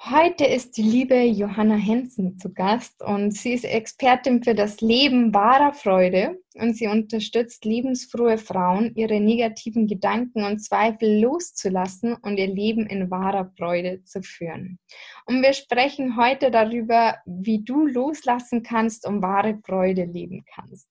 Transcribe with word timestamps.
Heute 0.00 0.44
ist 0.46 0.76
die 0.76 0.82
liebe 0.82 1.20
Johanna 1.22 1.74
Hensen 1.74 2.38
zu 2.38 2.54
Gast 2.54 3.02
und 3.02 3.32
sie 3.32 3.52
ist 3.52 3.64
Expertin 3.64 4.44
für 4.44 4.54
das 4.54 4.80
Leben 4.80 5.34
wahrer 5.34 5.72
Freude 5.72 6.38
und 6.54 6.76
sie 6.76 6.86
unterstützt 6.86 7.64
lebensfrohe 7.64 8.38
Frauen, 8.38 8.92
ihre 8.94 9.18
negativen 9.18 9.88
Gedanken 9.88 10.44
und 10.44 10.60
Zweifel 10.60 11.20
loszulassen 11.20 12.14
und 12.14 12.38
ihr 12.38 12.46
Leben 12.46 12.86
in 12.86 13.10
wahrer 13.10 13.52
Freude 13.58 14.04
zu 14.04 14.22
führen. 14.22 14.78
Und 15.26 15.42
wir 15.42 15.52
sprechen 15.52 16.16
heute 16.16 16.52
darüber, 16.52 17.16
wie 17.26 17.64
du 17.64 17.84
loslassen 17.84 18.62
kannst 18.62 19.04
und 19.04 19.20
wahre 19.20 19.58
Freude 19.66 20.04
leben 20.04 20.44
kannst. 20.54 20.88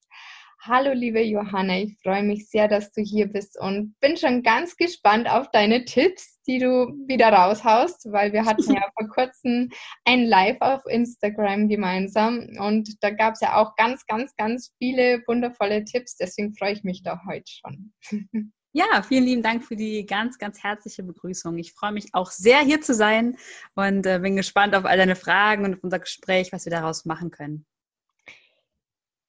Hallo, 0.60 0.92
liebe 0.92 1.22
Johanna, 1.22 1.80
ich 1.80 1.98
freue 2.04 2.24
mich 2.24 2.50
sehr, 2.50 2.68
dass 2.68 2.92
du 2.92 3.02
hier 3.02 3.28
bist 3.28 3.58
und 3.58 3.98
bin 4.02 4.18
schon 4.18 4.44
ganz 4.44 4.76
gespannt 4.76 5.30
auf 5.30 5.50
deine 5.50 5.86
Tipps, 5.86 6.37
die 6.48 6.60
du 6.60 6.88
wieder 7.08 7.30
raushaust, 7.30 8.12
weil 8.12 8.34
wir 8.34 8.46
hatten 8.46 8.74
ja 8.74 8.82
vor 8.98 9.10
kurzem 9.10 9.70
ein 10.06 10.26
Live 10.26 10.58
auf 10.62 10.82
Instagram 10.88 11.68
gemeinsam 11.68 12.50
und 12.60 13.02
da 13.02 13.10
gab 13.10 13.34
es 13.34 13.42
ja 13.42 13.56
auch 13.56 13.76
ganz, 13.76 14.06
ganz, 14.06 14.36
ganz 14.36 14.74
viele 14.78 15.24
wundervolle 15.28 15.84
Tipps. 15.84 16.16
Deswegen 16.16 16.56
freue 16.56 16.74
ich 16.74 16.84
mich 16.84 17.04
da 17.04 17.22
heute 17.28 17.52
schon. 17.52 17.94
Ja, 18.74 19.02
vielen 19.02 19.24
lieben 19.24 19.42
Dank 19.42 19.64
für 19.64 19.76
die 19.76 20.06
ganz, 20.06 20.38
ganz 20.38 20.62
herzliche 20.62 21.02
Begrüßung. 21.02 21.58
Ich 21.58 21.74
freue 21.74 21.94
mich 21.94 22.14
auch 22.14 22.30
sehr, 22.30 22.60
hier 22.60 22.80
zu 22.80 22.94
sein 22.94 23.36
und 23.74 24.06
äh, 24.06 24.20
bin 24.20 24.36
gespannt 24.36 24.76
auf 24.76 24.86
all 24.86 24.98
deine 24.98 25.16
Fragen 25.16 25.66
und 25.66 25.74
auf 25.74 25.84
unser 25.84 25.98
Gespräch, 25.98 26.52
was 26.52 26.66
wir 26.66 26.72
daraus 26.72 27.04
machen 27.04 27.32
können. 27.32 27.66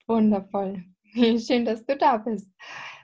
Wundervoll. 0.06 0.84
Schön, 1.14 1.64
dass 1.64 1.86
du 1.86 1.96
da 1.96 2.18
bist. 2.18 2.50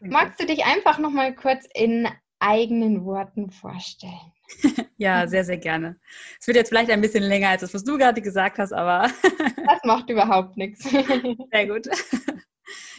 Magst 0.02 0.38
du 0.38 0.44
dich 0.44 0.66
einfach 0.66 0.98
noch 0.98 1.12
mal 1.12 1.34
kurz 1.34 1.66
in 1.72 2.08
eigenen 2.44 3.04
Worten 3.04 3.50
vorstellen? 3.50 4.32
ja, 4.96 5.26
sehr, 5.26 5.44
sehr 5.44 5.58
gerne. 5.58 5.98
Es 6.40 6.46
wird 6.46 6.56
jetzt 6.56 6.68
vielleicht 6.68 6.90
ein 6.90 7.00
bisschen 7.00 7.22
länger 7.24 7.48
als 7.48 7.62
das, 7.62 7.74
was 7.74 7.84
du 7.84 7.96
gerade 7.96 8.20
gesagt 8.20 8.58
hast, 8.58 8.72
aber. 8.72 9.10
das 9.22 9.80
macht 9.84 10.10
überhaupt 10.10 10.56
nichts. 10.56 10.84
sehr 11.52 11.66
gut. 11.66 11.88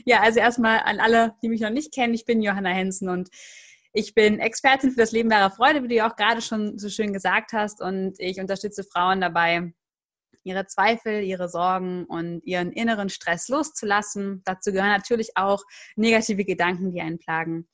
Ja, 0.06 0.22
also 0.22 0.40
erstmal 0.40 0.80
an 0.80 1.00
alle, 1.00 1.36
die 1.42 1.50
mich 1.50 1.62
noch 1.62 1.70
nicht 1.70 1.94
kennen, 1.94 2.14
ich 2.14 2.26
bin 2.26 2.42
Johanna 2.42 2.70
Hensen 2.70 3.10
und 3.10 3.30
ich 3.94 4.14
bin 4.14 4.40
Expertin 4.40 4.92
für 4.92 5.00
das 5.00 5.12
Leben 5.12 5.32
wahrer 5.32 5.52
Freude, 5.52 5.82
wie 5.84 5.88
du 5.88 5.96
ja 5.96 6.10
auch 6.10 6.16
gerade 6.16 6.42
schon 6.42 6.78
so 6.78 6.90
schön 6.90 7.14
gesagt 7.14 7.54
hast. 7.54 7.82
Und 7.82 8.16
ich 8.20 8.40
unterstütze 8.40 8.84
Frauen 8.84 9.22
dabei, 9.22 9.74
ihre 10.44 10.68
Zweifel, 10.68 11.24
ihre 11.24 11.48
Sorgen 11.48 12.06
und 12.06 12.42
ihren 12.44 12.72
inneren 12.72 13.10
Stress 13.10 13.48
loszulassen. 13.48 14.42
Dazu 14.46 14.72
gehören 14.72 14.92
natürlich 14.92 15.32
auch 15.36 15.64
negative 15.96 16.46
Gedanken, 16.46 16.92
die 16.92 17.02
einen 17.02 17.20
plagen. 17.20 17.68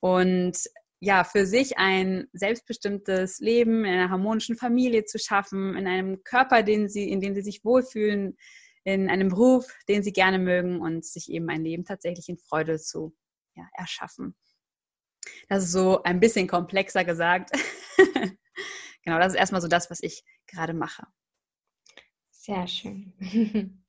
Und 0.00 0.58
ja, 1.04 1.24
für 1.24 1.46
sich 1.46 1.78
ein 1.78 2.28
selbstbestimmtes 2.32 3.40
Leben 3.40 3.84
in 3.84 3.92
einer 3.92 4.10
harmonischen 4.10 4.56
Familie 4.56 5.04
zu 5.04 5.18
schaffen, 5.18 5.74
in 5.76 5.88
einem 5.88 6.22
Körper, 6.22 6.62
den 6.62 6.88
sie, 6.88 7.10
in 7.10 7.20
dem 7.20 7.34
sie 7.34 7.42
sich 7.42 7.64
wohlfühlen, 7.64 8.36
in 8.84 9.10
einem 9.10 9.30
Beruf, 9.30 9.66
den 9.88 10.04
sie 10.04 10.12
gerne 10.12 10.38
mögen 10.38 10.80
und 10.80 11.04
sich 11.04 11.28
eben 11.28 11.50
ein 11.50 11.64
Leben 11.64 11.84
tatsächlich 11.84 12.28
in 12.28 12.38
Freude 12.38 12.78
zu 12.78 13.12
ja, 13.56 13.68
erschaffen. 13.72 14.36
Das 15.48 15.64
ist 15.64 15.72
so 15.72 16.04
ein 16.04 16.20
bisschen 16.20 16.46
komplexer 16.46 17.04
gesagt. 17.04 17.50
genau, 19.02 19.18
das 19.18 19.32
ist 19.32 19.38
erstmal 19.40 19.60
so 19.60 19.68
das, 19.68 19.90
was 19.90 20.00
ich 20.04 20.22
gerade 20.46 20.72
mache. 20.72 21.04
Sehr 22.30 22.68
schön. 22.68 23.12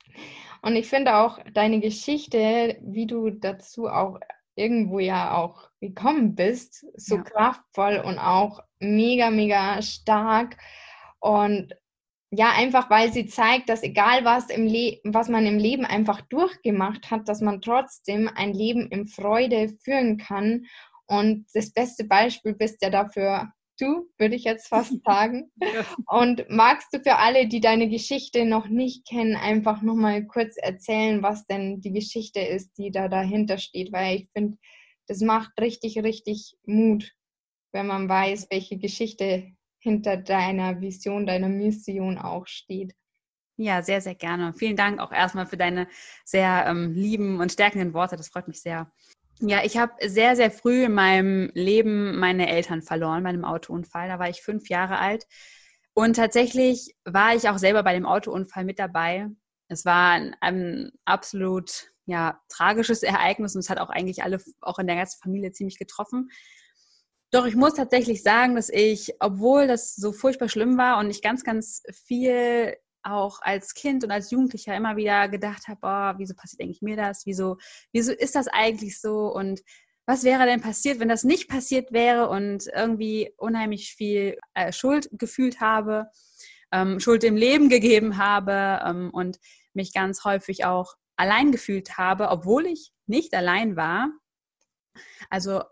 Und 0.64 0.76
ich 0.76 0.90
finde 0.90 1.18
auch 1.18 1.38
deine 1.54 1.80
Geschichte, 1.80 2.80
wie 2.82 3.06
du 3.06 3.30
dazu 3.30 3.88
auch 3.88 4.20
irgendwo 4.56 5.00
ja 5.00 5.36
auch 5.36 5.70
gekommen 5.80 6.36
bist, 6.36 6.86
so 6.96 7.18
ja. 7.18 7.24
kraftvoll 7.24 7.98
und 7.98 8.20
auch 8.20 8.62
mega, 8.80 9.30
mega 9.30 9.82
stark. 9.82 10.58
Und 11.20 11.74
ja, 12.32 12.52
einfach 12.52 12.90
weil 12.90 13.14
sie 13.14 13.28
zeigt, 13.28 13.70
dass 13.70 13.84
egal 13.84 14.26
was, 14.26 14.50
im 14.50 14.66
Le 14.66 15.00
was 15.04 15.30
man 15.30 15.46
im 15.46 15.60
Leben 15.60 15.86
einfach 15.86 16.22
durchgemacht 16.22 17.12
hat, 17.12 17.30
dass 17.30 17.42
man 17.42 17.62
trotzdem 17.62 18.30
ein 18.34 18.54
Leben 18.54 18.88
in 18.88 19.08
Freude 19.08 19.70
führen 19.84 20.18
kann. 20.18 20.66
Und 21.06 21.46
das 21.54 21.72
beste 21.72 22.06
Beispiel 22.06 22.56
bist 22.56 22.82
ja 22.82 22.90
dafür 22.90 23.52
du, 23.84 24.10
würde 24.18 24.36
ich 24.36 24.44
jetzt 24.44 24.68
fast 24.68 24.94
sagen. 25.06 25.52
Und 26.08 26.46
magst 26.50 26.94
du 26.94 27.00
für 27.00 27.18
alle, 27.18 27.48
die 27.48 27.62
deine 27.62 27.90
Geschichte 27.90 28.46
noch 28.46 28.68
nicht 28.68 29.08
kennen, 29.08 29.36
einfach 29.36 29.82
nochmal 29.82 30.26
kurz 30.26 30.58
erzählen, 30.58 31.22
was 31.22 31.46
denn 31.46 31.82
die 31.82 31.92
Geschichte 31.92 32.40
ist, 32.40 32.78
die 32.78 32.92
da 32.92 33.08
dahinter 33.08 33.58
steht? 33.58 33.92
Weil 33.92 34.18
ich 34.18 34.30
finde, 34.34 34.58
das 35.08 35.20
macht 35.20 35.52
richtig, 35.60 35.98
richtig 36.00 36.56
Mut, 36.66 37.12
wenn 37.74 37.88
man 37.88 38.08
weiß, 38.08 38.48
welche 38.50 38.78
Geschichte 38.78 39.52
hinter 39.80 40.18
deiner 40.18 40.80
Vision, 40.80 41.26
deiner 41.26 41.50
Mission 41.50 42.18
auch 42.18 42.48
steht. 42.48 42.94
Ja, 43.58 43.84
sehr, 43.84 44.02
sehr 44.02 44.16
gerne. 44.16 44.54
Vielen 44.54 44.76
Dank 44.76 45.00
auch 45.00 45.12
erstmal 45.12 45.46
für 45.46 45.58
deine 45.58 45.88
sehr 46.26 46.66
ähm, 46.68 46.94
lieben 46.94 47.40
und 47.40 47.52
stärkenden 47.52 47.94
Worte. 47.94 48.16
Das 48.16 48.30
freut 48.30 48.48
mich 48.48 48.62
sehr. 48.62 48.92
Ja, 49.46 49.62
ich 49.66 49.78
habe 49.78 49.92
sehr, 50.08 50.38
sehr 50.38 50.50
früh 50.52 50.86
in 50.86 50.94
meinem 50.94 51.52
Leben 51.54 52.18
meine 52.18 52.48
Eltern 52.48 52.82
verloren 52.82 53.24
bei 53.24 53.30
einem 53.30 53.44
Autounfall. 53.44 54.08
Da 54.08 54.18
war 54.18 54.30
ich 54.30 54.42
fünf 54.42 54.70
Jahre 54.70 55.00
alt. 55.00 55.28
Und 55.94 56.16
tatsächlich 56.16 56.96
war 57.04 57.36
ich 57.36 57.50
auch 57.50 57.58
selber 57.58 57.84
bei 57.84 57.94
dem 57.94 58.06
Autounfall 58.06 58.64
mit 58.64 58.80
dabei. 58.80 59.28
Es 59.68 59.84
war 59.84 60.12
ein, 60.12 60.34
ein 60.40 60.92
absolut 61.04 61.92
ja, 62.06 62.42
tragisches 62.48 63.04
Ereignis 63.04 63.54
und 63.54 63.60
es 63.60 63.70
hat 63.70 63.80
auch 63.80 63.90
eigentlich 63.90 64.24
alle, 64.24 64.40
auch 64.62 64.80
in 64.80 64.88
der 64.88 64.96
ganzen 64.96 65.22
Familie 65.22 65.52
ziemlich 65.52 65.78
getroffen. 65.78 66.30
Doch 67.32 67.46
ich 67.46 67.56
muss 67.56 67.74
tatsächlich 67.74 68.24
sagen, 68.24 68.56
dass 68.56 68.70
ich, 68.70 69.14
obwohl 69.20 69.68
das 69.68 69.94
so 69.94 70.14
furchtbar 70.14 70.48
schlimm 70.48 70.78
war 70.78 71.00
und 71.00 71.10
ich 71.10 71.22
ganz, 71.22 71.44
ganz 71.44 71.84
viel 72.06 72.78
auch 73.04 73.40
als 73.42 73.74
Kind 73.74 74.04
und 74.04 74.12
als 74.12 74.32
Jugendlicher 74.32 74.76
immer 74.76 74.96
wieder 74.96 75.30
gedacht 75.30 75.68
habe, 75.68 75.80
oh, 75.84 76.20
wieso 76.20 76.34
passiert 76.36 76.62
eigentlich 76.62 76.82
mir 76.82 76.96
das? 76.96 77.26
Wieso, 77.26 77.58
wieso 77.92 78.12
ist 78.12 78.36
das 78.36 78.48
eigentlich 78.48 79.00
so? 79.00 79.34
Und 79.34 79.62
was 80.06 80.24
wäre 80.24 80.46
denn 80.46 80.62
passiert, 80.62 81.00
wenn 81.00 81.10
das 81.10 81.24
nicht 81.24 81.50
passiert 81.50 81.92
wäre 81.92 82.30
und 82.30 82.68
irgendwie 82.68 83.34
unheimlich 83.38 83.94
viel 83.94 84.38
äh, 84.54 84.72
Schuld 84.72 85.10
gefühlt 85.14 85.62
habe, 85.62 86.08
ähm, 86.72 87.00
Schuld 87.00 87.24
im 87.24 87.38
Leben 87.38 87.70
gegeben 87.70 88.18
habe 88.18 88.82
ähm, 88.86 89.10
und 89.14 89.40
mich 89.74 89.94
ganz 89.94 90.24
häufig 90.24 90.66
auch 90.66 90.96
allein 91.16 91.52
gefühlt 91.52 91.98
habe, 91.98 92.30
obwohl 92.30 92.66
ich 92.66 92.92
nicht 93.06 93.34
allein 93.34 93.76
war. 93.76 94.10
Also 95.30 95.64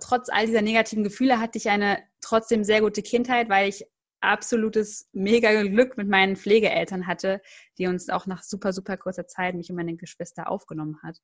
trotz 0.00 0.28
all 0.28 0.46
dieser 0.46 0.62
negativen 0.62 1.04
Gefühle 1.04 1.40
hatte 1.40 1.58
ich 1.58 1.68
eine 1.68 2.02
trotzdem 2.20 2.64
sehr 2.64 2.80
gute 2.80 3.02
Kindheit, 3.02 3.48
weil 3.48 3.68
ich 3.68 3.84
absolutes 4.24 5.08
mega 5.12 5.62
Glück 5.62 5.96
mit 5.96 6.08
meinen 6.08 6.36
Pflegeeltern 6.36 7.06
hatte, 7.06 7.40
die 7.78 7.86
uns 7.86 8.08
auch 8.08 8.26
nach 8.26 8.42
super, 8.42 8.72
super 8.72 8.96
kurzer 8.96 9.26
Zeit 9.26 9.54
mich 9.54 9.70
und 9.70 9.76
meine 9.76 9.96
Geschwister 9.96 10.50
aufgenommen 10.50 10.98
hat. 11.02 11.18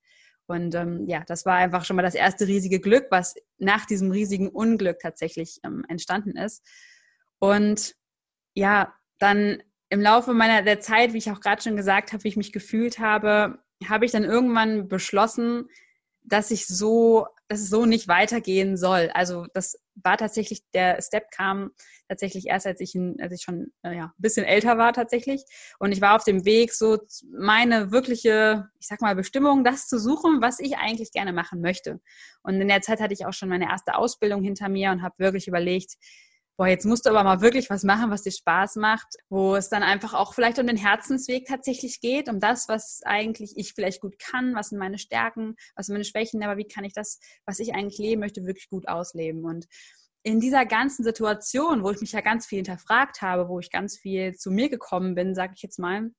Und 0.46 0.74
ähm, 0.74 1.06
ja, 1.06 1.22
das 1.26 1.46
war 1.46 1.56
einfach 1.56 1.84
schon 1.84 1.96
mal 1.96 2.02
das 2.02 2.14
erste 2.14 2.46
riesige 2.46 2.80
Glück, 2.80 3.06
was 3.10 3.34
nach 3.58 3.86
diesem 3.86 4.10
riesigen 4.10 4.48
Unglück 4.48 4.98
tatsächlich 4.98 5.60
ähm, 5.64 5.84
entstanden 5.88 6.36
ist. 6.36 6.66
Und 7.38 7.94
ja, 8.54 8.94
dann 9.18 9.62
im 9.90 10.00
Laufe 10.00 10.32
meiner 10.32 10.62
der 10.62 10.80
Zeit, 10.80 11.12
wie 11.12 11.18
ich 11.18 11.30
auch 11.30 11.40
gerade 11.40 11.62
schon 11.62 11.76
gesagt 11.76 12.12
habe, 12.12 12.24
wie 12.24 12.28
ich 12.28 12.36
mich 12.36 12.52
gefühlt 12.52 12.98
habe, 12.98 13.58
habe 13.88 14.04
ich 14.04 14.12
dann 14.12 14.24
irgendwann 14.24 14.88
beschlossen, 14.88 15.68
dass 16.22 16.50
ich 16.50 16.66
so, 16.66 17.26
dass 17.48 17.60
es 17.60 17.70
so 17.70 17.86
nicht 17.86 18.08
weitergehen 18.08 18.76
soll. 18.76 19.10
Also 19.14 19.46
das 19.54 19.78
war 20.02 20.16
tatsächlich, 20.16 20.62
der 20.72 21.00
Step 21.02 21.30
kam 21.30 21.70
tatsächlich 22.08 22.46
erst, 22.46 22.66
als 22.66 22.80
ich, 22.80 22.94
als 23.20 23.32
ich 23.32 23.42
schon 23.42 23.72
äh, 23.82 23.96
ja, 23.96 24.04
ein 24.06 24.12
bisschen 24.18 24.44
älter 24.44 24.78
war 24.78 24.92
tatsächlich. 24.92 25.44
Und 25.78 25.92
ich 25.92 26.00
war 26.00 26.16
auf 26.16 26.24
dem 26.24 26.44
Weg, 26.44 26.72
so 26.72 26.98
meine 27.30 27.92
wirkliche, 27.92 28.68
ich 28.78 28.86
sag 28.86 29.00
mal, 29.00 29.14
Bestimmung, 29.14 29.64
das 29.64 29.88
zu 29.88 29.98
suchen, 29.98 30.40
was 30.40 30.60
ich 30.60 30.76
eigentlich 30.76 31.12
gerne 31.12 31.32
machen 31.32 31.60
möchte. 31.60 32.00
Und 32.42 32.60
in 32.60 32.68
der 32.68 32.82
Zeit 32.82 33.00
hatte 33.00 33.14
ich 33.14 33.26
auch 33.26 33.32
schon 33.32 33.48
meine 33.48 33.68
erste 33.68 33.94
Ausbildung 33.94 34.42
hinter 34.42 34.68
mir 34.68 34.90
und 34.90 35.02
habe 35.02 35.14
wirklich 35.18 35.48
überlegt, 35.48 35.96
boah, 36.60 36.68
jetzt 36.68 36.84
musst 36.84 37.06
du 37.06 37.10
aber 37.10 37.24
mal 37.24 37.40
wirklich 37.40 37.70
was 37.70 37.84
machen, 37.84 38.10
was 38.10 38.20
dir 38.20 38.32
Spaß 38.32 38.76
macht, 38.76 39.06
wo 39.30 39.56
es 39.56 39.70
dann 39.70 39.82
einfach 39.82 40.12
auch 40.12 40.34
vielleicht 40.34 40.58
um 40.58 40.66
den 40.66 40.76
Herzensweg 40.76 41.46
tatsächlich 41.46 42.02
geht, 42.02 42.28
um 42.28 42.38
das, 42.38 42.68
was 42.68 43.00
eigentlich 43.02 43.56
ich 43.56 43.72
vielleicht 43.72 44.02
gut 44.02 44.18
kann, 44.18 44.54
was 44.54 44.68
sind 44.68 44.78
meine 44.78 44.98
Stärken, 44.98 45.56
was 45.74 45.86
sind 45.86 45.94
meine 45.94 46.04
Schwächen, 46.04 46.44
aber 46.44 46.58
wie 46.58 46.68
kann 46.68 46.84
ich 46.84 46.92
das, 46.92 47.18
was 47.46 47.60
ich 47.60 47.72
eigentlich 47.72 47.96
leben 47.96 48.20
möchte, 48.20 48.44
wirklich 48.44 48.68
gut 48.68 48.88
ausleben. 48.88 49.46
Und 49.46 49.68
in 50.22 50.38
dieser 50.38 50.66
ganzen 50.66 51.02
Situation, 51.02 51.82
wo 51.82 51.92
ich 51.92 52.02
mich 52.02 52.12
ja 52.12 52.20
ganz 52.20 52.44
viel 52.44 52.58
hinterfragt 52.58 53.22
habe, 53.22 53.48
wo 53.48 53.58
ich 53.58 53.70
ganz 53.70 53.96
viel 53.96 54.34
zu 54.34 54.50
mir 54.50 54.68
gekommen 54.68 55.14
bin, 55.14 55.34
sage 55.34 55.54
ich 55.56 55.62
jetzt 55.62 55.78
mal, 55.78 56.10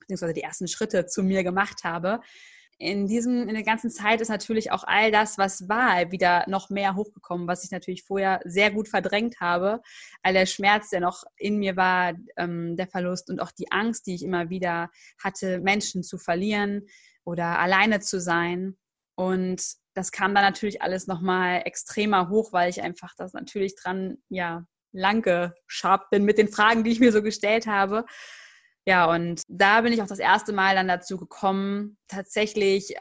beziehungsweise 0.00 0.34
die 0.34 0.42
ersten 0.42 0.66
Schritte 0.66 1.06
zu 1.06 1.22
mir 1.22 1.44
gemacht 1.44 1.84
habe, 1.84 2.20
in 2.78 3.06
diesem, 3.06 3.48
in 3.48 3.54
der 3.54 3.62
ganzen 3.62 3.90
Zeit 3.90 4.20
ist 4.20 4.28
natürlich 4.28 4.72
auch 4.72 4.84
all 4.84 5.10
das, 5.10 5.38
was 5.38 5.68
war, 5.68 6.10
wieder 6.10 6.44
noch 6.48 6.70
mehr 6.70 6.94
hochgekommen, 6.94 7.46
was 7.46 7.64
ich 7.64 7.70
natürlich 7.70 8.04
vorher 8.04 8.40
sehr 8.44 8.70
gut 8.70 8.88
verdrängt 8.88 9.40
habe. 9.40 9.80
All 10.22 10.32
der 10.32 10.46
Schmerz, 10.46 10.90
der 10.90 11.00
noch 11.00 11.24
in 11.36 11.58
mir 11.58 11.76
war, 11.76 12.14
ähm, 12.36 12.76
der 12.76 12.88
Verlust 12.88 13.30
und 13.30 13.40
auch 13.40 13.52
die 13.52 13.70
Angst, 13.70 14.06
die 14.06 14.14
ich 14.14 14.24
immer 14.24 14.50
wieder 14.50 14.90
hatte, 15.22 15.60
Menschen 15.60 16.02
zu 16.02 16.18
verlieren 16.18 16.86
oder 17.24 17.58
alleine 17.58 18.00
zu 18.00 18.20
sein. 18.20 18.76
Und 19.16 19.62
das 19.94 20.10
kam 20.10 20.34
dann 20.34 20.44
natürlich 20.44 20.82
alles 20.82 21.06
nochmal 21.06 21.62
extremer 21.64 22.28
hoch, 22.28 22.52
weil 22.52 22.68
ich 22.68 22.82
einfach 22.82 23.14
das 23.16 23.32
natürlich 23.32 23.76
dran, 23.76 24.18
ja, 24.28 24.66
lang 24.92 25.22
geschabt 25.22 26.10
bin 26.10 26.24
mit 26.24 26.38
den 26.38 26.48
Fragen, 26.48 26.84
die 26.84 26.90
ich 26.90 27.00
mir 27.00 27.12
so 27.12 27.22
gestellt 27.22 27.66
habe. 27.66 28.04
Ja, 28.86 29.10
und 29.10 29.42
da 29.48 29.80
bin 29.80 29.92
ich 29.92 30.02
auch 30.02 30.06
das 30.06 30.18
erste 30.18 30.52
Mal 30.52 30.74
dann 30.74 30.88
dazu 30.88 31.16
gekommen, 31.16 31.96
tatsächlich 32.06 32.94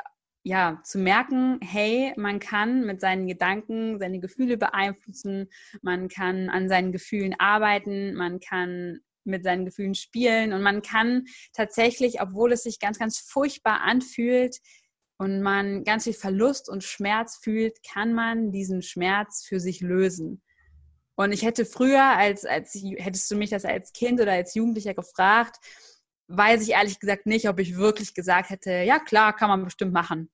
ja, 0.43 0.81
zu 0.83 0.97
merken, 0.97 1.59
hey, 1.61 2.13
man 2.17 2.39
kann 2.39 2.85
mit 2.85 2.99
seinen 2.99 3.27
Gedanken 3.27 3.97
seine 3.99 4.19
Gefühle 4.19 4.57
beeinflussen, 4.57 5.49
man 5.81 6.09
kann 6.09 6.49
an 6.49 6.67
seinen 6.67 6.91
Gefühlen 6.91 7.35
arbeiten, 7.39 8.13
man 8.13 8.39
kann 8.39 8.99
mit 9.25 9.43
seinen 9.43 9.65
Gefühlen 9.65 9.95
spielen 9.95 10.51
und 10.51 10.61
man 10.61 10.81
kann 10.81 11.25
tatsächlich, 11.53 12.21
obwohl 12.21 12.51
es 12.51 12.63
sich 12.63 12.79
ganz, 12.79 12.99
ganz 12.99 13.19
furchtbar 13.19 13.81
anfühlt 13.81 14.57
und 15.17 15.41
man 15.41 15.85
ganz 15.85 16.03
viel 16.03 16.13
Verlust 16.13 16.69
und 16.69 16.83
Schmerz 16.83 17.39
fühlt, 17.41 17.77
kann 17.83 18.13
man 18.13 18.51
diesen 18.51 18.81
Schmerz 18.81 19.45
für 19.47 19.61
sich 19.61 19.79
lösen. 19.79 20.41
Und 21.15 21.31
ich 21.31 21.43
hätte 21.43 21.65
früher, 21.65 22.03
als, 22.03 22.45
als 22.45 22.73
hättest 22.73 23.29
du 23.29 23.35
mich 23.35 23.51
das 23.51 23.65
als 23.65 23.93
Kind 23.93 24.19
oder 24.19 24.31
als 24.31 24.55
Jugendlicher 24.55 24.93
gefragt, 24.93 25.57
weiß 26.27 26.63
ich 26.63 26.71
ehrlich 26.71 26.99
gesagt 26.99 27.25
nicht, 27.25 27.47
ob 27.47 27.59
ich 27.59 27.77
wirklich 27.77 28.13
gesagt 28.13 28.49
hätte, 28.49 28.71
ja 28.71 28.99
klar, 28.99 29.35
kann 29.35 29.49
man 29.49 29.63
bestimmt 29.63 29.93
machen. 29.93 30.31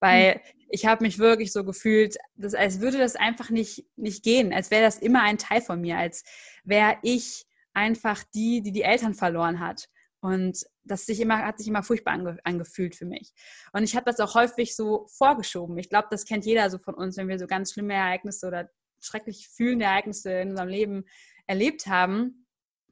Weil 0.00 0.34
hm. 0.34 0.40
ich 0.70 0.86
habe 0.86 1.04
mich 1.04 1.18
wirklich 1.18 1.52
so 1.52 1.64
gefühlt, 1.64 2.16
dass, 2.36 2.54
als 2.54 2.80
würde 2.80 2.98
das 2.98 3.16
einfach 3.16 3.50
nicht, 3.50 3.86
nicht 3.96 4.22
gehen, 4.24 4.52
als 4.52 4.70
wäre 4.70 4.82
das 4.82 4.98
immer 4.98 5.22
ein 5.22 5.38
Teil 5.38 5.60
von 5.60 5.80
mir, 5.80 5.98
als 5.98 6.24
wäre 6.64 6.98
ich 7.02 7.46
einfach 7.72 8.24
die, 8.34 8.62
die 8.62 8.72
die 8.72 8.82
Eltern 8.82 9.14
verloren 9.14 9.60
hat. 9.60 9.88
Und 10.20 10.64
das 10.82 11.06
sich 11.06 11.20
immer, 11.20 11.38
hat 11.44 11.58
sich 11.58 11.68
immer 11.68 11.84
furchtbar 11.84 12.14
ange, 12.14 12.38
angefühlt 12.42 12.96
für 12.96 13.04
mich. 13.04 13.32
Und 13.72 13.84
ich 13.84 13.94
habe 13.94 14.04
das 14.04 14.18
auch 14.18 14.34
häufig 14.34 14.74
so 14.74 15.06
vorgeschoben. 15.06 15.78
Ich 15.78 15.88
glaube, 15.88 16.08
das 16.10 16.24
kennt 16.24 16.44
jeder 16.44 16.68
so 16.70 16.78
von 16.78 16.94
uns, 16.94 17.16
wenn 17.16 17.28
wir 17.28 17.38
so 17.38 17.46
ganz 17.46 17.72
schlimme 17.72 17.94
Ereignisse 17.94 18.48
oder 18.48 18.68
schrecklich 19.00 19.48
fühlende 19.48 19.86
Ereignisse 19.86 20.32
in 20.32 20.50
unserem 20.50 20.68
Leben 20.68 21.04
erlebt 21.46 21.86
haben, 21.86 22.46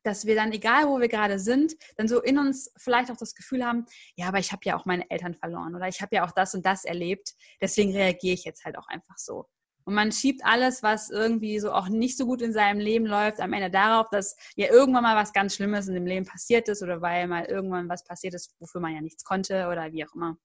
dass 0.07 0.25
wir 0.25 0.37
dann, 0.37 0.53
egal 0.53 0.87
wo 0.87 1.01
wir 1.01 1.09
gerade 1.09 1.39
sind, 1.39 1.75
dann 1.97 2.07
so 2.07 2.23
in 2.23 2.39
uns 2.39 2.73
vielleicht 2.77 3.11
auch 3.11 3.17
das 3.17 3.35
Gefühl 3.35 3.67
haben, 3.67 3.87
ja, 4.15 4.29
aber 4.29 4.39
ich 4.39 4.53
habe 4.53 4.63
ja 4.65 4.77
auch 4.77 4.85
meine 4.85 5.11
Eltern 5.11 5.35
verloren 5.35 5.75
oder 5.75 5.89
ich 5.89 6.01
habe 6.01 6.15
ja 6.15 6.25
auch 6.25 6.31
das 6.31 6.55
und 6.55 6.65
das 6.65 6.85
erlebt, 6.85 7.35
deswegen 7.61 7.93
reagiere 7.93 8.35
ich 8.35 8.45
jetzt 8.45 8.65
halt 8.65 8.79
auch 8.79 8.87
einfach 8.87 9.19
so. 9.19 9.47
Und 9.85 9.95
man 9.95 10.11
schiebt 10.11 10.45
alles, 10.45 10.83
was 10.83 11.11
irgendwie 11.11 11.61
so 11.61 11.73
auch 11.73 11.89
nicht 11.89 12.17
so 12.17 12.27
gut 12.27 12.43
in 12.43 12.53
seinem 12.53 12.81
Leben 12.81 13.07
läuft, 13.07 13.41
am 13.41 13.53
Ende 13.53 13.71
darauf, 13.71 14.09
dass 14.11 14.37
ja 14.57 14.69
irgendwann 14.69 15.05
mal 15.05 15.17
was 15.17 15.33
ganz 15.33 15.55
Schlimmes 15.55 15.87
in 15.87 15.95
dem 15.95 16.07
Leben 16.07 16.27
passiert 16.27 16.69
ist 16.69 16.83
oder 16.83 17.03
weil 17.03 17.29
mal 17.29 17.45
irgendwann 17.45 17.89
was 17.89 18.03
passiert 18.03 18.35
ist, 18.35 18.55
wofür 18.59 18.81
man 18.81 18.95
ja 18.95 19.01
nichts 19.01 19.23
konnte 19.23 19.69
oder 19.69 19.93
wie 19.93 20.05
auch 20.05 20.15
immer. 20.15 20.37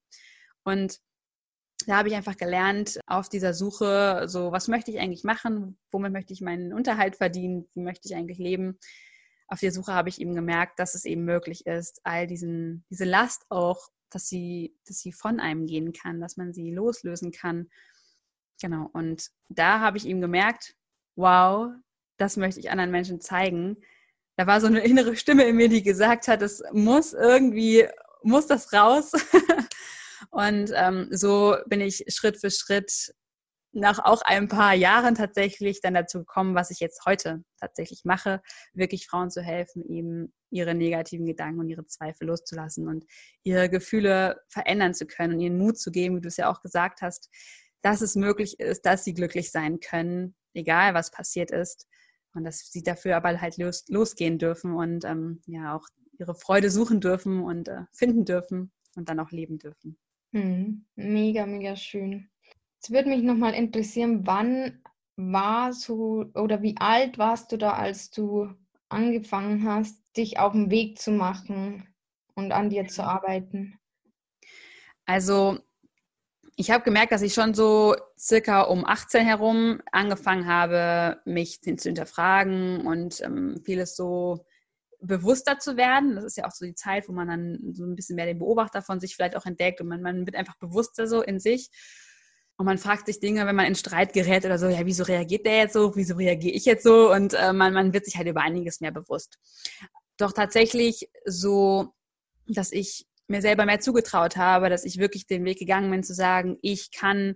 Und 0.64 1.00
da 1.88 1.98
habe 1.98 2.10
ich 2.10 2.16
einfach 2.16 2.38
gelernt 2.38 3.00
auf 3.08 3.30
dieser 3.30 3.54
Suche, 3.54 4.24
so 4.28 4.52
was 4.52 4.68
möchte 4.68 4.92
ich 4.92 5.00
eigentlich 5.00 5.24
machen, 5.24 5.78
womit 5.92 6.12
möchte 6.12 6.34
ich 6.34 6.42
meinen 6.42 6.74
Unterhalt 6.74 7.16
verdienen, 7.16 7.68
wie 7.74 7.82
möchte 7.82 8.08
ich 8.08 8.16
eigentlich 8.16 8.38
leben. 8.38 8.78
Auf 9.48 9.60
der 9.60 9.72
Suche 9.72 9.94
habe 9.94 10.10
ich 10.10 10.22
eben 10.22 10.34
gemerkt, 10.34 10.80
dass 10.80 10.96
es 10.96 11.06
eben 11.06 11.26
möglich 11.26 11.66
ist, 11.66 12.02
all 12.04 12.28
diesen, 12.28 12.86
diese 12.90 13.06
Last 13.06 13.46
auch, 13.50 13.90
dass 14.10 14.28
sie, 14.28 14.76
dass 14.86 15.00
sie 15.00 15.12
von 15.12 15.40
einem 15.40 15.66
gehen 15.66 15.94
kann, 15.94 16.20
dass 16.20 16.38
man 16.38 16.54
sie 16.54 16.72
loslösen 16.72 17.32
kann. 17.32 17.70
Genau. 18.62 18.90
Und 18.94 19.30
da 19.50 19.80
habe 19.80 19.98
ich 19.98 20.08
eben 20.08 20.22
gemerkt, 20.22 20.76
wow, 21.16 21.72
das 22.18 22.38
möchte 22.38 22.60
ich 22.60 22.70
anderen 22.70 22.92
Menschen 22.92 23.20
zeigen. 23.20 23.78
Da 24.38 24.48
war 24.48 24.62
so 24.62 24.68
eine 24.68 24.82
innere 24.82 25.16
Stimme 25.16 25.44
in 25.44 25.56
mir, 25.56 25.70
die 25.70 25.84
gesagt 25.84 26.28
hat, 26.28 26.42
es 26.42 26.64
muss 26.72 27.14
irgendwie, 27.14 27.88
muss 28.24 28.48
das 28.48 28.72
raus. 28.74 29.12
Und 30.32 30.72
ähm, 30.74 31.08
so 31.12 31.58
bin 31.68 31.82
ich 31.82 32.06
Schritt 32.08 32.40
für 32.40 32.50
Schritt 32.50 33.14
nach 33.74 34.00
auch 34.00 34.22
ein 34.24 34.48
paar 34.48 34.74
Jahren 34.74 35.16
tatsächlich 35.16 35.82
dann 35.82 35.94
dazu 35.94 36.20
gekommen, 36.20 36.56
was 36.56 36.72
ich 36.72 36.80
jetzt 36.80 37.06
heute 37.06 37.44
tatsächlich 37.60 38.02
mache, 38.04 38.42
wirklich 38.74 39.08
Frauen 39.08 39.30
zu 39.30 39.42
helfen, 39.42 39.86
eben 39.88 40.34
ihre 40.50 40.76
negativen 40.76 41.26
Gedanken 41.26 41.60
und 41.60 41.70
ihre 41.70 41.86
Zweifel 41.86 42.28
loszulassen 42.28 42.88
und 42.88 43.06
ihre 43.44 43.70
Gefühle 43.70 44.42
verändern 44.50 44.94
zu 44.94 45.06
können 45.06 45.36
und 45.36 45.40
ihnen 45.40 45.58
Mut 45.58 45.80
zu 45.80 45.92
geben, 45.92 46.18
wie 46.18 46.22
du 46.22 46.28
es 46.28 46.38
ja 46.38 46.52
auch 46.52 46.62
gesagt 46.62 47.02
hast, 47.02 47.30
dass 47.82 48.02
es 48.02 48.16
möglich 48.16 48.60
ist, 48.60 48.86
dass 48.86 49.04
sie 49.04 49.14
glücklich 49.14 49.52
sein 49.52 49.80
können, 49.80 50.36
egal 50.54 50.94
was 50.94 51.12
passiert 51.12 51.52
ist. 51.52 51.88
Und 52.34 52.46
dass 52.46 52.72
sie 52.72 52.84
dafür 52.84 53.18
aber 53.18 53.42
halt 53.42 53.58
los, 53.58 53.84
losgehen 53.90 54.38
dürfen 54.38 54.74
und 54.74 55.04
ähm, 55.04 55.42
ja 55.48 55.76
auch 55.76 55.86
ihre 56.18 56.34
Freude 56.34 56.72
suchen 56.72 57.02
dürfen 57.02 57.44
und 57.44 57.68
äh, 57.68 57.82
finden 57.92 58.24
dürfen 58.24 58.72
und 58.96 59.10
dann 59.10 59.20
auch 59.20 59.32
leben 59.32 59.60
dürfen. 59.60 59.98
Hm, 60.34 60.86
mega, 60.96 61.46
mega 61.46 61.76
schön. 61.76 62.30
Es 62.82 62.90
würde 62.90 63.10
mich 63.10 63.22
nochmal 63.22 63.54
interessieren, 63.54 64.26
wann 64.26 64.82
war 65.18 65.74
so 65.74 66.26
oder 66.34 66.62
wie 66.62 66.76
alt 66.78 67.18
warst 67.18 67.52
du 67.52 67.58
da, 67.58 67.74
als 67.74 68.10
du 68.12 68.54
angefangen 68.90 69.66
hast, 69.66 70.02
dich 70.16 70.40
auf 70.40 70.54
den 70.54 70.72
Weg 70.72 71.00
zu 71.00 71.12
machen 71.12 71.88
und 72.34 72.52
an 72.52 72.70
dir 72.70 72.88
zu 72.88 73.04
arbeiten? 73.04 73.78
Also 75.06 75.60
ich 76.56 76.72
habe 76.72 76.84
gemerkt, 76.84 77.12
dass 77.12 77.22
ich 77.22 77.34
schon 77.34 77.54
so 77.54 77.96
circa 78.18 78.62
um 78.62 78.86
18 78.86 79.26
herum 79.26 79.82
angefangen 79.92 80.48
habe, 80.48 81.20
mich 81.26 81.62
zu 81.62 81.72
hinterfragen 81.72 82.86
und 82.86 83.22
ähm, 83.22 83.62
vieles 83.64 83.96
so 83.96 84.46
bewusster 85.02 85.60
zu 85.60 85.78
werden. 85.78 86.16
Das 86.16 86.24
ist 86.24 86.38
ja 86.38 86.46
auch 86.46 86.52
so 86.52 86.66
die 86.66 86.76
Zeit, 86.76 87.10
wo 87.10 87.14
man 87.14 87.28
dann 87.28 87.74
so 87.74 87.86
ein 87.86 87.96
bisschen 87.96 88.16
mehr 88.16 88.26
den 88.26 88.40
Beobachter 88.40 88.82
von 88.82 89.00
sich 89.00 89.16
vielleicht 89.16 89.36
auch 89.36 89.46
entdeckt 89.46 89.82
und 89.82 89.88
man, 89.88 90.02
man 90.02 90.26
wird 90.26 90.36
einfach 90.36 90.58
bewusster 90.58 91.08
so 91.08 91.22
in 91.22 91.40
sich. 91.40 91.70
Und 92.58 92.66
man 92.66 92.78
fragt 92.78 93.08
sich 93.08 93.20
Dinge, 93.20 93.48
wenn 93.48 93.56
man 93.56 93.66
in 93.66 93.76
Streit 93.76 94.14
gerät 94.14 94.46
oder 94.46 94.60
so, 94.60 94.68
ja, 94.68 94.86
wieso 94.86 95.04
reagiert 95.04 95.48
der 95.48 95.58
jetzt 95.58 95.74
so? 95.74 95.96
Wieso 95.96 96.16
reagiere 96.16 96.54
ich 96.54 96.66
jetzt 96.66 96.84
so? 96.84 97.12
Und 97.12 97.34
äh, 97.34 97.54
man, 97.54 97.74
man 97.74 97.92
wird 97.92 98.06
sich 98.06 98.18
halt 98.18 98.28
über 98.28 98.42
einiges 98.42 98.82
mehr 98.82 98.92
bewusst. 98.92 99.40
Doch 100.18 100.32
tatsächlich 100.32 101.10
so, 101.26 101.96
dass 102.46 102.72
ich 102.72 103.08
mir 103.28 103.42
selber 103.42 103.66
mehr 103.66 103.80
zugetraut 103.80 104.38
habe, 104.38 104.70
dass 104.70 104.86
ich 104.86 105.00
wirklich 105.00 105.26
den 105.26 105.44
Weg 105.44 105.58
gegangen 105.58 105.90
bin 105.90 106.04
zu 106.04 106.14
sagen, 106.14 106.60
ich 106.62 106.92
kann 106.92 107.36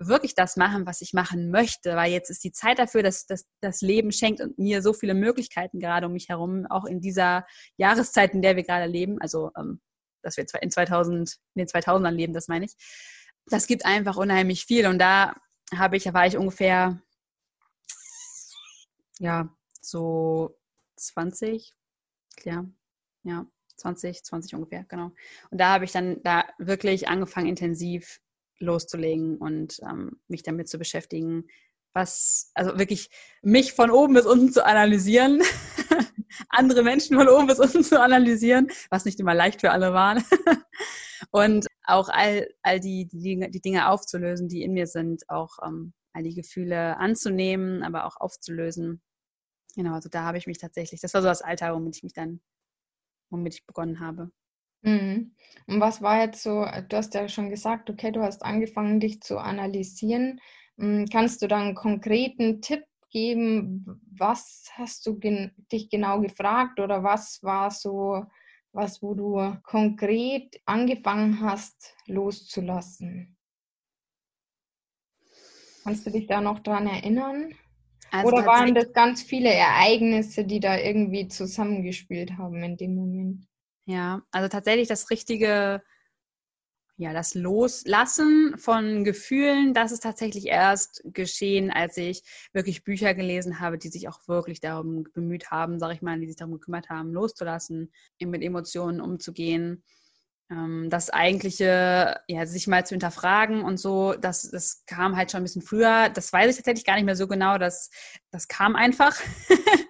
wirklich 0.00 0.34
das 0.34 0.56
machen, 0.56 0.86
was 0.86 1.02
ich 1.02 1.12
machen 1.12 1.50
möchte, 1.50 1.94
weil 1.94 2.10
jetzt 2.10 2.30
ist 2.30 2.42
die 2.42 2.52
Zeit 2.52 2.78
dafür, 2.78 3.02
dass, 3.02 3.26
dass 3.26 3.46
das 3.60 3.82
Leben 3.82 4.12
schenkt 4.12 4.40
und 4.40 4.58
mir 4.58 4.80
so 4.80 4.94
viele 4.94 5.14
Möglichkeiten 5.14 5.78
gerade 5.78 6.06
um 6.06 6.12
mich 6.12 6.30
herum, 6.30 6.66
auch 6.70 6.86
in 6.86 7.00
dieser 7.00 7.46
Jahreszeit, 7.76 8.32
in 8.32 8.40
der 8.40 8.56
wir 8.56 8.62
gerade 8.62 8.86
leben, 8.86 9.20
also 9.20 9.50
ähm, 9.58 9.80
dass 10.22 10.38
wir 10.38 10.46
in 10.62 10.70
2000, 10.70 11.36
in 11.54 11.58
den 11.60 11.68
2000ern 11.68 12.12
leben, 12.12 12.32
das 12.32 12.48
meine 12.48 12.64
ich. 12.64 12.72
Das 13.46 13.66
gibt 13.66 13.84
einfach 13.84 14.16
unheimlich 14.16 14.64
viel 14.64 14.86
und 14.86 14.98
da 14.98 15.34
habe 15.76 15.98
ich, 15.98 16.12
war 16.12 16.26
ich 16.26 16.36
ungefähr, 16.36 17.00
ja, 19.18 19.54
so 19.82 20.58
20, 20.96 21.74
ja, 22.44 22.64
ja, 23.22 23.46
20, 23.76 24.24
20 24.24 24.54
ungefähr, 24.54 24.84
genau. 24.84 25.12
Und 25.50 25.58
da 25.60 25.74
habe 25.74 25.84
ich 25.84 25.92
dann 25.92 26.22
da 26.22 26.44
wirklich 26.58 27.08
angefangen, 27.08 27.48
intensiv 27.48 28.20
loszulegen 28.60 29.38
und 29.38 29.80
ähm, 29.82 30.20
mich 30.28 30.42
damit 30.42 30.68
zu 30.68 30.78
beschäftigen, 30.78 31.46
was, 31.92 32.52
also 32.54 32.78
wirklich 32.78 33.10
mich 33.42 33.72
von 33.72 33.90
oben 33.90 34.14
bis 34.14 34.26
unten 34.26 34.52
zu 34.52 34.64
analysieren, 34.64 35.42
andere 36.48 36.82
Menschen 36.82 37.16
von 37.16 37.28
oben 37.28 37.46
bis 37.46 37.58
unten 37.58 37.82
zu 37.82 38.00
analysieren, 38.00 38.68
was 38.90 39.04
nicht 39.04 39.18
immer 39.18 39.34
leicht 39.34 39.60
für 39.60 39.72
alle 39.72 39.92
war. 39.92 40.22
und 41.30 41.66
auch 41.84 42.08
all, 42.08 42.48
all 42.62 42.80
die, 42.80 43.06
die, 43.08 43.50
die 43.50 43.60
Dinge 43.60 43.88
aufzulösen, 43.88 44.48
die 44.48 44.62
in 44.62 44.72
mir 44.72 44.86
sind, 44.86 45.28
auch 45.28 45.58
ähm, 45.66 45.92
all 46.12 46.22
die 46.22 46.34
Gefühle 46.34 46.96
anzunehmen, 46.98 47.82
aber 47.82 48.04
auch 48.04 48.16
aufzulösen. 48.16 49.02
Genau, 49.76 49.94
also 49.94 50.08
da 50.08 50.24
habe 50.24 50.38
ich 50.38 50.46
mich 50.46 50.58
tatsächlich, 50.58 51.00
das 51.00 51.14
war 51.14 51.22
so 51.22 51.28
das 51.28 51.42
Alter, 51.42 51.74
womit 51.74 51.96
ich 51.96 52.02
mich 52.02 52.12
dann, 52.12 52.40
womit 53.30 53.54
ich 53.54 53.66
begonnen 53.66 54.00
habe. 54.00 54.30
Mhm. 54.82 55.34
Und 55.66 55.80
was 55.80 56.02
war 56.02 56.20
jetzt 56.22 56.42
so, 56.42 56.64
du 56.88 56.96
hast 56.96 57.14
ja 57.14 57.28
schon 57.28 57.50
gesagt, 57.50 57.90
okay, 57.90 58.10
du 58.12 58.22
hast 58.22 58.42
angefangen, 58.44 59.00
dich 59.00 59.20
zu 59.20 59.38
analysieren. 59.38 60.40
Hm, 60.78 61.06
kannst 61.12 61.42
du 61.42 61.48
dann 61.48 61.62
einen 61.62 61.74
konkreten 61.74 62.60
Tipp 62.62 62.84
geben? 63.10 64.00
Was 64.18 64.70
hast 64.74 65.06
du 65.06 65.18
gen 65.18 65.52
dich 65.70 65.90
genau 65.90 66.20
gefragt 66.20 66.80
oder 66.80 67.02
was 67.02 67.42
war 67.42 67.70
so 67.70 68.24
was, 68.72 69.02
wo 69.02 69.14
du 69.14 69.56
konkret 69.64 70.60
angefangen 70.64 71.40
hast, 71.40 71.94
loszulassen? 72.06 73.36
Kannst 75.82 76.06
du 76.06 76.10
dich 76.10 76.26
da 76.26 76.40
noch 76.40 76.60
dran 76.60 76.86
erinnern? 76.86 77.54
Also 78.12 78.28
Oder 78.28 78.46
waren 78.46 78.74
das 78.74 78.92
ganz 78.92 79.22
viele 79.22 79.52
Ereignisse, 79.52 80.44
die 80.44 80.60
da 80.60 80.78
irgendwie 80.78 81.28
zusammengespielt 81.28 82.38
haben 82.38 82.62
in 82.62 82.76
dem 82.76 82.94
Moment? 82.94 83.49
Ja, 83.90 84.22
also 84.30 84.48
tatsächlich 84.48 84.86
das 84.86 85.10
richtige, 85.10 85.82
ja, 86.96 87.12
das 87.12 87.34
Loslassen 87.34 88.56
von 88.56 89.02
Gefühlen, 89.02 89.74
das 89.74 89.90
ist 89.90 90.04
tatsächlich 90.04 90.46
erst 90.46 91.02
geschehen, 91.06 91.72
als 91.72 91.96
ich 91.96 92.22
wirklich 92.52 92.84
Bücher 92.84 93.14
gelesen 93.14 93.58
habe, 93.58 93.78
die 93.78 93.88
sich 93.88 94.08
auch 94.08 94.28
wirklich 94.28 94.60
darum 94.60 95.02
bemüht 95.12 95.50
haben, 95.50 95.80
sag 95.80 95.92
ich 95.92 96.02
mal, 96.02 96.20
die 96.20 96.28
sich 96.28 96.36
darum 96.36 96.54
gekümmert 96.54 96.88
haben, 96.88 97.12
loszulassen, 97.12 97.90
mit 98.20 98.42
Emotionen 98.42 99.00
umzugehen 99.00 99.82
ähm, 100.52 100.88
das 100.88 101.10
eigentliche, 101.10 102.20
ja, 102.28 102.46
sich 102.46 102.68
mal 102.68 102.86
zu 102.86 102.94
hinterfragen 102.94 103.62
und 103.64 103.78
so, 103.78 104.14
das, 104.14 104.50
das 104.52 104.84
kam 104.86 105.16
halt 105.16 105.32
schon 105.32 105.40
ein 105.40 105.44
bisschen 105.44 105.62
früher. 105.62 106.10
Das 106.10 106.32
weiß 106.32 106.50
ich 106.50 106.56
tatsächlich 106.58 106.84
gar 106.84 106.94
nicht 106.94 107.06
mehr 107.06 107.16
so 107.16 107.26
genau. 107.26 107.58
Das, 107.58 107.90
das 108.30 108.46
kam 108.46 108.76
einfach. 108.76 109.16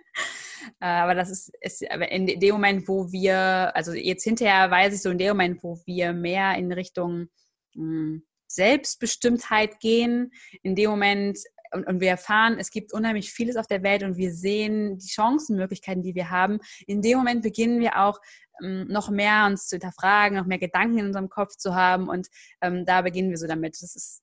Äh, 0.80 0.86
aber 0.86 1.14
das 1.14 1.30
ist, 1.30 1.52
ist 1.60 1.82
in 1.82 2.26
dem 2.26 2.52
Moment, 2.52 2.88
wo 2.88 3.12
wir, 3.12 3.74
also 3.74 3.92
jetzt 3.92 4.24
hinterher 4.24 4.70
weiß 4.70 4.94
ich 4.94 5.02
so, 5.02 5.10
in 5.10 5.18
dem 5.18 5.28
Moment, 5.28 5.62
wo 5.62 5.78
wir 5.84 6.12
mehr 6.12 6.54
in 6.56 6.72
Richtung 6.72 7.28
mh, 7.74 7.82
hm, 7.84 8.22
Selbstbestimmtheit 8.46 9.78
gehen, 9.78 10.32
in 10.62 10.74
dem 10.74 10.90
Moment, 10.90 11.38
und, 11.72 11.86
und, 11.86 12.00
wir 12.00 12.08
erfahren, 12.08 12.56
es 12.58 12.72
gibt 12.72 12.92
unheimlich 12.92 13.32
vieles 13.32 13.56
auf 13.56 13.68
der 13.68 13.84
Welt 13.84 14.02
und 14.02 14.16
wir 14.16 14.32
sehen 14.32 14.98
die 14.98 15.08
Chancenmöglichkeiten, 15.08 16.02
die 16.02 16.16
wir 16.16 16.28
haben. 16.28 16.58
In 16.88 17.00
dem 17.00 17.18
Moment 17.18 17.42
beginnen 17.42 17.78
wir 17.78 18.00
auch 18.00 18.18
ähm, 18.60 18.88
noch 18.88 19.08
mehr 19.08 19.46
uns 19.46 19.68
zu 19.68 19.76
hinterfragen, 19.76 20.36
noch 20.36 20.46
mehr 20.46 20.58
Gedanken 20.58 20.98
in 20.98 21.06
unserem 21.06 21.28
Kopf 21.28 21.56
zu 21.56 21.76
haben 21.76 22.08
und 22.08 22.26
ähm, 22.60 22.84
da 22.86 23.02
beginnen 23.02 23.30
wir 23.30 23.38
so 23.38 23.46
damit. 23.46 23.80
Das 23.80 23.94
ist 23.94 24.22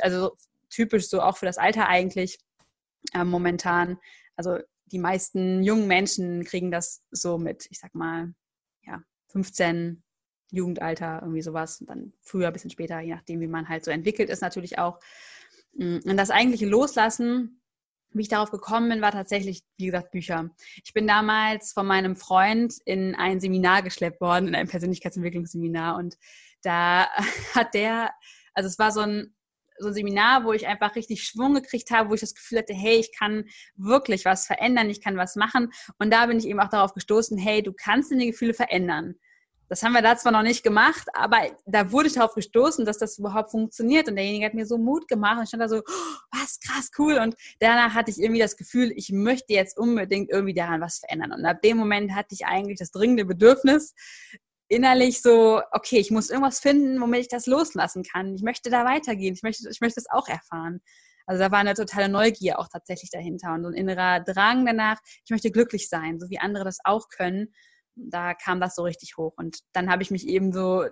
also 0.00 0.32
typisch 0.70 1.08
so 1.08 1.20
auch 1.20 1.36
für 1.36 1.46
das 1.46 1.58
Alter 1.58 1.88
eigentlich 1.88 2.38
äh, 3.14 3.22
momentan. 3.22 3.98
Also 4.34 4.58
die 4.92 4.98
meisten 4.98 5.62
jungen 5.62 5.88
Menschen 5.88 6.44
kriegen 6.44 6.70
das 6.70 7.02
so 7.10 7.38
mit, 7.38 7.66
ich 7.70 7.80
sag 7.80 7.94
mal, 7.94 8.34
ja, 8.82 9.02
15, 9.28 10.02
Jugendalter, 10.52 11.20
irgendwie 11.22 11.42
sowas. 11.42 11.80
Und 11.80 11.90
dann 11.90 12.12
früher, 12.20 12.52
bisschen 12.52 12.70
später, 12.70 13.00
je 13.00 13.14
nachdem, 13.14 13.40
wie 13.40 13.48
man 13.48 13.68
halt 13.68 13.84
so 13.84 13.90
entwickelt 13.90 14.28
ist, 14.28 14.42
natürlich 14.42 14.78
auch. 14.78 15.00
Mm, 15.72 15.98
und 16.04 16.16
das 16.16 16.30
eigentliche 16.30 16.66
Loslassen, 16.66 17.62
wie 18.10 18.22
ich 18.22 18.28
darauf 18.28 18.50
gekommen 18.50 18.90
bin, 18.90 19.00
war 19.00 19.12
tatsächlich, 19.12 19.62
wie 19.78 19.86
gesagt, 19.86 20.10
Bücher. 20.10 20.50
Ich 20.84 20.92
bin 20.92 21.06
damals 21.06 21.72
von 21.72 21.86
meinem 21.86 22.14
Freund 22.14 22.74
in 22.84 23.14
ein 23.14 23.40
Seminar 23.40 23.82
geschleppt 23.82 24.20
worden, 24.20 24.48
in 24.48 24.54
ein 24.54 24.68
Persönlichkeitsentwicklungsseminar. 24.68 25.96
Und 25.96 26.18
da 26.60 27.08
hat 27.54 27.72
der, 27.72 28.10
also 28.52 28.68
es 28.68 28.78
war 28.78 28.92
so 28.92 29.00
ein, 29.00 29.34
so 29.78 29.88
ein 29.88 29.94
Seminar, 29.94 30.44
wo 30.44 30.52
ich 30.52 30.66
einfach 30.66 30.94
richtig 30.96 31.24
Schwung 31.24 31.54
gekriegt 31.54 31.90
habe, 31.90 32.10
wo 32.10 32.14
ich 32.14 32.20
das 32.20 32.34
Gefühl 32.34 32.58
hatte, 32.58 32.74
hey, 32.74 32.96
ich 32.96 33.16
kann 33.16 33.44
wirklich 33.76 34.24
was 34.24 34.46
verändern, 34.46 34.90
ich 34.90 35.00
kann 35.00 35.16
was 35.16 35.36
machen. 35.36 35.72
Und 35.98 36.12
da 36.12 36.26
bin 36.26 36.38
ich 36.38 36.46
eben 36.46 36.60
auch 36.60 36.68
darauf 36.68 36.94
gestoßen, 36.94 37.38
hey, 37.38 37.62
du 37.62 37.72
kannst 37.72 38.10
deine 38.10 38.26
Gefühle 38.26 38.54
verändern. 38.54 39.16
Das 39.72 39.82
haben 39.82 39.94
wir 39.94 40.02
da 40.02 40.14
zwar 40.18 40.32
noch 40.32 40.42
nicht 40.42 40.62
gemacht, 40.62 41.08
aber 41.14 41.38
da 41.64 41.90
wurde 41.90 42.08
ich 42.08 42.12
darauf 42.12 42.34
gestoßen, 42.34 42.84
dass 42.84 42.98
das 42.98 43.18
überhaupt 43.18 43.52
funktioniert. 43.52 44.06
Und 44.06 44.16
derjenige 44.16 44.44
hat 44.44 44.52
mir 44.52 44.66
so 44.66 44.76
Mut 44.76 45.08
gemacht 45.08 45.38
und 45.38 45.44
ich 45.44 45.48
stand 45.48 45.62
da 45.62 45.68
so, 45.70 45.78
oh, 45.78 46.16
was 46.30 46.60
krass, 46.60 46.90
cool. 46.98 47.16
Und 47.16 47.36
danach 47.58 47.94
hatte 47.94 48.10
ich 48.10 48.20
irgendwie 48.20 48.42
das 48.42 48.58
Gefühl, 48.58 48.92
ich 48.94 49.12
möchte 49.12 49.54
jetzt 49.54 49.78
unbedingt 49.78 50.30
irgendwie 50.30 50.52
daran 50.52 50.82
was 50.82 50.98
verändern. 50.98 51.32
Und 51.32 51.46
ab 51.46 51.62
dem 51.62 51.78
Moment 51.78 52.14
hatte 52.14 52.34
ich 52.34 52.44
eigentlich 52.44 52.80
das 52.80 52.90
dringende 52.90 53.24
Bedürfnis, 53.24 53.94
innerlich 54.72 55.22
so, 55.22 55.60
okay, 55.70 55.98
ich 55.98 56.10
muss 56.10 56.30
irgendwas 56.30 56.60
finden, 56.60 57.00
womit 57.00 57.20
ich 57.20 57.28
das 57.28 57.46
loslassen 57.46 58.02
kann. 58.02 58.34
Ich 58.34 58.42
möchte 58.42 58.70
da 58.70 58.84
weitergehen. 58.84 59.34
Ich 59.34 59.42
möchte, 59.42 59.68
ich 59.70 59.80
möchte 59.80 60.00
es 60.00 60.10
auch 60.10 60.28
erfahren. 60.28 60.80
Also 61.26 61.42
da 61.42 61.52
war 61.52 61.58
eine 61.58 61.74
totale 61.74 62.08
Neugier 62.08 62.58
auch 62.58 62.68
tatsächlich 62.68 63.10
dahinter 63.10 63.54
und 63.54 63.62
so 63.62 63.68
ein 63.68 63.74
innerer 63.74 64.20
Drang 64.20 64.66
danach, 64.66 64.98
ich 65.24 65.30
möchte 65.30 65.52
glücklich 65.52 65.88
sein, 65.88 66.18
so 66.18 66.28
wie 66.30 66.40
andere 66.40 66.64
das 66.64 66.78
auch 66.84 67.08
können 67.08 67.52
da 67.94 68.34
kam 68.34 68.60
das 68.60 68.74
so 68.74 68.82
richtig 68.82 69.16
hoch. 69.16 69.34
Und 69.36 69.60
dann 69.72 69.90
habe 69.90 70.02
ich 70.02 70.10
mich 70.10 70.26
eben 70.26 70.52
so, 70.52 70.84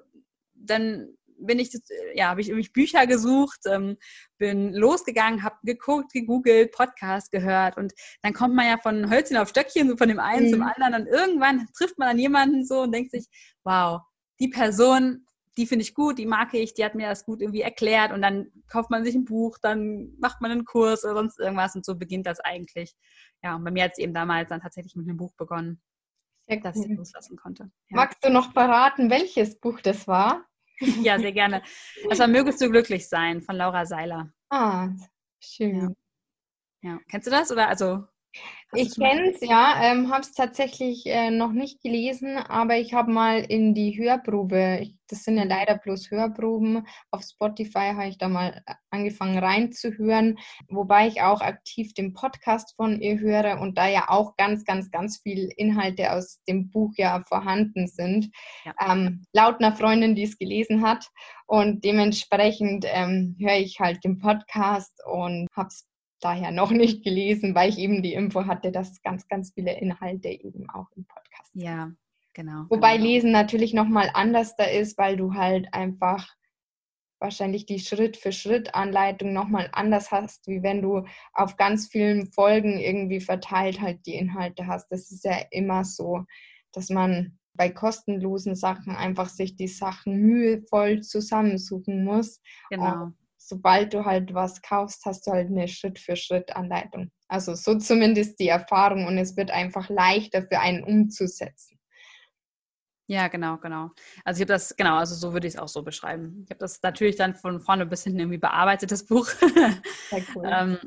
dann 0.55 1.17
bin 1.41 1.59
ich, 1.59 1.77
ja, 2.15 2.29
habe 2.29 2.41
ich 2.41 2.51
mich 2.53 2.73
Bücher 2.73 3.07
gesucht, 3.07 3.61
ähm, 3.67 3.97
bin 4.39 4.73
losgegangen, 4.73 5.43
habe 5.43 5.57
geguckt, 5.63 6.13
gegoogelt, 6.13 6.73
Podcast 6.73 7.31
gehört 7.31 7.77
und 7.77 7.93
dann 8.23 8.33
kommt 8.33 8.55
man 8.55 8.67
ja 8.67 8.79
von 8.79 9.11
Hölzchen 9.11 9.37
auf 9.37 9.49
Stöckchen, 9.49 9.89
so 9.89 9.97
von 9.97 10.09
dem 10.09 10.21
einen 10.21 10.47
mhm. 10.47 10.53
zum 10.53 10.63
anderen 10.63 10.95
und 10.95 11.07
irgendwann 11.07 11.67
trifft 11.77 11.99
man 11.99 12.09
dann 12.09 12.19
jemanden 12.19 12.65
so 12.65 12.83
und 12.83 12.93
denkt 12.93 13.11
sich, 13.11 13.27
wow, 13.65 14.01
die 14.39 14.49
Person, 14.49 15.27
die 15.57 15.67
finde 15.67 15.83
ich 15.83 15.95
gut, 15.95 16.19
die 16.19 16.27
mag 16.27 16.55
ich, 16.55 16.75
die 16.75 16.85
hat 16.85 16.95
mir 16.95 17.09
das 17.09 17.25
gut 17.25 17.43
irgendwie 17.43 17.63
erklärt 17.63 18.13
und 18.13 18.23
dann 18.23 18.51
kauft 18.69 18.91
man 18.91 19.05
sich 19.05 19.15
ein 19.15 19.25
Buch, 19.25 19.59
dann 19.59 20.15
macht 20.19 20.41
man 20.41 20.51
einen 20.51 20.65
Kurs 20.65 21.05
oder 21.05 21.15
sonst 21.15 21.39
irgendwas 21.39 21.75
und 21.75 21.85
so 21.85 21.97
beginnt 21.97 22.27
das 22.27 22.41
eigentlich. 22.41 22.95
Ja, 23.43 23.57
und 23.57 23.65
bei 23.65 23.71
mir 23.71 23.85
hat 23.85 23.93
es 23.93 23.99
eben 23.99 24.15
damals 24.15 24.49
dann 24.49 24.61
tatsächlich 24.61 24.95
mit 24.97 25.09
einem 25.09 25.17
Buch 25.17 25.33
begonnen 25.37 25.81
dass 26.59 26.77
ich 26.77 26.97
loslassen 26.97 27.37
konnte. 27.37 27.71
Ja. 27.89 27.97
Magst 27.97 28.25
du 28.25 28.31
noch 28.31 28.53
verraten, 28.53 29.11
welches 29.11 29.59
Buch 29.61 29.81
das 29.81 30.09
war? 30.09 30.45
ja, 31.03 31.19
sehr 31.19 31.33
gerne. 31.33 31.63
Das 32.09 32.19
war 32.19 32.29
Mögest 32.29 32.61
du 32.61 32.71
glücklich 32.71 33.09
sein 33.09 33.43
von 33.43 33.57
Laura 33.57 33.87
Seiler. 33.87 34.33
Ah, 34.51 34.89
schön. 35.41 35.95
Ja. 36.83 36.91
ja. 36.91 37.01
Kennst 37.09 37.27
du 37.27 37.31
das 37.31 37.51
oder 37.51 37.69
also 37.69 38.05
ich 38.73 38.95
kenne 38.95 39.33
es, 39.33 39.41
ja, 39.41 39.81
ähm, 39.83 40.13
habe 40.13 40.21
es 40.21 40.33
tatsächlich 40.33 41.05
äh, 41.07 41.31
noch 41.31 41.53
nicht 41.53 41.83
gelesen, 41.83 42.37
aber 42.37 42.77
ich 42.77 42.95
habe 42.95 43.11
mal 43.11 43.41
in 43.41 43.75
die 43.75 43.99
Hörprobe, 43.99 44.79
ich, 44.83 44.95
das 45.09 45.25
sind 45.25 45.39
ja 45.39 45.45
leider 45.45 45.77
bloß 45.77 46.11
Hörproben, 46.13 46.87
auf 47.11 47.23
Spotify 47.23 47.93
habe 47.95 48.09
ich 48.09 48.19
da 48.19 48.29
mal 48.29 48.63
äh, 48.67 48.75
angefangen 48.91 49.39
reinzuhören, 49.39 50.39
wobei 50.69 51.09
ich 51.09 51.21
auch 51.21 51.41
aktiv 51.41 51.95
den 51.95 52.13
Podcast 52.13 52.77
von 52.77 53.01
ihr 53.01 53.19
höre 53.19 53.61
und 53.61 53.77
da 53.77 53.89
ja 53.89 54.09
auch 54.09 54.37
ganz, 54.37 54.65
ganz, 54.65 54.91
ganz 54.93 55.19
viel 55.19 55.53
Inhalte 55.57 56.13
aus 56.13 56.41
dem 56.47 56.71
Buch 56.71 56.93
ja 56.97 57.25
vorhanden 57.27 57.89
sind, 57.89 58.31
ja. 58.65 58.73
ähm, 58.89 59.25
laut 59.33 59.61
einer 59.61 59.75
Freundin, 59.75 60.15
die 60.15 60.25
es 60.25 60.39
gelesen 60.39 60.83
hat 60.83 61.09
und 61.47 61.85
dementsprechend 61.85 62.85
ähm, 62.87 63.35
höre 63.41 63.57
ich 63.57 63.81
halt 63.81 64.05
den 64.05 64.19
Podcast 64.19 64.93
und 65.11 65.49
habe 65.57 65.69
es 65.69 65.90
daher 66.21 66.51
noch 66.51 66.71
nicht 66.71 67.03
gelesen, 67.03 67.55
weil 67.55 67.71
ich 67.71 67.79
eben 67.79 68.03
die 68.03 68.15
Info 68.15 68.47
hatte, 68.47 68.71
dass 68.71 69.03
ganz, 69.03 69.27
ganz 69.29 69.53
viele 69.53 69.79
Inhalte 69.79 70.29
eben 70.29 70.69
auch 70.71 70.87
im 70.97 71.05
Podcast 71.07 71.53
sind. 71.53 71.63
Ja, 71.63 71.91
genau. 72.35 72.67
Wobei 72.69 72.97
genau. 72.97 73.09
Lesen 73.09 73.33
natürlich 73.33 73.75
nochmal 73.75 74.11
anders 74.15 74.55
da 74.57 74.65
ist, 74.65 74.99
weil 74.99 75.17
du 75.17 75.35
halt 75.35 75.73
einfach 75.73 76.29
wahrscheinlich 77.19 77.67
die 77.67 77.79
Schritt-für-Schritt-Anleitung 77.79 79.33
nochmal 79.33 79.69
anders 79.73 80.11
hast, 80.11 80.47
wie 80.47 80.63
wenn 80.63 80.81
du 80.81 81.05
auf 81.35 81.57
ganz 81.57 81.89
vielen 81.89 82.33
Folgen 82.33 82.79
irgendwie 82.79 83.21
verteilt 83.21 83.81
halt 83.81 84.07
die 84.07 84.15
Inhalte 84.15 84.67
hast. 84.67 84.91
Das 84.91 85.11
ist 85.11 85.25
ja 85.25 85.37
immer 85.51 85.85
so, 85.85 86.25
dass 86.73 86.89
man 86.89 87.39
bei 87.55 87.69
kostenlosen 87.69 88.55
Sachen 88.55 88.97
einfach 88.97 89.29
sich 89.29 89.57
die 89.57 89.69
Sachen 89.69 90.17
mühevoll 90.17 91.03
zusammensuchen 91.03 92.05
muss. 92.05 92.41
Genau 92.71 93.13
sobald 93.51 93.93
du 93.93 94.05
halt 94.05 94.33
was 94.33 94.63
kaufst, 94.63 95.05
hast 95.05 95.27
du 95.27 95.33
halt 95.33 95.49
eine 95.49 95.69
Schritt-für-Schritt-Anleitung. 95.69 97.11
Also 97.29 97.55
so 97.55 97.77
zumindest 97.77 98.39
die 98.39 98.49
Erfahrung 98.49 99.07
und 99.07 99.19
es 99.19 99.37
wird 99.37 99.51
einfach 99.51 99.89
leichter 99.91 100.43
für 100.43 100.61
einen 100.61 100.83
umzusetzen. 100.85 101.79
Ja, 103.09 103.27
genau, 103.27 103.59
genau. 103.59 103.91
Also 104.25 104.39
ich 104.39 104.43
habe 104.43 104.53
das, 104.53 104.77
genau, 104.77 104.95
also 104.95 105.17
so 105.17 105.33
würde 105.33 105.49
ich 105.49 105.55
es 105.55 105.61
auch 105.61 105.67
so 105.67 105.83
beschreiben. 105.83 106.43
Ich 106.45 106.51
habe 106.51 106.61
das 106.61 106.81
natürlich 106.81 107.17
dann 107.17 107.35
von 107.35 107.61
vorne 107.61 107.85
bis 107.85 108.05
hinten 108.05 108.21
irgendwie 108.21 108.39
bearbeitet, 108.39 108.93
das 108.93 109.05
Buch. 109.05 109.27
Sehr 109.27 110.23
cool. 110.37 110.49
ähm, 110.49 110.79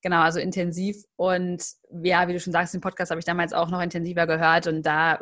genau, 0.00 0.22
also 0.22 0.40
intensiv. 0.40 0.96
Und 1.16 1.62
ja, 2.02 2.26
wie 2.28 2.32
du 2.32 2.40
schon 2.40 2.54
sagst, 2.54 2.72
den 2.72 2.80
Podcast 2.80 3.10
habe 3.10 3.18
ich 3.18 3.26
damals 3.26 3.52
auch 3.52 3.68
noch 3.68 3.82
intensiver 3.82 4.26
gehört 4.26 4.66
und 4.66 4.86
da 4.86 5.20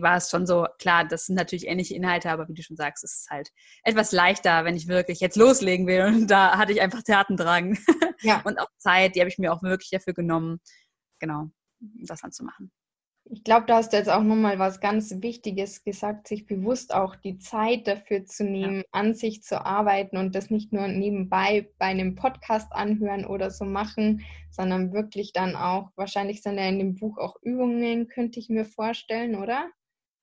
war 0.00 0.16
es 0.16 0.30
schon 0.30 0.46
so, 0.46 0.66
klar, 0.78 1.04
das 1.04 1.26
sind 1.26 1.34
natürlich 1.34 1.66
ähnliche 1.66 1.94
Inhalte, 1.94 2.30
aber 2.30 2.48
wie 2.48 2.54
du 2.54 2.62
schon 2.62 2.76
sagst, 2.76 3.04
es 3.04 3.20
ist 3.20 3.30
halt 3.30 3.50
etwas 3.82 4.12
leichter, 4.12 4.64
wenn 4.64 4.76
ich 4.76 4.88
wirklich 4.88 5.20
jetzt 5.20 5.36
loslegen 5.36 5.86
will. 5.86 6.04
Und 6.06 6.30
da 6.30 6.56
hatte 6.56 6.72
ich 6.72 6.80
einfach 6.80 7.02
Theatendrang 7.02 7.78
ja. 8.22 8.40
und 8.44 8.58
auch 8.58 8.68
Zeit, 8.78 9.14
die 9.14 9.20
habe 9.20 9.28
ich 9.30 9.38
mir 9.38 9.52
auch 9.52 9.62
wirklich 9.62 9.90
dafür 9.90 10.14
genommen, 10.14 10.60
genau, 11.18 11.50
das 11.80 12.22
anzumachen. 12.22 12.70
Ich 13.32 13.44
glaube, 13.44 13.66
da 13.66 13.76
hast 13.76 13.92
du 13.92 13.96
jetzt 13.96 14.10
auch 14.10 14.24
nochmal 14.24 14.58
was 14.58 14.80
ganz 14.80 15.14
Wichtiges 15.22 15.84
gesagt, 15.84 16.26
sich 16.26 16.46
bewusst 16.46 16.92
auch 16.92 17.14
die 17.14 17.38
Zeit 17.38 17.86
dafür 17.86 18.24
zu 18.24 18.42
nehmen, 18.42 18.78
ja. 18.78 18.84
an 18.90 19.14
sich 19.14 19.44
zu 19.44 19.64
arbeiten 19.64 20.16
und 20.16 20.34
das 20.34 20.50
nicht 20.50 20.72
nur 20.72 20.88
nebenbei 20.88 21.70
bei 21.78 21.86
einem 21.86 22.16
Podcast 22.16 22.72
anhören 22.72 23.24
oder 23.24 23.50
so 23.50 23.64
machen, 23.64 24.24
sondern 24.50 24.92
wirklich 24.92 25.32
dann 25.32 25.54
auch, 25.54 25.90
wahrscheinlich 25.94 26.42
sind 26.42 26.58
ja 26.58 26.68
in 26.68 26.80
dem 26.80 26.96
Buch 26.96 27.18
auch 27.18 27.36
Übungen, 27.42 28.08
könnte 28.08 28.40
ich 28.40 28.48
mir 28.48 28.64
vorstellen, 28.64 29.36
oder? 29.36 29.70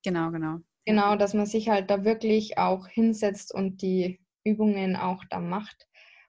Genau, 0.08 0.30
genau. 0.30 0.56
Genau, 0.86 1.16
dass 1.16 1.34
man 1.34 1.44
sich 1.44 1.68
halt 1.68 1.90
da 1.90 2.02
wirklich 2.02 2.56
auch 2.56 2.88
hinsetzt 2.88 3.52
und 3.52 3.82
die 3.82 4.20
Übungen 4.42 4.96
auch 4.96 5.22
da 5.28 5.38
macht 5.38 5.86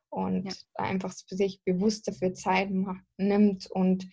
und 0.10 0.48
ja. 0.48 0.52
einfach 0.74 1.14
sich 1.14 1.62
bewusst 1.64 2.06
dafür 2.06 2.34
Zeit 2.34 2.72
macht, 2.72 3.06
nimmt. 3.16 3.72
Und 3.72 4.10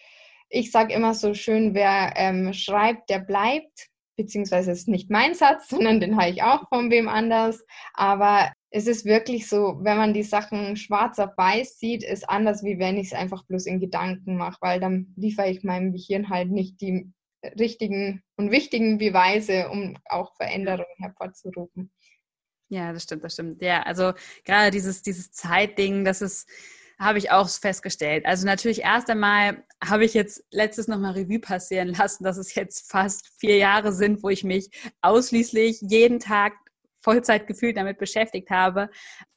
ich 0.51 0.71
sage 0.71 0.95
immer 0.95 1.15
so 1.15 1.35
schön, 1.35 1.75
wer 1.75 2.13
ähm, 2.15 2.53
schreibt, 2.53 3.11
der 3.11 3.19
bleibt, 3.19 3.89
beziehungsweise 4.17 4.71
ist 4.71 4.87
nicht 4.87 5.11
mein 5.11 5.35
Satz, 5.35 5.69
sondern 5.71 5.99
den 5.99 6.17
habe 6.17 6.31
ich 6.31 6.45
auch 6.45 6.69
von 6.69 6.93
wem 6.93 7.09
anders. 7.09 7.65
Aber 7.93 8.53
es 8.71 8.87
ist 8.87 9.05
wirklich 9.05 9.49
so, 9.49 9.81
wenn 9.81 9.97
man 9.97 10.15
die 10.15 10.23
Sachen 10.23 10.77
schwarz 10.77 11.19
auf 11.19 11.37
weiß 11.37 11.81
sieht, 11.81 12.05
ist 12.05 12.31
anders, 12.31 12.63
wie 12.63 12.79
wenn 12.79 12.99
ich 12.99 13.09
es 13.09 13.15
einfach 13.15 13.45
bloß 13.47 13.67
in 13.67 13.81
Gedanken 13.81 14.37
mache, 14.37 14.59
weil 14.61 14.79
dann 14.79 15.13
liefere 15.17 15.51
ich 15.51 15.65
meinem 15.65 15.91
Gehirn 15.91 16.29
halt 16.29 16.53
nicht 16.53 16.81
die 16.81 17.11
richtigen 17.59 18.23
und 18.37 18.51
wichtigen 18.51 18.99
Beweise, 18.99 19.69
um 19.69 19.97
auch 20.07 20.35
Veränderungen 20.37 20.87
hervorzurufen. 20.99 21.91
Ja, 22.69 22.93
das 22.93 23.05
stimmt, 23.05 23.25
das 23.25 23.35
stimmt. 23.35 23.63
Ja, 23.63 23.83
also 23.83 24.13
gerade 24.45 24.71
dieses, 24.71 25.03
dieses 25.03 25.31
Zeitding, 25.31 26.05
das 26.05 26.21
ist, 26.21 26.49
habe 26.99 27.19
ich 27.19 27.31
auch 27.31 27.49
festgestellt. 27.49 28.27
Also 28.27 28.47
natürlich 28.47 28.83
erst 28.83 29.09
einmal 29.09 29.65
habe 29.85 30.05
ich 30.05 30.15
jetzt 30.15 30.45
letztes 30.51 30.89
nochmal 30.89 31.13
Revue 31.13 31.39
passieren 31.39 31.89
lassen, 31.89 32.25
dass 32.25 32.39
es 32.39 32.55
jetzt 32.55 32.91
fast 32.91 33.29
vier 33.39 33.57
Jahre 33.57 33.93
sind, 33.93 34.23
wo 34.23 34.31
ich 34.31 34.45
mich 34.45 34.71
ausschließlich 35.03 35.81
jeden 35.83 36.19
Tag 36.19 36.55
Vollzeit 37.03 37.47
gefühlt 37.47 37.77
damit 37.77 37.99
beschäftigt 37.99 38.51
habe, 38.51 38.91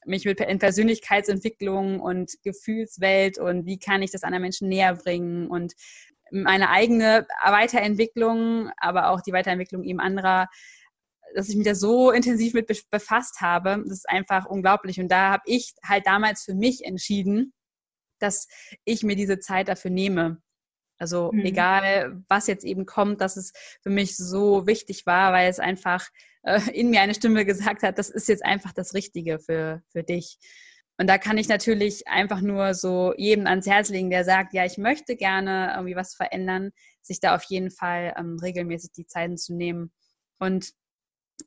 mich 0.04 0.24
mit 0.24 0.40
in 0.40 0.58
Persönlichkeitsentwicklung 0.58 2.00
und 2.00 2.32
Gefühlswelt 2.42 3.38
und 3.38 3.64
wie 3.64 3.78
kann 3.78 4.02
ich 4.02 4.10
das 4.10 4.24
anderen 4.24 4.42
Menschen 4.42 4.68
näher 4.68 4.94
bringen 4.96 5.46
und 5.46 5.74
meine 6.30 6.70
eigene 6.70 7.26
Weiterentwicklung, 7.44 8.70
aber 8.76 9.10
auch 9.10 9.20
die 9.20 9.32
Weiterentwicklung 9.32 9.84
eben 9.84 10.00
anderer, 10.00 10.48
dass 11.34 11.48
ich 11.48 11.56
mich 11.56 11.66
da 11.66 11.74
so 11.74 12.10
intensiv 12.10 12.54
mit 12.54 12.66
befasst 12.90 13.40
habe, 13.40 13.82
das 13.84 13.98
ist 13.98 14.08
einfach 14.08 14.46
unglaublich. 14.46 15.00
Und 15.00 15.08
da 15.08 15.30
habe 15.30 15.42
ich 15.46 15.74
halt 15.84 16.06
damals 16.06 16.42
für 16.42 16.54
mich 16.54 16.84
entschieden, 16.84 17.52
dass 18.18 18.48
ich 18.84 19.02
mir 19.02 19.16
diese 19.16 19.38
Zeit 19.38 19.68
dafür 19.68 19.90
nehme. 19.90 20.42
Also 20.98 21.30
mhm. 21.32 21.40
egal, 21.46 22.22
was 22.28 22.46
jetzt 22.46 22.64
eben 22.64 22.84
kommt, 22.84 23.20
dass 23.20 23.36
es 23.36 23.52
für 23.82 23.90
mich 23.90 24.16
so 24.16 24.66
wichtig 24.66 25.06
war, 25.06 25.32
weil 25.32 25.48
es 25.48 25.58
einfach 25.58 26.06
äh, 26.42 26.60
in 26.72 26.90
mir 26.90 27.00
eine 27.00 27.14
Stimme 27.14 27.46
gesagt 27.46 27.82
hat, 27.82 27.98
das 27.98 28.10
ist 28.10 28.28
jetzt 28.28 28.44
einfach 28.44 28.72
das 28.72 28.92
Richtige 28.92 29.38
für, 29.38 29.82
für 29.88 30.02
dich. 30.02 30.38
Und 31.00 31.06
da 31.06 31.16
kann 31.16 31.38
ich 31.38 31.48
natürlich 31.48 32.06
einfach 32.08 32.42
nur 32.42 32.74
so 32.74 33.14
jedem 33.16 33.46
ans 33.46 33.66
Herz 33.66 33.88
legen, 33.88 34.10
der 34.10 34.22
sagt, 34.22 34.52
ja, 34.52 34.66
ich 34.66 34.76
möchte 34.76 35.16
gerne 35.16 35.72
irgendwie 35.74 35.96
was 35.96 36.14
verändern, 36.14 36.72
sich 37.00 37.20
da 37.20 37.34
auf 37.34 37.42
jeden 37.44 37.70
Fall 37.70 38.12
ähm, 38.18 38.38
regelmäßig 38.38 38.92
die 38.92 39.06
Zeiten 39.06 39.38
zu 39.38 39.54
nehmen. 39.54 39.92
Und 40.38 40.74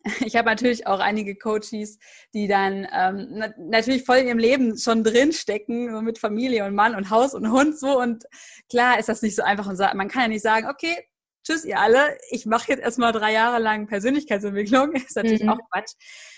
ich 0.26 0.36
habe 0.38 0.50
natürlich 0.50 0.88
auch 0.88 1.00
einige 1.00 1.36
Coaches, 1.36 2.00
die 2.34 2.48
dann 2.48 2.88
ähm, 2.92 3.28
na 3.30 3.54
natürlich 3.60 4.06
voll 4.06 4.18
in 4.18 4.28
ihrem 4.28 4.40
Leben 4.40 4.76
schon 4.76 5.04
drinstecken, 5.04 5.94
so 5.94 6.02
mit 6.02 6.18
Familie 6.18 6.66
und 6.66 6.74
Mann 6.74 6.96
und 6.96 7.12
Haus 7.12 7.36
und 7.36 7.52
Hund 7.52 7.78
so. 7.78 8.02
Und 8.02 8.24
klar 8.72 8.98
ist 8.98 9.08
das 9.08 9.22
nicht 9.22 9.36
so 9.36 9.44
einfach 9.44 9.68
und 9.68 9.78
man 9.78 10.08
kann 10.08 10.24
ja 10.24 10.28
nicht 10.30 10.42
sagen, 10.42 10.68
okay, 10.68 10.98
tschüss 11.44 11.66
ihr 11.66 11.80
alle, 11.80 12.18
ich 12.30 12.46
mache 12.46 12.72
jetzt 12.72 12.82
erstmal 12.82 13.12
drei 13.12 13.34
Jahre 13.34 13.62
lang 13.62 13.88
Persönlichkeitsentwicklung. 13.88 14.94
Ist 14.94 15.16
natürlich 15.16 15.44
mhm. 15.44 15.50
auch 15.50 15.60
Quatsch. 15.72 15.94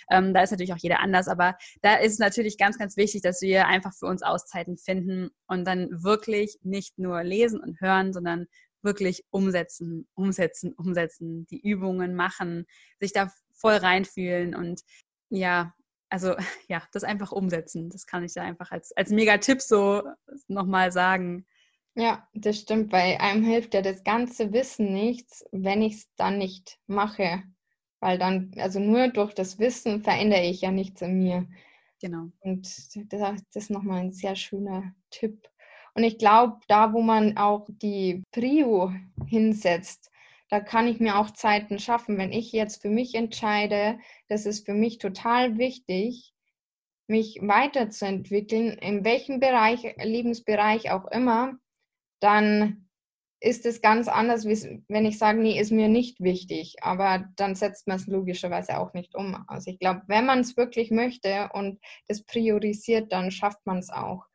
Ähm, 0.09 0.33
da 0.33 0.41
ist 0.43 0.51
natürlich 0.51 0.73
auch 0.73 0.77
jeder 0.77 0.99
anders, 0.99 1.27
aber 1.27 1.57
da 1.81 1.95
ist 1.95 2.13
es 2.13 2.19
natürlich 2.19 2.59
ganz, 2.59 2.77
ganz 2.77 2.95
wichtig, 2.95 3.23
dass 3.23 3.41
wir 3.41 3.65
einfach 3.67 3.91
für 3.97 4.05
uns 4.05 4.21
Auszeiten 4.21 4.77
finden 4.77 5.31
und 5.47 5.65
dann 5.65 5.89
wirklich 6.03 6.59
nicht 6.61 6.99
nur 6.99 7.23
lesen 7.23 7.59
und 7.59 7.81
hören, 7.81 8.13
sondern 8.13 8.45
wirklich 8.83 9.23
umsetzen, 9.31 10.07
umsetzen, 10.13 10.73
umsetzen, 10.73 11.47
die 11.47 11.59
Übungen 11.59 12.13
machen, 12.13 12.67
sich 12.99 13.13
da 13.13 13.31
voll 13.51 13.73
reinfühlen 13.73 14.53
und 14.53 14.81
ja, 15.29 15.73
also 16.09 16.35
ja, 16.69 16.83
das 16.91 17.03
einfach 17.03 17.31
umsetzen. 17.31 17.89
Das 17.89 18.05
kann 18.05 18.23
ich 18.23 18.33
da 18.33 18.43
einfach 18.43 18.71
als, 18.71 18.95
als 18.95 19.09
Megatipp 19.09 19.61
so 19.61 20.03
nochmal 20.47 20.91
sagen. 20.91 21.45
Ja, 21.97 22.27
das 22.33 22.59
stimmt, 22.59 22.91
weil 22.91 23.17
einem 23.17 23.43
hilft 23.43 23.73
ja 23.73 23.81
das 23.81 24.03
ganze 24.03 24.51
Wissen 24.51 24.93
nichts, 24.93 25.45
wenn 25.51 25.81
ich 25.81 25.93
es 25.93 26.15
dann 26.17 26.37
nicht 26.37 26.77
mache. 26.87 27.43
Weil 28.01 28.19
dann, 28.19 28.51
also 28.57 28.79
nur 28.79 29.07
durch 29.07 29.33
das 29.33 29.59
Wissen 29.59 30.03
verändere 30.03 30.43
ich 30.43 30.61
ja 30.61 30.71
nichts 30.71 31.01
in 31.01 31.17
mir. 31.17 31.47
Genau. 32.01 32.27
Und 32.41 32.67
das, 33.11 33.41
ist 33.53 33.71
nochmal 33.71 34.01
ein 34.01 34.11
sehr 34.11 34.35
schöner 34.35 34.93
Tipp. 35.09 35.47
Und 35.93 36.03
ich 36.03 36.17
glaube, 36.17 36.59
da, 36.67 36.91
wo 36.91 37.01
man 37.01 37.37
auch 37.37 37.65
die 37.69 38.23
Prio 38.31 38.91
hinsetzt, 39.27 40.11
da 40.49 40.59
kann 40.59 40.87
ich 40.87 40.99
mir 40.99 41.17
auch 41.17 41.31
Zeiten 41.31 41.79
schaffen. 41.79 42.17
Wenn 42.17 42.33
ich 42.33 42.51
jetzt 42.51 42.81
für 42.81 42.89
mich 42.89 43.15
entscheide, 43.15 43.97
das 44.27 44.45
ist 44.45 44.65
für 44.65 44.73
mich 44.73 44.97
total 44.97 45.57
wichtig, 45.57 46.33
mich 47.07 47.39
weiterzuentwickeln, 47.41 48.71
in 48.79 49.05
welchem 49.05 49.39
Bereich, 49.39 49.95
Lebensbereich 50.03 50.91
auch 50.91 51.05
immer, 51.07 51.57
dann 52.25 52.87
ist 53.39 53.67
es 53.67 53.81
ganz 53.81 54.07
anders, 54.07 54.45
wenn 54.45 55.05
ich 55.05 55.19
sage, 55.19 55.39
nee, 55.39 55.59
ist 55.59 55.71
mir 55.71 55.87
nicht 55.87 56.19
wichtig. 56.21 56.77
Aber 56.81 57.29
dann 57.35 57.53
setzt 57.53 57.87
man 57.87 57.97
es 57.97 58.07
logischerweise 58.07 58.79
auch 58.79 58.93
nicht 58.93 59.13
um. 59.13 59.45
Also 59.47 59.69
ich 59.69 59.77
glaube, 59.77 60.01
wenn 60.07 60.25
man 60.25 60.39
es 60.39 60.57
wirklich 60.57 60.89
möchte 60.89 61.49
und 61.53 61.79
das 62.07 62.23
priorisiert, 62.23 63.11
dann 63.11 63.29
schafft 63.29 63.63
man 63.65 63.77
es 63.77 63.91
auch. 63.91 64.25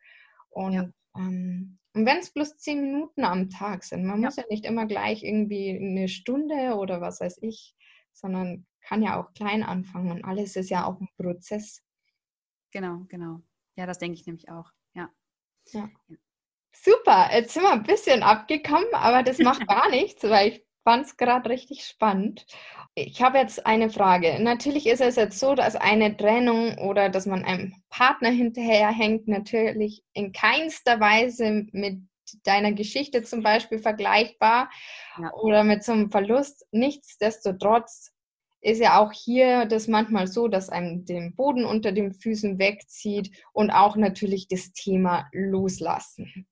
Und, 0.50 0.72
ja. 0.74 0.90
ähm, 1.16 1.79
und 1.92 2.07
wenn 2.07 2.18
es 2.18 2.33
bloß 2.33 2.59
zehn 2.59 2.81
Minuten 2.81 3.24
am 3.24 3.50
Tag 3.50 3.83
sind, 3.83 4.05
man 4.05 4.22
ja. 4.22 4.29
muss 4.29 4.37
ja 4.37 4.44
nicht 4.48 4.64
immer 4.64 4.87
gleich 4.87 5.24
irgendwie 5.24 5.70
eine 5.70 6.07
Stunde 6.07 6.76
oder 6.76 7.00
was 7.00 7.20
weiß 7.20 7.38
ich, 7.42 7.74
sondern 8.12 8.64
kann 8.83 9.03
ja 9.03 9.20
auch 9.20 9.33
klein 9.35 9.64
anfangen 9.64 10.12
und 10.12 10.24
alles 10.24 10.55
ist 10.55 10.70
ja 10.70 10.85
auch 10.85 11.00
ein 11.00 11.09
Prozess. 11.16 11.83
Genau, 12.70 13.07
genau. 13.09 13.40
Ja, 13.74 13.87
das 13.87 13.98
denke 13.98 14.20
ich 14.20 14.26
nämlich 14.26 14.48
auch. 14.50 14.70
Ja. 14.94 15.11
ja. 15.72 15.90
Super, 16.72 17.30
jetzt 17.33 17.54
sind 17.54 17.62
wir 17.62 17.72
ein 17.72 17.83
bisschen 17.83 18.22
abgekommen, 18.22 18.88
aber 18.92 19.22
das 19.22 19.38
macht 19.38 19.66
gar 19.66 19.90
nichts, 19.90 20.22
weil 20.24 20.48
ich 20.48 20.64
fand 20.85 21.06
es 21.06 21.16
gerade 21.16 21.50
richtig 21.50 21.85
spannend. 21.85 22.46
Ich 22.94 23.22
habe 23.22 23.38
jetzt 23.38 23.66
eine 23.66 23.90
Frage. 23.90 24.38
Natürlich 24.40 24.87
ist 24.87 25.00
es 25.00 25.16
jetzt 25.16 25.38
so, 25.38 25.54
dass 25.54 25.76
eine 25.76 26.16
Trennung 26.16 26.78
oder 26.78 27.09
dass 27.09 27.26
man 27.26 27.44
einem 27.44 27.74
Partner 27.90 28.30
hinterherhängt, 28.30 29.28
natürlich 29.28 30.02
in 30.12 30.33
keinster 30.33 31.00
Weise 31.00 31.66
mit 31.72 32.00
deiner 32.44 32.72
Geschichte 32.72 33.22
zum 33.22 33.42
Beispiel 33.42 33.78
vergleichbar 33.78 34.70
ja. 35.20 35.33
oder 35.35 35.64
mit 35.64 35.85
so 35.85 35.92
einem 35.92 36.11
Verlust. 36.11 36.66
Nichtsdestotrotz 36.72 38.12
ist 38.61 38.80
ja 38.80 39.00
auch 39.00 39.12
hier 39.12 39.66
das 39.66 39.88
manchmal 39.88 40.26
so, 40.26 40.48
dass 40.48 40.68
einem 40.68 41.04
den 41.04 41.35
Boden 41.35 41.64
unter 41.64 41.92
den 41.92 42.12
Füßen 42.12 42.59
wegzieht 42.59 43.30
und 43.52 43.70
auch 43.70 43.96
natürlich 43.96 44.48
das 44.48 44.72
Thema 44.72 45.28
Loslassen 45.33 46.46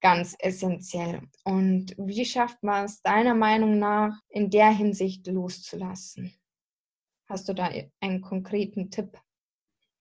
ganz 0.00 0.36
essentiell. 0.38 1.22
Und 1.44 1.94
wie 1.98 2.24
schafft 2.24 2.62
man 2.62 2.84
es 2.84 3.02
deiner 3.02 3.34
Meinung 3.34 3.78
nach 3.78 4.18
in 4.28 4.50
der 4.50 4.70
Hinsicht 4.70 5.26
loszulassen? 5.26 6.38
Hast 7.28 7.48
du 7.48 7.52
da 7.52 7.70
einen 8.00 8.20
konkreten 8.20 8.90
Tipp? 8.90 9.18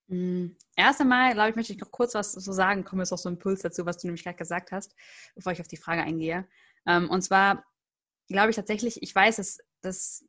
Mm, 0.08 0.56
erst 0.76 1.02
einmal, 1.02 1.34
glaube 1.34 1.50
ich, 1.50 1.56
möchte 1.56 1.74
ich 1.74 1.80
noch 1.80 1.92
kurz 1.92 2.14
was 2.14 2.32
zu 2.32 2.52
sagen. 2.54 2.84
Kommen 2.84 3.02
jetzt 3.02 3.12
auch 3.12 3.18
so 3.18 3.30
ein 3.30 3.34
Impuls 3.34 3.62
dazu, 3.62 3.86
was 3.86 3.98
du 3.98 4.08
nämlich 4.08 4.24
gerade 4.24 4.38
gesagt 4.38 4.72
hast, 4.72 4.96
bevor 5.36 5.52
ich 5.52 5.60
auf 5.60 5.68
die 5.68 5.78
Frage 5.78 6.04
eingehe. 6.04 6.48
Ähm, 6.86 7.10
und 7.10 7.22
zwar 7.22 7.66
glaube 8.28 8.50
ich 8.50 8.56
tatsächlich, 8.56 9.02
ich 9.02 9.14
weiß, 9.14 9.38
dass, 9.38 9.60
dass 9.82 10.26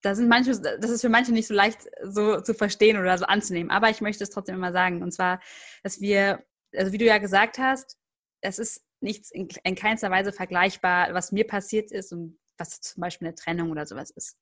da 0.00 0.14
sind 0.14 0.28
manche, 0.28 0.60
das 0.60 0.90
ist 0.90 1.00
für 1.00 1.08
manche 1.08 1.32
nicht 1.32 1.46
so 1.46 1.54
leicht 1.54 1.88
so 2.02 2.40
zu 2.40 2.54
verstehen 2.54 2.98
oder 2.98 3.16
so 3.18 3.24
anzunehmen. 3.24 3.70
Aber 3.70 3.90
ich 3.90 4.00
möchte 4.00 4.24
es 4.24 4.30
trotzdem 4.30 4.56
immer 4.56 4.72
sagen. 4.72 5.02
Und 5.02 5.12
zwar, 5.12 5.40
dass 5.82 6.00
wir, 6.00 6.44
also 6.74 6.92
wie 6.92 6.98
du 6.98 7.04
ja 7.04 7.18
gesagt 7.18 7.58
hast, 7.58 7.98
es 8.40 8.58
ist 8.58 8.84
nichts 9.02 9.30
in, 9.30 9.48
in 9.64 9.74
keinster 9.74 10.10
Weise 10.10 10.32
vergleichbar, 10.32 11.14
was 11.14 11.32
mir 11.32 11.46
passiert 11.46 11.92
ist 11.92 12.12
und 12.12 12.38
was 12.58 12.80
zum 12.80 13.00
Beispiel 13.00 13.28
eine 13.28 13.34
Trennung 13.34 13.70
oder 13.70 13.86
sowas 13.86 14.10
ist. 14.10 14.36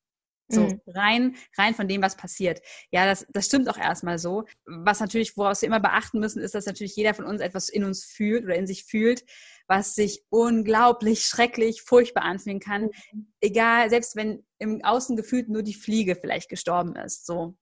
So 0.53 0.63
mhm. 0.63 0.81
rein, 0.89 1.37
rein 1.57 1.75
von 1.75 1.87
dem, 1.87 2.03
was 2.03 2.17
passiert. 2.17 2.61
Ja, 2.91 3.07
das, 3.07 3.25
das 3.31 3.47
stimmt 3.47 3.69
auch 3.69 3.79
erstmal 3.79 4.19
so. 4.19 4.47
Was 4.65 4.99
natürlich, 4.99 5.37
woraus 5.37 5.63
wir 5.63 5.69
immer 5.69 5.81
beachten 5.81 6.19
müssen, 6.19 6.43
ist, 6.43 6.55
dass 6.55 6.67
natürlich 6.67 6.97
jeder 6.97 7.15
von 7.15 7.25
uns 7.25 7.41
etwas 7.41 7.69
in 7.69 7.85
uns 7.85 8.05
fühlt 8.05 8.45
oder 8.45 8.57
in 8.57 8.67
sich 8.67 8.85
fühlt, 8.85 9.25
was 9.69 9.95
sich 9.95 10.25
unglaublich 10.29 11.25
schrecklich, 11.25 11.83
furchtbar 11.83 12.25
anfühlen 12.25 12.59
kann. 12.59 12.91
Mhm. 13.13 13.33
Egal, 13.41 13.91
selbst 13.91 14.17
wenn 14.17 14.45
im 14.59 14.85
Außen 14.85 15.17
gefühlt 15.17 15.49
nur 15.49 15.63
die 15.63 15.75
Fliege 15.75 16.17
vielleicht 16.17 16.49
gestorben 16.49 16.97
ist. 16.97 17.27
So, 17.27 17.55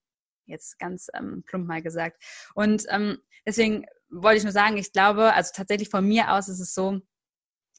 jetzt 0.47 0.79
ganz 0.79 1.09
ähm, 1.15 1.45
plump 1.47 1.69
mal 1.69 1.83
gesagt. 1.83 2.23
Und 2.55 2.87
ähm, 2.89 3.19
deswegen 3.47 3.85
wollte 4.11 4.39
ich 4.39 4.45
nur 4.45 4.53
sagen, 4.53 4.77
ich 4.77 4.93
glaube, 4.93 5.35
also 5.35 5.53
tatsächlich 5.55 5.89
von 5.89 6.07
mir 6.07 6.33
aus 6.33 6.49
ist 6.49 6.61
es 6.61 6.75
so, 6.75 7.01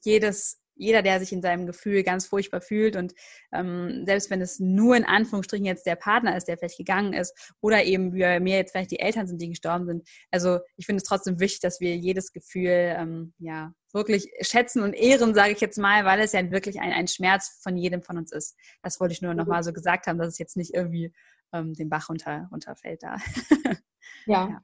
jedes, 0.04 0.62
jeder, 0.76 1.02
der 1.02 1.20
sich 1.20 1.34
in 1.34 1.42
seinem 1.42 1.68
Gefühl 1.68 2.04
ganz 2.04 2.26
furchtbar 2.26 2.62
fühlt 2.62 2.96
und 2.96 3.14
ähm, 3.52 4.04
selbst 4.06 4.30
wenn 4.30 4.42
es 4.42 4.60
nur 4.60 4.96
in 4.96 5.04
Anführungsstrichen 5.04 5.66
jetzt 5.66 5.86
der 5.86 5.98
Partner 5.98 6.38
ist, 6.38 6.46
der 6.48 6.58
vielleicht 6.58 6.78
gegangen 6.78 7.14
ist 7.14 7.54
oder 7.60 7.84
eben 7.84 8.14
wie 8.14 8.40
mir 8.40 8.58
jetzt 8.58 8.72
vielleicht 8.72 8.92
die 8.92 9.00
Eltern 9.00 9.28
sind, 9.28 9.42
die 9.42 9.50
gestorben 9.50 9.86
sind. 9.86 10.08
Also 10.32 10.60
ich 10.78 10.86
finde 10.86 11.02
es 11.02 11.08
trotzdem 11.08 11.40
wichtig, 11.40 11.60
dass 11.60 11.82
wir 11.82 11.98
jedes 11.98 12.32
Gefühl 12.32 12.96
ähm, 12.98 13.34
ja 13.40 13.74
wirklich 13.92 14.32
schätzen 14.42 14.82
und 14.82 14.94
ehren, 14.94 15.34
sage 15.34 15.52
ich 15.52 15.60
jetzt 15.60 15.78
mal, 15.78 16.06
weil 16.06 16.22
es 16.22 16.32
ja 16.32 16.50
wirklich 16.50 16.80
ein, 16.80 16.94
ein 16.94 17.08
Schmerz 17.08 17.60
von 17.62 17.76
jedem 17.76 18.02
von 18.02 18.18
uns 18.18 18.32
ist. 18.32 18.56
Das 18.82 19.00
wollte 19.00 19.14
ich 19.14 19.22
nur 19.22 19.34
nochmal 19.34 19.64
so 19.64 19.74
gesagt 19.74 20.08
haben, 20.08 20.18
dass 20.18 20.30
es 20.30 20.38
jetzt 20.38 20.56
nicht 20.56 20.74
irgendwie 20.74 21.12
ähm, 21.52 21.74
den 21.74 21.90
Bach 21.90 22.08
runter, 22.08 22.48
runterfällt 22.52 23.04
da. 23.04 23.18
ja. 24.28 24.50
ja. 24.50 24.62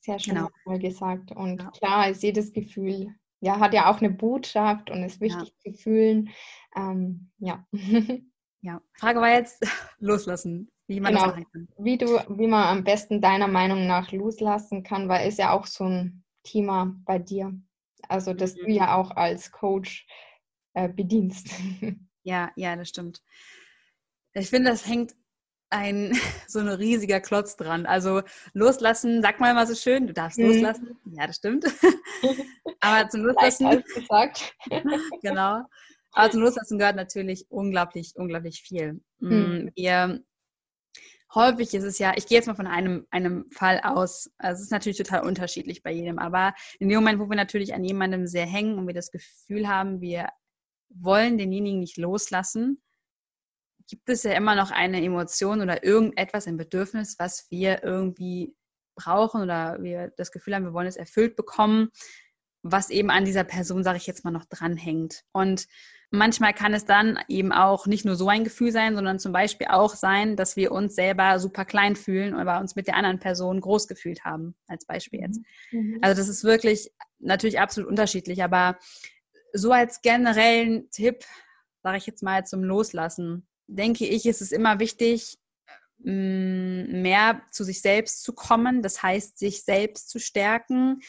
Sehr 0.00 0.18
schön 0.18 0.34
genau. 0.34 0.78
gesagt. 0.78 1.32
Und 1.32 1.62
ja. 1.62 1.70
klar 1.70 2.08
ist 2.08 2.22
jedes 2.22 2.52
Gefühl, 2.52 3.14
ja, 3.40 3.58
hat 3.58 3.74
ja 3.74 3.90
auch 3.90 3.98
eine 3.98 4.10
Botschaft 4.10 4.90
und 4.90 5.02
ist 5.02 5.20
wichtig 5.20 5.54
ja. 5.64 5.72
zu 5.72 5.78
fühlen. 5.78 6.30
Ähm, 6.76 7.30
ja. 7.38 7.66
ja, 8.60 8.80
Frage 8.98 9.20
war 9.20 9.30
jetzt 9.30 9.62
loslassen. 9.98 10.70
wie 10.86 11.00
man 11.00 11.12
genau. 11.12 11.26
das 11.26 11.34
machen 11.34 11.46
kann. 11.52 11.68
Wie 11.78 11.98
du, 11.98 12.06
wie 12.06 12.46
man 12.46 12.78
am 12.78 12.84
besten 12.84 13.20
deiner 13.20 13.48
Meinung 13.48 13.86
nach 13.86 14.12
loslassen 14.12 14.82
kann, 14.82 15.08
weil 15.08 15.28
ist 15.28 15.38
ja 15.38 15.52
auch 15.52 15.66
so 15.66 15.84
ein 15.84 16.24
Thema 16.42 16.94
bei 17.04 17.18
dir. 17.18 17.52
Also, 18.08 18.34
dass 18.34 18.56
mhm. 18.56 18.66
du 18.66 18.70
ja 18.72 18.96
auch 18.96 19.10
als 19.12 19.52
Coach 19.52 20.06
äh, 20.74 20.88
bedienst. 20.88 21.50
Ja, 22.22 22.50
ja, 22.54 22.76
das 22.76 22.90
stimmt. 22.90 23.22
Ich 24.34 24.50
finde, 24.50 24.68
das 24.68 24.86
hängt 24.86 25.14
ein 25.70 26.12
so 26.48 26.58
ein 26.58 26.68
riesiger 26.68 27.20
Klotz 27.20 27.56
dran. 27.56 27.86
Also 27.86 28.22
loslassen, 28.52 29.22
sag 29.22 29.40
mal 29.40 29.54
mal 29.54 29.66
so 29.66 29.74
schön, 29.74 30.06
du 30.06 30.12
darfst 30.12 30.38
mhm. 30.38 30.46
loslassen. 30.46 30.98
Ja, 31.12 31.26
das 31.26 31.36
stimmt. 31.36 31.64
Aber 32.80 33.08
zum 33.08 33.22
Loslassen. 33.22 33.82
gesagt. 33.94 34.54
genau. 35.22 35.62
Aber 36.12 36.30
zum 36.30 36.42
Loslassen 36.42 36.78
gehört 36.78 36.96
natürlich 36.96 37.46
unglaublich, 37.50 38.12
unglaublich 38.16 38.62
viel. 38.62 39.00
Mhm. 39.20 39.70
Wir 39.74 40.20
häufig 41.34 41.72
ist 41.74 41.84
es 41.84 41.98
ja, 41.98 42.12
ich 42.16 42.26
gehe 42.26 42.38
jetzt 42.38 42.46
mal 42.46 42.56
von 42.56 42.66
einem, 42.66 43.06
einem 43.10 43.48
Fall 43.52 43.80
aus, 43.84 44.30
also 44.38 44.58
es 44.58 44.64
ist 44.64 44.72
natürlich 44.72 44.98
total 44.98 45.22
unterschiedlich 45.22 45.82
bei 45.82 45.92
jedem, 45.92 46.18
aber 46.18 46.54
in 46.80 46.88
dem 46.88 46.96
Moment, 46.96 47.20
wo 47.20 47.28
wir 47.28 47.36
natürlich 47.36 47.72
an 47.74 47.84
jemandem 47.84 48.26
sehr 48.26 48.46
hängen 48.46 48.78
und 48.78 48.88
wir 48.88 48.94
das 48.94 49.12
Gefühl 49.12 49.68
haben, 49.68 50.00
wir 50.00 50.28
wollen 50.88 51.38
denjenigen 51.38 51.78
nicht 51.78 51.96
loslassen, 51.98 52.82
gibt 53.90 54.08
es 54.08 54.22
ja 54.22 54.32
immer 54.32 54.54
noch 54.54 54.70
eine 54.70 55.02
Emotion 55.02 55.60
oder 55.60 55.84
irgendetwas, 55.84 56.46
ein 56.46 56.56
Bedürfnis, 56.56 57.16
was 57.18 57.50
wir 57.50 57.82
irgendwie 57.82 58.54
brauchen 58.94 59.42
oder 59.42 59.82
wir 59.82 60.12
das 60.16 60.30
Gefühl 60.30 60.54
haben, 60.54 60.64
wir 60.64 60.72
wollen 60.72 60.86
es 60.86 60.96
erfüllt 60.96 61.34
bekommen, 61.34 61.90
was 62.62 62.90
eben 62.90 63.10
an 63.10 63.24
dieser 63.24 63.42
Person, 63.42 63.82
sage 63.82 63.96
ich 63.96 64.06
jetzt 64.06 64.24
mal, 64.24 64.30
noch 64.30 64.44
dranhängt. 64.44 65.24
Und 65.32 65.66
manchmal 66.10 66.52
kann 66.54 66.72
es 66.72 66.84
dann 66.84 67.18
eben 67.26 67.52
auch 67.52 67.86
nicht 67.86 68.04
nur 68.04 68.14
so 68.14 68.28
ein 68.28 68.44
Gefühl 68.44 68.70
sein, 68.70 68.94
sondern 68.94 69.18
zum 69.18 69.32
Beispiel 69.32 69.66
auch 69.68 69.96
sein, 69.96 70.36
dass 70.36 70.54
wir 70.54 70.70
uns 70.70 70.94
selber 70.94 71.40
super 71.40 71.64
klein 71.64 71.96
fühlen 71.96 72.34
oder 72.34 72.60
uns 72.60 72.76
mit 72.76 72.86
der 72.86 72.94
anderen 72.94 73.18
Person 73.18 73.60
groß 73.60 73.88
gefühlt 73.88 74.24
haben, 74.24 74.54
als 74.68 74.86
Beispiel 74.86 75.20
jetzt. 75.20 75.40
Mhm. 75.72 75.98
Also 76.00 76.20
das 76.20 76.28
ist 76.28 76.44
wirklich 76.44 76.92
natürlich 77.18 77.58
absolut 77.58 77.90
unterschiedlich, 77.90 78.44
aber 78.44 78.78
so 79.52 79.72
als 79.72 80.00
generellen 80.00 80.88
Tipp, 80.90 81.24
sage 81.82 81.96
ich 81.96 82.06
jetzt 82.06 82.22
mal 82.22 82.46
zum 82.46 82.62
Loslassen, 82.62 83.48
denke 83.70 84.06
ich, 84.06 84.26
ist 84.26 84.42
es 84.42 84.52
immer 84.52 84.78
wichtig, 84.80 85.38
mehr 86.02 87.42
zu 87.50 87.62
sich 87.64 87.82
selbst 87.82 88.22
zu 88.22 88.32
kommen, 88.32 88.82
das 88.82 89.02
heißt, 89.02 89.38
sich 89.38 89.62
selbst 89.62 90.08
zu 90.08 90.18
stärken, 90.18 91.00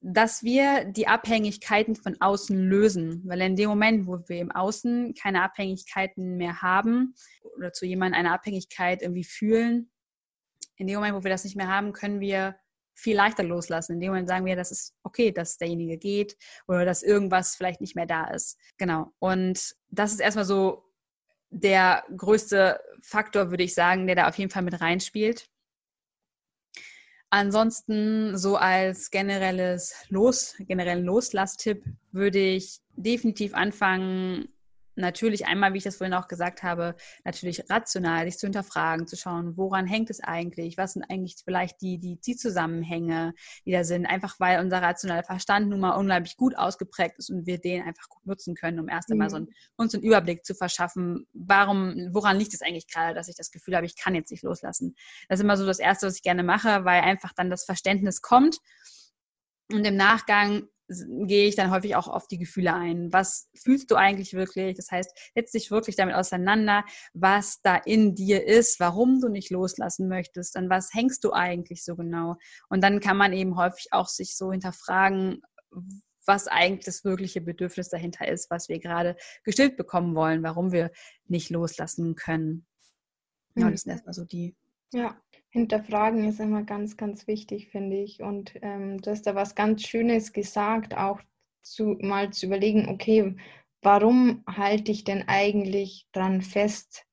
dass 0.00 0.42
wir 0.42 0.84
die 0.84 1.06
Abhängigkeiten 1.06 1.94
von 1.94 2.16
außen 2.20 2.58
lösen. 2.58 3.22
Weil 3.26 3.40
in 3.42 3.56
dem 3.56 3.68
Moment, 3.68 4.06
wo 4.06 4.18
wir 4.26 4.40
im 4.40 4.50
Außen 4.50 5.14
keine 5.14 5.42
Abhängigkeiten 5.42 6.36
mehr 6.36 6.62
haben 6.62 7.14
oder 7.56 7.72
zu 7.72 7.86
jemandem 7.86 8.18
eine 8.18 8.32
Abhängigkeit 8.32 9.02
irgendwie 9.02 9.24
fühlen, 9.24 9.90
in 10.76 10.86
dem 10.86 10.96
Moment, 10.96 11.14
wo 11.14 11.22
wir 11.22 11.30
das 11.30 11.44
nicht 11.44 11.56
mehr 11.56 11.68
haben, 11.68 11.92
können 11.92 12.20
wir 12.20 12.56
viel 12.94 13.16
leichter 13.16 13.42
loslassen. 13.42 13.94
In 13.94 14.00
dem 14.00 14.10
Moment 14.10 14.28
sagen 14.28 14.46
wir, 14.46 14.56
das 14.56 14.70
ist 14.70 14.94
okay, 15.02 15.30
dass 15.30 15.58
derjenige 15.58 15.98
geht 15.98 16.36
oder 16.66 16.84
dass 16.84 17.02
irgendwas 17.02 17.54
vielleicht 17.54 17.80
nicht 17.80 17.96
mehr 17.96 18.06
da 18.06 18.24
ist. 18.30 18.58
Genau. 18.78 19.12
Und 19.18 19.76
das 19.90 20.12
ist 20.12 20.20
erstmal 20.20 20.46
so 20.46 20.89
der 21.50 22.04
größte 22.16 22.80
Faktor, 23.02 23.50
würde 23.50 23.64
ich 23.64 23.74
sagen, 23.74 24.06
der 24.06 24.16
da 24.16 24.28
auf 24.28 24.38
jeden 24.38 24.50
Fall 24.50 24.62
mit 24.62 24.80
reinspielt. 24.80 25.50
Ansonsten 27.30 28.36
so 28.36 28.56
als 28.56 29.10
generelles 29.10 29.94
Los, 30.08 30.56
generellen 30.58 31.04
Loslasstipp 31.04 31.84
würde 32.10 32.40
ich 32.40 32.80
definitiv 32.96 33.54
anfangen, 33.54 34.48
natürlich 35.00 35.46
einmal, 35.46 35.72
wie 35.72 35.78
ich 35.78 35.84
das 35.84 35.96
vorhin 35.96 36.14
auch 36.14 36.28
gesagt 36.28 36.62
habe, 36.62 36.94
natürlich 37.24 37.68
rational 37.68 38.24
sich 38.24 38.38
zu 38.38 38.46
hinterfragen, 38.46 39.06
zu 39.06 39.16
schauen, 39.16 39.56
woran 39.56 39.86
hängt 39.86 40.10
es 40.10 40.20
eigentlich? 40.20 40.76
Was 40.76 40.94
sind 40.94 41.04
eigentlich 41.04 41.36
vielleicht 41.44 41.80
die, 41.80 41.98
die, 41.98 42.16
die 42.16 42.36
Zusammenhänge, 42.36 43.34
die 43.64 43.72
da 43.72 43.84
sind? 43.84 44.06
Einfach 44.06 44.38
weil 44.38 44.60
unser 44.60 44.82
rationaler 44.82 45.24
Verstand 45.24 45.68
nun 45.68 45.80
mal 45.80 45.96
unglaublich 45.96 46.36
gut 46.36 46.56
ausgeprägt 46.56 47.18
ist 47.18 47.30
und 47.30 47.46
wir 47.46 47.58
den 47.58 47.82
einfach 47.82 48.08
gut 48.08 48.26
nutzen 48.26 48.54
können, 48.54 48.78
um 48.78 48.88
erst 48.88 49.10
einmal 49.10 49.28
mhm. 49.28 49.30
so 49.30 49.36
einen, 49.36 49.48
uns 49.76 49.94
einen 49.94 50.04
Überblick 50.04 50.44
zu 50.44 50.54
verschaffen, 50.54 51.26
warum, 51.32 52.08
woran 52.12 52.38
liegt 52.38 52.54
es 52.54 52.62
eigentlich 52.62 52.88
gerade, 52.88 53.14
dass 53.14 53.28
ich 53.28 53.36
das 53.36 53.50
Gefühl 53.50 53.76
habe, 53.76 53.86
ich 53.86 53.96
kann 53.96 54.14
jetzt 54.14 54.30
nicht 54.30 54.44
loslassen. 54.44 54.94
Das 55.28 55.38
ist 55.38 55.44
immer 55.44 55.56
so 55.56 55.66
das 55.66 55.78
Erste, 55.78 56.06
was 56.06 56.16
ich 56.16 56.22
gerne 56.22 56.42
mache, 56.42 56.84
weil 56.84 57.02
einfach 57.02 57.32
dann 57.32 57.50
das 57.50 57.64
Verständnis 57.64 58.22
kommt. 58.22 58.58
Und 59.72 59.84
im 59.86 59.96
Nachgang 59.96 60.68
gehe 60.90 61.46
ich 61.46 61.54
dann 61.54 61.70
häufig 61.70 61.94
auch 61.94 62.08
auf 62.08 62.26
die 62.26 62.38
Gefühle 62.38 62.74
ein. 62.74 63.12
Was 63.12 63.48
fühlst 63.54 63.90
du 63.90 63.94
eigentlich 63.94 64.32
wirklich? 64.34 64.76
Das 64.76 64.90
heißt, 64.90 65.10
setz 65.34 65.52
dich 65.52 65.70
wirklich 65.70 65.96
damit 65.96 66.14
auseinander, 66.14 66.84
was 67.12 67.60
da 67.62 67.76
in 67.76 68.14
dir 68.14 68.44
ist, 68.44 68.80
warum 68.80 69.20
du 69.20 69.28
nicht 69.28 69.50
loslassen 69.50 70.08
möchtest, 70.08 70.56
an 70.56 70.68
was 70.68 70.92
hängst 70.92 71.22
du 71.24 71.32
eigentlich 71.32 71.84
so 71.84 71.96
genau. 71.96 72.36
Und 72.68 72.82
dann 72.82 73.00
kann 73.00 73.16
man 73.16 73.32
eben 73.32 73.56
häufig 73.56 73.88
auch 73.92 74.08
sich 74.08 74.36
so 74.36 74.50
hinterfragen, 74.50 75.42
was 76.26 76.48
eigentlich 76.48 76.86
das 76.86 77.04
wirkliche 77.04 77.40
Bedürfnis 77.40 77.88
dahinter 77.88 78.28
ist, 78.28 78.50
was 78.50 78.68
wir 78.68 78.78
gerade 78.78 79.16
gestillt 79.44 79.76
bekommen 79.76 80.14
wollen, 80.14 80.42
warum 80.42 80.72
wir 80.72 80.90
nicht 81.26 81.50
loslassen 81.50 82.14
können. 82.16 82.66
Ja, 83.56 83.66
hm. 83.66 83.72
das 83.72 83.82
sind 83.82 83.92
erstmal 83.92 84.14
so 84.14 84.24
die. 84.24 84.56
Ja, 84.92 85.20
Hinterfragen 85.50 86.28
ist 86.28 86.38
immer 86.40 86.62
ganz, 86.62 86.96
ganz 86.96 87.26
wichtig, 87.26 87.68
finde 87.68 87.96
ich. 87.96 88.22
Und 88.22 88.52
ähm, 88.62 89.00
du 89.02 89.10
hast 89.10 89.26
da 89.26 89.34
was 89.34 89.54
ganz 89.54 89.82
Schönes 89.82 90.32
gesagt, 90.32 90.96
auch 90.96 91.20
zu, 91.62 91.96
mal 92.00 92.30
zu 92.30 92.46
überlegen, 92.46 92.88
okay, 92.88 93.34
warum 93.82 94.44
halte 94.46 94.92
ich 94.92 95.04
denn 95.04 95.24
eigentlich 95.26 96.06
dran 96.12 96.40
fest? 96.40 97.04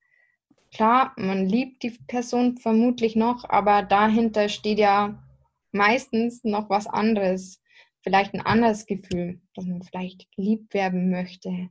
Klar, 0.71 1.13
man 1.17 1.47
liebt 1.47 1.81
die 1.81 1.97
Person 2.07 2.57
vermutlich 2.57 3.15
noch, 3.15 3.49
aber 3.49 3.81
dahinter 3.81 4.49
steht 4.49 4.79
ja 4.79 5.23
meistens 5.71 6.43
noch 6.43 6.69
was 6.69 6.85
anderes. 6.85 7.61
Vielleicht 8.01 8.33
ein 8.33 8.41
anderes 8.41 8.85
Gefühl, 8.85 9.41
dass 9.55 9.65
man 9.65 9.81
vielleicht 9.81 10.31
geliebt 10.35 10.73
werden 10.75 11.09
möchte. 11.09 11.69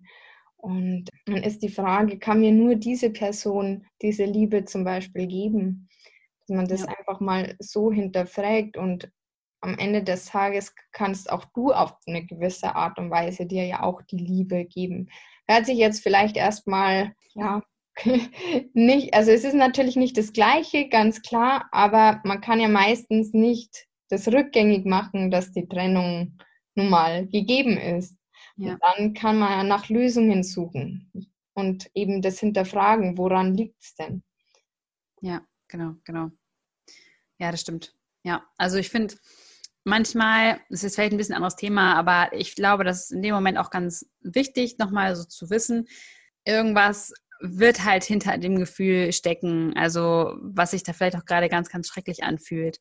Und 0.57 1.09
dann 1.27 1.37
ist 1.37 1.63
die 1.63 1.69
Frage, 1.69 2.19
kann 2.19 2.41
mir 2.41 2.53
nur 2.53 2.75
diese 2.75 3.11
Person 3.11 3.87
diese 4.03 4.25
Liebe 4.25 4.65
zum 4.65 4.83
Beispiel 4.83 5.27
geben? 5.27 5.89
Dass 6.47 6.57
man 6.57 6.69
das 6.69 6.83
ja. 6.83 6.89
einfach 6.89 7.21
mal 7.21 7.57
so 7.59 7.91
hinterfragt 7.93 8.77
und 8.77 9.11
am 9.61 9.77
Ende 9.79 10.03
des 10.03 10.27
Tages 10.27 10.75
kannst 10.93 11.31
auch 11.31 11.45
du 11.55 11.73
auf 11.73 11.95
eine 12.07 12.25
gewisse 12.25 12.75
Art 12.75 12.99
und 12.99 13.11
Weise 13.11 13.47
dir 13.47 13.65
ja 13.65 13.83
auch 13.83 14.03
die 14.03 14.19
Liebe 14.19 14.65
geben. 14.65 15.09
Hört 15.49 15.67
sich 15.67 15.79
jetzt 15.79 16.03
vielleicht 16.03 16.37
erstmal, 16.37 17.15
ja, 17.35 17.63
nicht, 18.75 19.15
also 19.15 19.31
es 19.31 19.45
ist 19.45 19.55
natürlich 19.55 19.97
nicht 19.97 20.19
das 20.19 20.33
Gleiche, 20.33 20.89
ganz 20.89 21.23
klar, 21.23 21.67
aber 21.73 22.21
man 22.25 22.41
kann 22.41 22.61
ja 22.61 22.69
meistens 22.69 23.33
nicht 23.33 23.87
das 24.09 24.29
rückgängig 24.29 24.85
machen, 24.85 25.31
dass 25.31 25.53
die 25.53 25.67
Trennung 25.67 26.39
nun 26.75 26.91
mal 26.91 27.27
gegeben 27.27 27.77
ist. 27.77 28.17
Ja. 28.59 28.79
dann 28.81 29.13
kann 29.13 29.39
man 29.39 29.51
ja 29.51 29.63
nach 29.65 29.91
Lösungen 29.91 30.43
suchen 30.43 31.11
und 31.53 31.91
eben 31.95 32.23
das 32.23 32.39
hinterfragen, 32.39 33.19
woran 33.19 33.53
liegt 33.55 33.83
es 33.83 33.95
denn? 33.97 34.23
Ja, 35.21 35.43
genau, 35.77 35.95
genau. 36.05 36.31
Ja, 37.39 37.51
das 37.51 37.61
stimmt. 37.61 37.95
Ja, 38.25 38.45
also 38.57 38.77
ich 38.79 38.91
finde, 38.91 39.15
manchmal, 39.85 40.61
das 40.71 40.85
ist 40.85 40.95
vielleicht 40.95 41.13
ein 41.13 41.19
bisschen 41.19 41.35
anderes 41.35 41.57
Thema, 41.57 41.95
aber 41.95 42.33
ich 42.33 42.55
glaube, 42.55 42.85
das 42.85 43.05
ist 43.05 43.13
in 43.13 43.23
dem 43.23 43.35
Moment 43.35 43.59
auch 43.59 43.71
ganz 43.71 44.07
wichtig, 44.21 44.79
nochmal 44.79 45.15
so 45.15 45.25
zu 45.25 45.51
wissen, 45.51 45.87
irgendwas 46.45 47.13
wird 47.41 47.85
halt 47.85 48.05
hinter 48.05 48.39
dem 48.39 48.57
Gefühl 48.57 49.13
stecken, 49.13 49.77
also 49.77 50.37
was 50.41 50.71
sich 50.71 50.83
da 50.83 50.93
vielleicht 50.93 51.17
auch 51.17 51.27
gerade 51.27 51.49
ganz, 51.49 51.69
ganz 51.69 51.89
schrecklich 51.89 52.25
anfühlt. 52.25 52.79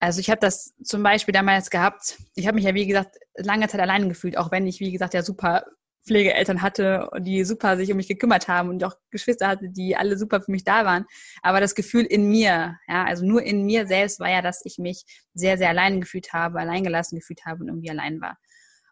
Also 0.00 0.20
ich 0.20 0.30
habe 0.30 0.40
das 0.40 0.74
zum 0.84 1.02
Beispiel 1.02 1.32
damals 1.32 1.70
gehabt. 1.70 2.18
Ich 2.34 2.46
habe 2.46 2.54
mich 2.56 2.64
ja, 2.64 2.74
wie 2.74 2.86
gesagt, 2.86 3.16
lange 3.36 3.68
Zeit 3.68 3.80
allein 3.80 4.08
gefühlt, 4.08 4.36
auch 4.36 4.50
wenn 4.50 4.66
ich, 4.66 4.80
wie 4.80 4.92
gesagt, 4.92 5.14
ja 5.14 5.22
super 5.22 5.64
Pflegeeltern 6.06 6.62
hatte, 6.62 7.10
die 7.18 7.44
super 7.44 7.76
sich 7.76 7.90
um 7.90 7.96
mich 7.96 8.08
gekümmert 8.08 8.48
haben 8.48 8.68
und 8.68 8.82
auch 8.84 8.94
Geschwister 9.10 9.48
hatte, 9.48 9.68
die 9.68 9.96
alle 9.96 10.16
super 10.16 10.40
für 10.40 10.50
mich 10.50 10.64
da 10.64 10.84
waren. 10.84 11.04
Aber 11.42 11.60
das 11.60 11.74
Gefühl 11.74 12.04
in 12.04 12.28
mir, 12.28 12.76
ja, 12.88 13.04
also 13.04 13.24
nur 13.24 13.42
in 13.42 13.64
mir 13.64 13.86
selbst 13.86 14.18
war 14.20 14.30
ja, 14.30 14.42
dass 14.42 14.62
ich 14.64 14.78
mich 14.78 15.04
sehr, 15.34 15.58
sehr 15.58 15.68
allein 15.68 16.00
gefühlt 16.00 16.32
habe, 16.32 16.60
alleingelassen 16.60 17.18
gefühlt 17.18 17.44
habe 17.44 17.62
und 17.62 17.68
irgendwie 17.68 17.90
allein 17.90 18.20
war. 18.20 18.38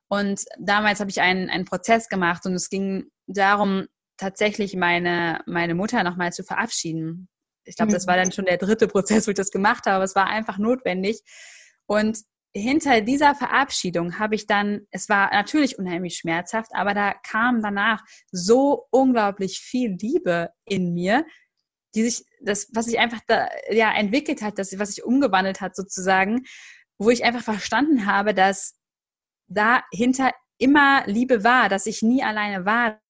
Und 0.09 0.45
damals 0.59 1.01
habe 1.01 1.11
ich 1.11 1.21
einen, 1.21 1.51
einen 1.51 1.65
Prozess 1.65 2.09
gemacht 2.09 2.47
und 2.47 2.55
es 2.55 2.71
ging 2.71 3.11
darum, 3.27 3.87
tatsächlich 4.17 4.75
meine, 4.75 5.41
meine 5.47 5.75
Mutter 5.75 6.03
nochmal 6.03 6.33
zu 6.33 6.43
verabschieden. 6.43 7.29
Ich 7.65 7.77
glaube, 7.77 7.93
das 7.93 8.07
war 8.07 8.17
dann 8.17 8.33
schon 8.33 8.47
der 8.47 8.57
dritte 8.57 8.89
Prozess, 8.89 9.27
wo 9.27 9.31
ich 9.31 9.37
das 9.37 9.51
gemacht 9.51 9.87
habe. 9.87 10.05
Es 10.05 10.15
war 10.15 10.27
einfach 10.27 10.59
notwendig. 10.59 11.21
Und 11.87 12.19
hinter 12.55 13.01
dieser 13.01 13.35
Verabschiedung 13.35 14.19
habe 14.19 14.35
ich 14.35 14.47
dann, 14.47 14.87
es 14.91 15.09
war 15.09 15.31
natürlich 15.33 15.79
unheimlich 15.79 16.17
schmerzhaft, 16.17 16.71
aber 16.75 16.95
da 16.95 17.15
kam 17.15 17.63
danach 17.63 18.03
so 18.31 18.87
unglaublich 18.91 19.61
viel 19.61 19.97
Liebe 20.01 20.51
in 20.65 20.95
mir, 20.95 21.27
die 21.95 22.05
sich, 22.05 22.25
das, 22.41 22.69
was 22.73 22.87
sich 22.87 22.99
einfach 22.99 23.21
da, 23.27 23.49
ja, 23.71 23.93
entwickelt 23.93 24.43
hat, 24.43 24.59
das, 24.59 24.79
was 24.79 24.91
sich 24.91 25.05
umgewandelt 25.05 25.61
hat 25.61 25.77
sozusagen, 25.77 26.45
wo 26.99 27.11
ich 27.11 27.25
einfach 27.25 27.43
verstanden 27.43 28.07
habe, 28.07 28.35
dass 28.35 28.79
dahinter 29.49 30.33
immer 30.59 31.07
Liebe 31.07 31.45
war, 31.45 31.69
dass 31.69 31.87
ich 31.87 32.03
nie 32.03 32.23
alleine 32.23 32.65
war, 32.65 33.01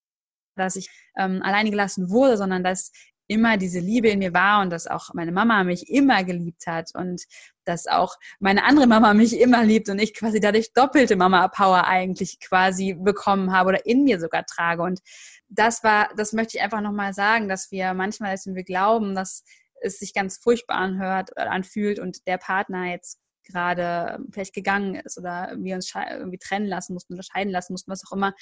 dass 0.56 0.76
ich 0.76 0.88
ähm, 1.16 1.42
alleine 1.42 1.70
gelassen 1.70 2.10
wurde, 2.10 2.36
sondern 2.36 2.62
dass 2.62 2.92
immer 3.28 3.56
diese 3.56 3.78
Liebe 3.78 4.08
in 4.08 4.18
mir 4.18 4.34
war 4.34 4.62
und 4.62 4.70
dass 4.70 4.86
auch 4.86 5.14
meine 5.14 5.32
Mama 5.32 5.62
mich 5.62 5.88
immer 5.88 6.24
geliebt 6.24 6.66
hat 6.66 6.90
und 6.94 7.24
dass 7.64 7.86
auch 7.86 8.16
meine 8.40 8.64
andere 8.64 8.86
Mama 8.86 9.14
mich 9.14 9.38
immer 9.38 9.62
liebt 9.62 9.88
und 9.88 10.00
ich 10.00 10.14
quasi 10.14 10.40
dadurch 10.40 10.72
doppelte 10.72 11.16
Mama-Power 11.16 11.84
eigentlich 11.86 12.40
quasi 12.40 12.94
bekommen 12.94 13.52
habe 13.52 13.68
oder 13.68 13.86
in 13.86 14.04
mir 14.04 14.18
sogar 14.18 14.44
trage. 14.46 14.82
Und 14.82 15.00
das 15.48 15.84
war, 15.84 16.08
das 16.16 16.32
möchte 16.32 16.56
ich 16.56 16.62
einfach 16.62 16.80
nochmal 16.80 17.14
sagen, 17.14 17.48
dass 17.48 17.70
wir 17.70 17.94
manchmal, 17.94 18.36
wenn 18.44 18.54
wir 18.54 18.64
glauben, 18.64 19.14
dass 19.14 19.44
es 19.80 19.98
sich 19.98 20.12
ganz 20.14 20.38
furchtbar 20.38 20.76
anhört, 20.76 21.30
oder 21.32 21.50
anfühlt 21.50 21.98
und 22.00 22.26
der 22.26 22.38
Partner 22.38 22.90
jetzt 22.90 23.20
gerade 23.44 24.18
vielleicht 24.30 24.54
gegangen 24.54 24.96
ist 24.96 25.18
oder 25.18 25.54
wir 25.58 25.74
uns 25.74 25.92
irgendwie 25.94 26.38
trennen 26.38 26.66
lassen 26.66 26.92
mussten 26.92 27.14
oder 27.14 27.22
scheiden 27.22 27.50
lassen 27.50 27.72
mussten, 27.72 27.90
was 27.90 28.04
auch 28.06 28.14
immer, 28.14 28.34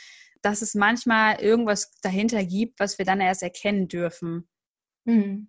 dass 0.43 0.63
es 0.63 0.75
manchmal 0.75 1.41
irgendwas 1.41 1.93
dahinter 2.03 2.45
gibt, 2.45 2.81
was 2.81 2.99
wir 2.99 3.05
dann 3.05 3.21
erst 3.21 3.43
erkennen 3.43 3.89
dürfen. 3.89 4.49
Mhm. 5.07 5.49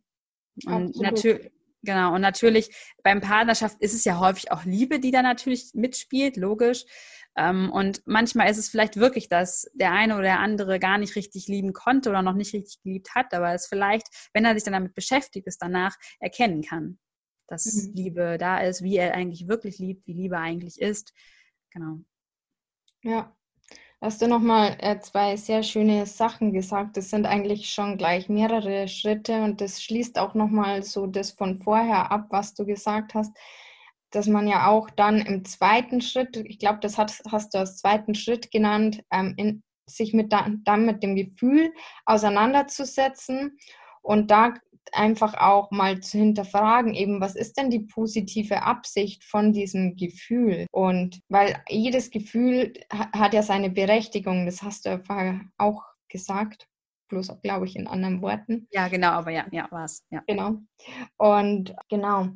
Und 0.66 0.96
natürlich, 0.96 1.52
genau, 1.84 2.16
und 2.16 2.22
natürlich 2.22 2.72
beim 3.04 3.22
Partnerschaft 3.22 3.80
ist 3.82 3.94
es 3.94 4.06
ja 4.06 4.20
häufig 4.20 4.52
auch 4.52 4.64
Liebe, 4.64 5.00
die 5.00 5.12
da 5.12 5.22
natürlich 5.22 5.72
mitspielt, 5.74 6.38
logisch. 6.38 6.86
Ähm, 7.36 7.72
und 7.72 8.02
manchmal 8.06 8.50
ist 8.50 8.58
es 8.58 8.70
vielleicht 8.70 8.96
wirklich, 8.96 9.30
dass 9.30 9.70
der 9.74 9.92
eine 9.92 10.16
oder 10.16 10.24
der 10.24 10.40
andere 10.40 10.80
gar 10.80 10.98
nicht 10.98 11.16
richtig 11.16 11.48
lieben 11.48 11.74
konnte 11.74 12.10
oder 12.10 12.24
noch 12.24 12.34
nicht 12.34 12.54
richtig 12.54 12.82
geliebt 12.82 13.14
hat, 13.14 13.34
aber 13.34 13.54
es 13.54 13.68
vielleicht, 13.68 14.08
wenn 14.34 14.46
er 14.46 14.56
sich 14.56 14.64
dann 14.64 14.74
damit 14.74 14.96
beschäftigt, 14.96 15.46
es 15.46 15.60
danach 15.60 15.96
erkennen 16.20 16.64
kann 16.64 16.98
dass 17.48 17.74
mhm. 17.74 17.94
Liebe 17.94 18.38
da 18.38 18.60
ist, 18.60 18.84
wie 18.84 18.98
er 18.98 19.14
eigentlich 19.14 19.48
wirklich 19.48 19.80
liebt, 19.80 20.06
wie 20.06 20.14
Liebe 20.14 20.38
eigentlich 20.38 20.80
ist. 20.80 21.14
Genau. 21.72 22.00
Ja, 23.04 23.37
hast 24.02 24.22
du 24.22 24.28
nochmal 24.28 24.78
äh, 24.80 25.00
zwei 25.00 25.36
sehr 25.38 25.64
schöne 25.64 26.06
Sachen 26.06 26.54
gesagt. 26.54 26.98
Das 26.98 27.10
sind 27.10 27.26
eigentlich 27.26 27.70
schon 27.70 27.98
gleich 27.98 28.30
mehrere 28.30 28.88
Schritte 28.88 29.42
und 29.44 29.62
das 29.62 29.82
schließt 29.82 30.20
auch 30.20 30.34
nochmal 30.34 30.84
so 30.84 31.08
das 31.08 31.32
von 31.32 31.58
vorher 31.58 32.12
ab, 32.12 32.28
was 32.30 32.54
du 32.54 32.66
gesagt 32.66 33.14
hast, 33.14 33.36
dass 34.12 34.28
man 34.28 34.48
ja 34.48 34.68
auch 34.68 34.90
dann 34.90 35.20
im 35.20 35.44
zweiten 35.46 36.02
Schritt, 36.02 36.38
ich 36.38 36.60
glaube, 36.60 36.80
das 36.82 36.98
hat, 36.98 37.14
hast 37.32 37.54
du 37.54 37.58
als 37.60 37.78
zweiten 37.78 38.16
Schritt 38.16 38.52
genannt, 38.52 39.04
ähm, 39.12 39.34
in, 39.38 39.64
sich 39.86 40.14
mit 40.14 40.32
da, 40.32 40.48
dann 40.64 40.86
mit 40.86 41.02
dem 41.02 41.16
Gefühl 41.16 41.74
auseinanderzusetzen 42.06 43.58
und 44.02 44.32
da 44.32 44.54
einfach 44.94 45.36
auch 45.36 45.72
mal 45.72 46.00
zu 46.00 46.18
hinterfragen, 46.18 46.94
eben, 46.94 47.22
was 47.22 47.36
ist 47.36 47.58
denn 47.58 47.70
die 47.70 47.80
positive 47.80 48.64
Absicht 48.64 49.24
von 49.24 49.54
diesem 49.54 49.96
Gefühl? 49.96 50.66
Und 50.72 51.20
weil 51.30 51.62
jedes 51.70 52.10
Gefühl 52.10 52.74
hat 52.92 53.34
ja 53.34 53.44
seine 53.44 53.70
Berechtigung, 53.70 54.46
das 54.46 54.64
hast 54.64 54.86
du 54.86 55.02
auch 55.58 55.84
gesagt, 56.10 56.68
bloß 57.10 57.42
glaube 57.42 57.66
ich 57.66 57.76
in 57.76 57.88
anderen 57.88 58.22
Worten. 58.22 58.68
Ja, 58.72 58.88
genau, 58.88 59.10
aber 59.10 59.32
ja, 59.32 59.46
ja, 59.52 59.68
war 59.72 59.86
es. 59.86 60.06
Ja. 60.10 60.24
Genau. 60.28 60.58
Und 61.18 61.76
genau, 61.90 62.30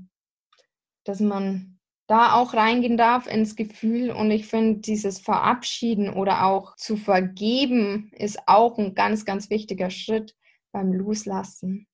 dass 1.03 1.19
man 1.19 1.79
da 2.07 2.33
auch 2.33 2.53
reingehen 2.53 2.97
darf 2.97 3.25
ins 3.25 3.55
Gefühl. 3.55 4.11
Und 4.11 4.31
ich 4.31 4.47
finde, 4.47 4.81
dieses 4.81 5.19
Verabschieden 5.19 6.09
oder 6.09 6.45
auch 6.45 6.75
zu 6.75 6.97
vergeben 6.97 8.11
ist 8.13 8.47
auch 8.47 8.77
ein 8.77 8.95
ganz, 8.95 9.23
ganz 9.23 9.49
wichtiger 9.49 9.89
Schritt 9.89 10.35
beim 10.73 10.91
Loslassen. 10.91 11.87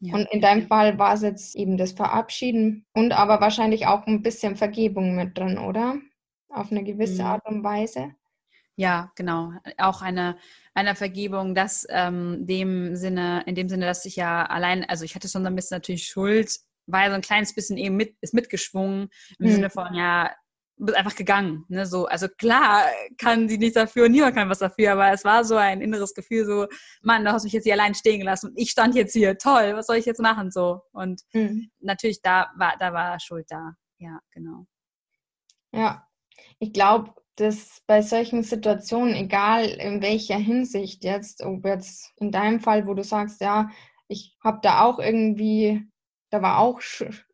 Ja. 0.00 0.14
Und 0.14 0.28
in 0.30 0.40
deinem 0.40 0.66
Fall 0.66 0.98
war 0.98 1.14
es 1.14 1.22
jetzt 1.22 1.56
eben 1.56 1.76
das 1.76 1.92
Verabschieden 1.92 2.84
und 2.92 3.12
aber 3.12 3.40
wahrscheinlich 3.40 3.86
auch 3.86 4.06
ein 4.06 4.22
bisschen 4.22 4.56
Vergebung 4.56 5.16
mit 5.16 5.38
drin, 5.38 5.58
oder? 5.58 5.96
Auf 6.48 6.70
eine 6.70 6.84
gewisse 6.84 7.22
mhm. 7.22 7.28
Art 7.28 7.46
und 7.46 7.64
Weise. 7.64 8.14
Ja, 8.76 9.10
genau. 9.16 9.52
Auch 9.78 10.02
eine, 10.02 10.36
eine 10.74 10.94
Vergebung, 10.94 11.54
das 11.54 11.86
ähm, 11.88 12.46
dem 12.46 12.94
Sinne, 12.94 13.42
in 13.46 13.54
dem 13.54 13.70
Sinne, 13.70 13.86
dass 13.86 14.04
ich 14.04 14.16
ja 14.16 14.44
allein, 14.44 14.84
also 14.84 15.04
ich 15.04 15.14
hatte 15.14 15.28
schon 15.28 15.46
ein 15.46 15.56
bisschen 15.56 15.76
natürlich 15.76 16.06
Schuld, 16.06 16.58
war 16.86 17.08
so 17.08 17.14
ein 17.14 17.22
kleines 17.22 17.54
bisschen 17.54 17.78
eben 17.78 17.96
mit, 17.96 18.16
ist 18.20 18.34
mitgeschwungen 18.34 19.08
im 19.38 19.46
mhm. 19.46 19.52
Sinne 19.52 19.70
von, 19.70 19.94
ja, 19.94 20.30
bist 20.76 20.96
einfach 20.96 21.14
gegangen. 21.14 21.64
Ne? 21.68 21.86
So, 21.86 22.06
also 22.06 22.28
klar 22.28 22.84
kann 23.18 23.48
sie 23.48 23.58
nichts 23.58 23.74
dafür, 23.74 24.08
niemand 24.08 24.34
kann 24.34 24.50
was 24.50 24.58
dafür, 24.58 24.92
aber 24.92 25.12
es 25.12 25.24
war 25.24 25.44
so 25.44 25.56
ein 25.56 25.80
inneres 25.80 26.14
Gefühl, 26.14 26.44
so, 26.44 26.66
Mann, 27.02 27.24
du 27.24 27.32
hast 27.32 27.44
mich 27.44 27.52
jetzt 27.52 27.64
hier 27.64 27.74
allein 27.74 27.94
stehen 27.94 28.20
gelassen 28.20 28.50
und 28.50 28.58
ich 28.58 28.70
stand 28.70 28.94
jetzt 28.94 29.12
hier, 29.12 29.38
toll, 29.38 29.74
was 29.74 29.86
soll 29.86 29.96
ich 29.96 30.06
jetzt 30.06 30.20
machen? 30.20 30.50
So. 30.50 30.82
Und 30.92 31.22
mhm. 31.32 31.70
natürlich, 31.80 32.20
da 32.22 32.50
war, 32.56 32.76
da 32.78 32.92
war 32.92 33.18
Schuld 33.20 33.46
da. 33.48 33.74
Ja, 33.98 34.20
genau. 34.30 34.66
Ja, 35.72 36.06
ich 36.58 36.72
glaube, 36.72 37.14
dass 37.36 37.82
bei 37.86 38.02
solchen 38.02 38.42
Situationen, 38.42 39.14
egal 39.14 39.66
in 39.66 40.02
welcher 40.02 40.38
Hinsicht 40.38 41.04
jetzt, 41.04 41.42
ob 41.42 41.64
jetzt 41.64 42.12
in 42.16 42.32
deinem 42.32 42.60
Fall, 42.60 42.86
wo 42.86 42.94
du 42.94 43.04
sagst, 43.04 43.40
ja, 43.40 43.70
ich 44.08 44.36
habe 44.42 44.60
da 44.62 44.82
auch 44.82 44.98
irgendwie, 44.98 45.82
da 46.30 46.42
war 46.42 46.58
auch 46.58 46.80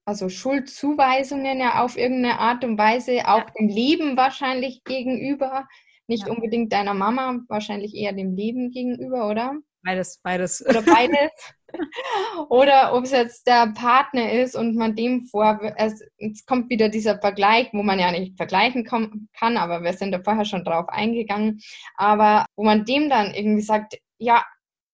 also 0.05 0.29
Schuldzuweisungen 0.29 1.61
ja 1.61 1.83
auf 1.83 1.97
irgendeine 1.97 2.39
Art 2.39 2.65
und 2.65 2.79
Weise, 2.79 3.27
auch 3.27 3.39
ja. 3.39 3.47
dem 3.59 3.69
Leben 3.69 4.17
wahrscheinlich 4.17 4.83
gegenüber, 4.85 5.69
nicht 6.07 6.27
ja. 6.27 6.33
unbedingt 6.33 6.73
deiner 6.73 6.95
Mama, 6.95 7.41
wahrscheinlich 7.49 7.95
eher 7.95 8.13
dem 8.13 8.35
Leben 8.35 8.71
gegenüber, 8.71 9.29
oder? 9.29 9.55
Beides, 9.85 10.21
beides. 10.23 10.65
Oder 10.65 10.83
beides. 10.83 11.31
oder 12.49 12.95
ob 12.95 13.05
es 13.05 13.11
jetzt 13.11 13.47
der 13.47 13.73
Partner 13.75 14.31
ist 14.31 14.55
und 14.55 14.77
man 14.77 14.95
dem 14.95 15.27
vor, 15.27 15.61
es, 15.77 16.05
jetzt 16.19 16.47
kommt 16.47 16.71
wieder 16.71 16.89
dieser 16.89 17.19
Vergleich, 17.19 17.71
wo 17.73 17.83
man 17.83 17.99
ja 17.99 18.13
nicht 18.13 18.37
vergleichen 18.37 18.85
kann, 18.85 19.57
aber 19.57 19.83
wir 19.83 19.93
sind 19.95 20.13
da 20.13 20.23
vorher 20.23 20.45
schon 20.45 20.65
drauf 20.65 20.89
eingegangen, 20.89 21.61
aber 21.97 22.47
wo 22.57 22.65
man 22.65 22.85
dem 22.85 23.09
dann 23.09 23.35
irgendwie 23.35 23.63
sagt, 23.63 23.99
ja, 24.19 24.45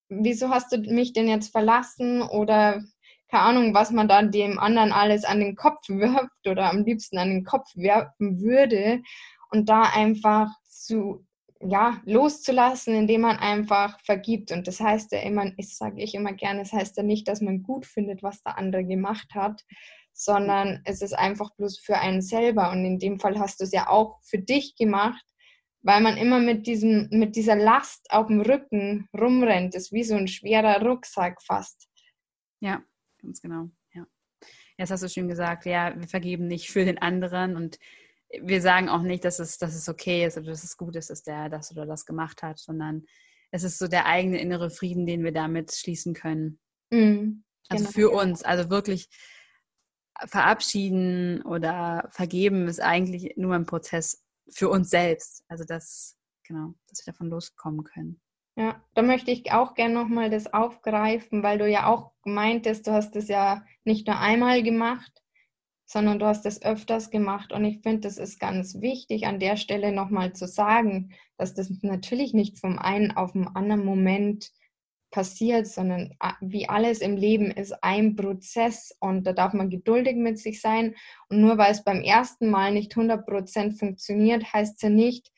wieso 0.09 0.49
hast 0.49 0.73
du 0.73 0.79
mich 0.79 1.13
denn 1.13 1.29
jetzt 1.29 1.53
verlassen 1.53 2.23
oder 2.23 2.83
keine 3.31 3.43
Ahnung, 3.45 3.75
was 3.75 3.91
man 3.91 4.09
dann 4.09 4.31
dem 4.31 4.59
anderen 4.59 4.93
alles 4.93 5.25
an 5.25 5.41
den 5.41 5.57
Kopf 5.57 5.89
wirft 5.89 6.47
oder 6.47 6.71
am 6.71 6.85
liebsten 6.85 7.19
an 7.19 7.29
den 7.29 7.45
Kopf 7.45 7.69
werfen 7.75 8.41
würde 8.41 9.03
und 9.51 9.69
da 9.69 9.83
einfach 9.83 10.49
zu 10.65 11.27
ja, 11.61 12.01
loszulassen, 12.05 12.95
indem 12.95 13.23
man 13.23 13.37
einfach 13.37 13.99
vergibt. 14.05 14.53
Und 14.53 14.69
das 14.69 14.81
heißt 14.81 15.13
ja 15.13 15.21
immer, 15.21 15.53
ich 15.57 15.77
sage 15.77 16.03
ich 16.03 16.15
immer 16.15 16.33
gerne, 16.33 16.61
das 16.61 16.73
heißt 16.73 16.97
ja 16.97 17.03
nicht, 17.03 17.27
dass 17.27 17.41
man 17.41 17.63
gut 17.63 17.85
findet, 17.85 18.23
was 18.23 18.43
der 18.43 18.59
andere 18.59 18.85
gemacht 18.85 19.35
hat, 19.35 19.65
sondern 20.13 20.83
es 20.85 21.03
ist 21.03 21.15
einfach 21.15 21.51
bloß 21.57 21.79
für 21.79 21.99
einen 21.99 22.23
selber. 22.23 22.71
Und 22.71 22.85
in 22.85 22.99
dem 22.99 23.19
Fall 23.19 23.39
hast 23.39 23.61
du 23.61 23.65
es 23.65 23.73
ja 23.73 23.89
auch 23.89 24.21
für 24.23 24.39
dich 24.39 24.77
gemacht, 24.77 25.25
weil 25.83 26.01
man 26.01 26.17
immer 26.17 26.39
mit 26.39 26.67
diesem, 26.67 27.09
mit 27.11 27.37
dieser 27.37 27.57
Last 27.57 28.07
auf 28.11 28.29
dem 28.29 28.41
Rücken 28.41 29.09
rumrennt. 29.19 29.75
Das 29.75 29.85
ist 29.85 29.93
wie 29.93 30.05
so 30.05 30.15
ein 30.15 30.29
schwerer 30.29 30.85
Rucksack 30.85 31.43
fast. 31.43 31.89
Ja, 32.61 32.83
ganz 33.29 33.43
genau. 33.43 33.71
Ja. 33.93 34.07
Jetzt 34.79 34.91
hast 34.91 35.03
du 35.03 35.09
schön 35.09 35.29
gesagt, 35.29 35.67
ja, 35.67 35.95
wir 35.99 36.09
vergeben 36.09 36.47
nicht 36.47 36.71
für 36.71 36.85
den 36.85 36.99
anderen 36.99 37.57
und 37.57 37.79
wir 38.41 38.63
sagen 38.63 38.89
auch 38.89 39.03
nicht, 39.03 39.25
dass 39.25 39.39
es, 39.39 39.59
dass 39.59 39.75
es 39.75 39.89
okay 39.89 40.27
ist 40.27 40.39
oder 40.39 40.47
dass 40.47 40.65
es 40.65 40.77
gut 40.77 40.97
ist, 40.97 41.11
dass 41.11 41.23
der 41.23 41.51
das 41.51 41.71
oder 41.71 41.85
das 41.85 42.07
gemacht 42.07 42.43
hat, 42.43 42.59
sondern 42.59 43.05
es 43.51 43.65
ist 43.65 43.79
so 43.79 43.87
der 43.87 44.07
eigene 44.07 44.41
innere 44.41 44.71
Frieden, 44.71 45.07
den 45.07 45.25
wir 45.25 45.33
damit 45.33 45.73
schließen 45.73 46.15
können. 46.15 46.59
Mhm, 46.91 47.45
also 47.69 47.85
genau. 47.85 47.93
für 47.93 48.11
uns, 48.11 48.43
also 48.43 48.71
wirklich 48.71 49.09
verabschieden 50.27 51.43
oder 51.43 52.09
vergeben 52.11 52.67
ist 52.67 52.81
eigentlich 52.81 53.35
nur 53.37 53.55
ein 53.55 53.67
Prozess 53.67 54.25
für 54.51 54.71
uns 54.71 54.89
selbst. 54.89 55.45
Also 55.49 55.65
das, 55.65 56.17
genau, 56.45 56.75
dass 56.89 57.07
wir 57.07 57.13
davon 57.13 57.29
loskommen 57.29 57.85
können. 57.85 58.21
Ja, 58.59 58.83
da 58.95 59.03
möchte 59.03 59.31
ich 59.31 59.53
auch 59.53 59.75
gerne 59.75 59.95
nochmal 59.95 60.31
das 60.31 60.53
aufgreifen, 60.53 61.45
weil 61.45 61.59
du 61.59 61.69
ja 61.71 61.87
auch 61.87 62.11
meintest, 62.25 62.89
du 62.89 62.91
hast 62.91 63.15
es 63.15 63.29
ja 63.29 63.65
nicht 63.85 64.09
nur 64.09 64.19
einmal 64.19 64.65
gemacht, 64.65 65.13
sondern 65.85 66.19
du 66.19 66.27
hast 66.27 66.45
es 66.45 66.61
öfters 66.61 67.11
gemacht. 67.11 67.53
Und 67.53 67.65
ich 67.65 67.83
finde, 67.83 68.01
das 68.01 68.19
ist 68.19 68.41
ganz 68.41 68.81
wichtig, 68.81 69.29
an 69.29 69.39
der 69.39 69.57
Stelle 69.57 69.93
nochmal 69.93 70.33
zu 70.33 70.49
sagen, 70.49 71.15
dass 71.37 71.55
das 71.55 71.71
natürlich 71.83 72.35
nicht 72.35 72.59
vom 72.59 72.81
einen 72.81 73.13
auf 73.13 73.31
den 73.31 73.47
anderen 73.47 73.85
Moment 73.85 74.51
passiert, 75.13 75.69
sondern 75.69 76.17
wie 76.41 76.69
alles 76.69 76.99
im 76.99 77.17
Leben 77.17 77.53
ist 77.53 77.85
ein 77.85 78.17
Prozess 78.17 78.93
und 78.99 79.25
da 79.25 79.35
darf 79.35 79.53
man 79.53 79.71
geduldig 79.71 80.17
mit 80.17 80.37
sich 80.37 80.61
sein. 80.61 80.97
Und 81.29 81.41
nur 81.41 81.59
weil 81.59 81.71
es 81.71 81.85
beim 81.85 82.03
ersten 82.03 82.51
Mal 82.51 82.73
nicht 82.73 82.97
100% 82.97 83.79
funktioniert, 83.79 84.53
heißt 84.53 84.75
es 84.75 84.83
ja 84.83 84.91
nicht, 84.91 85.31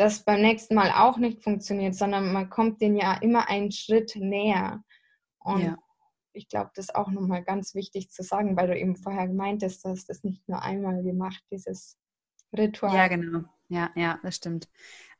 das 0.00 0.24
beim 0.24 0.40
nächsten 0.40 0.74
Mal 0.74 0.90
auch 0.90 1.18
nicht 1.18 1.42
funktioniert, 1.44 1.94
sondern 1.94 2.32
man 2.32 2.48
kommt 2.48 2.80
den 2.80 2.96
ja 2.96 3.14
immer 3.20 3.48
einen 3.48 3.70
Schritt 3.70 4.16
näher. 4.16 4.82
Und 5.38 5.62
ja. 5.62 5.78
ich 6.32 6.48
glaube, 6.48 6.70
das 6.74 6.86
ist 6.86 6.94
auch 6.94 7.10
nochmal 7.10 7.44
ganz 7.44 7.74
wichtig 7.74 8.10
zu 8.10 8.22
sagen, 8.22 8.56
weil 8.56 8.68
du 8.68 8.78
eben 8.78 8.96
vorher 8.96 9.28
gemeintest, 9.28 9.84
dass 9.84 10.06
das 10.06 10.24
nicht 10.24 10.48
nur 10.48 10.62
einmal 10.62 11.02
gemacht, 11.02 11.42
dieses 11.50 11.98
Ritual. 12.56 12.96
Ja, 12.96 13.08
genau. 13.08 13.44
Ja, 13.68 13.90
ja, 13.94 14.18
das 14.22 14.36
stimmt. 14.36 14.68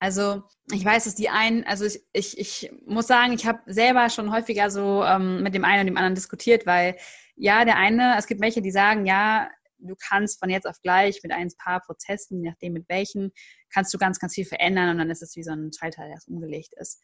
Also 0.00 0.42
ich 0.72 0.84
weiß, 0.84 1.04
dass 1.04 1.14
die 1.14 1.28
einen, 1.28 1.62
also 1.64 1.84
ich, 1.84 2.02
ich, 2.12 2.38
ich 2.38 2.72
muss 2.84 3.06
sagen, 3.06 3.32
ich 3.32 3.46
habe 3.46 3.60
selber 3.66 4.08
schon 4.08 4.32
häufiger 4.32 4.70
so 4.70 5.04
ähm, 5.04 5.42
mit 5.42 5.54
dem 5.54 5.64
einen 5.64 5.80
und 5.80 5.86
dem 5.86 5.96
anderen 5.96 6.16
diskutiert, 6.16 6.66
weil 6.66 6.96
ja, 7.36 7.64
der 7.64 7.76
eine, 7.76 8.16
es 8.18 8.26
gibt 8.26 8.40
welche, 8.40 8.60
die 8.60 8.72
sagen, 8.72 9.06
ja, 9.06 9.48
du 9.80 9.94
kannst 9.96 10.38
von 10.38 10.50
jetzt 10.50 10.66
auf 10.66 10.80
gleich 10.82 11.20
mit 11.22 11.32
ein 11.32 11.48
paar 11.58 11.80
Prozessen, 11.80 12.42
je 12.42 12.50
nachdem 12.50 12.74
mit 12.74 12.88
welchen, 12.88 13.32
kannst 13.72 13.92
du 13.94 13.98
ganz, 13.98 14.18
ganz 14.18 14.34
viel 14.34 14.44
verändern 14.44 14.90
und 14.90 14.98
dann 14.98 15.10
ist 15.10 15.22
es 15.22 15.36
wie 15.36 15.42
so 15.42 15.52
ein 15.52 15.72
Schalter, 15.72 16.06
der 16.06 16.18
umgelegt 16.26 16.74
ist. 16.76 17.02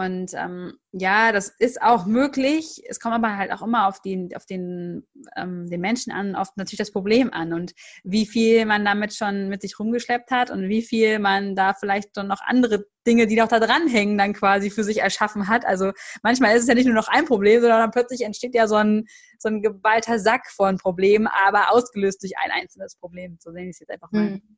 Und 0.00 0.32
ähm, 0.32 0.78
ja, 0.92 1.30
das 1.30 1.50
ist 1.58 1.82
auch 1.82 2.06
möglich. 2.06 2.82
Es 2.88 3.00
kommt 3.00 3.14
aber 3.14 3.36
halt 3.36 3.52
auch 3.52 3.60
immer 3.60 3.86
auf 3.86 4.00
den, 4.00 4.34
auf 4.34 4.46
den, 4.46 5.06
ähm, 5.36 5.68
den 5.68 5.82
Menschen 5.82 6.10
an, 6.10 6.34
auf 6.34 6.48
natürlich 6.56 6.78
das 6.78 6.90
Problem 6.90 7.30
an 7.34 7.52
und 7.52 7.74
wie 8.02 8.24
viel 8.24 8.64
man 8.64 8.82
damit 8.82 9.12
schon 9.12 9.50
mit 9.50 9.60
sich 9.60 9.78
rumgeschleppt 9.78 10.30
hat 10.30 10.50
und 10.50 10.70
wie 10.70 10.80
viel 10.80 11.18
man 11.18 11.54
da 11.54 11.74
vielleicht 11.74 12.16
dann 12.16 12.28
noch 12.28 12.40
andere 12.40 12.86
Dinge, 13.06 13.26
die 13.26 13.36
noch 13.36 13.48
da 13.48 13.60
dranhängen, 13.60 14.16
dann 14.16 14.32
quasi 14.32 14.70
für 14.70 14.84
sich 14.84 15.02
erschaffen 15.02 15.48
hat. 15.48 15.66
Also 15.66 15.92
manchmal 16.22 16.56
ist 16.56 16.62
es 16.62 16.68
ja 16.68 16.74
nicht 16.74 16.86
nur 16.86 16.94
noch 16.94 17.08
ein 17.08 17.26
Problem, 17.26 17.60
sondern 17.60 17.80
dann 17.80 17.90
plötzlich 17.90 18.22
entsteht 18.22 18.54
ja 18.54 18.66
so 18.66 18.76
ein, 18.76 19.04
so 19.38 19.50
ein 19.50 19.60
geballter 19.60 20.18
Sack 20.18 20.50
von 20.50 20.78
Problemen, 20.78 21.26
aber 21.26 21.72
ausgelöst 21.72 22.22
durch 22.22 22.32
ein 22.42 22.50
einzelnes 22.50 22.96
Problem. 22.96 23.36
So 23.38 23.50
nenne 23.50 23.68
ich 23.68 23.74
es 23.74 23.80
jetzt 23.80 23.90
einfach 23.90 24.10
mal. 24.12 24.30
Mhm. 24.30 24.56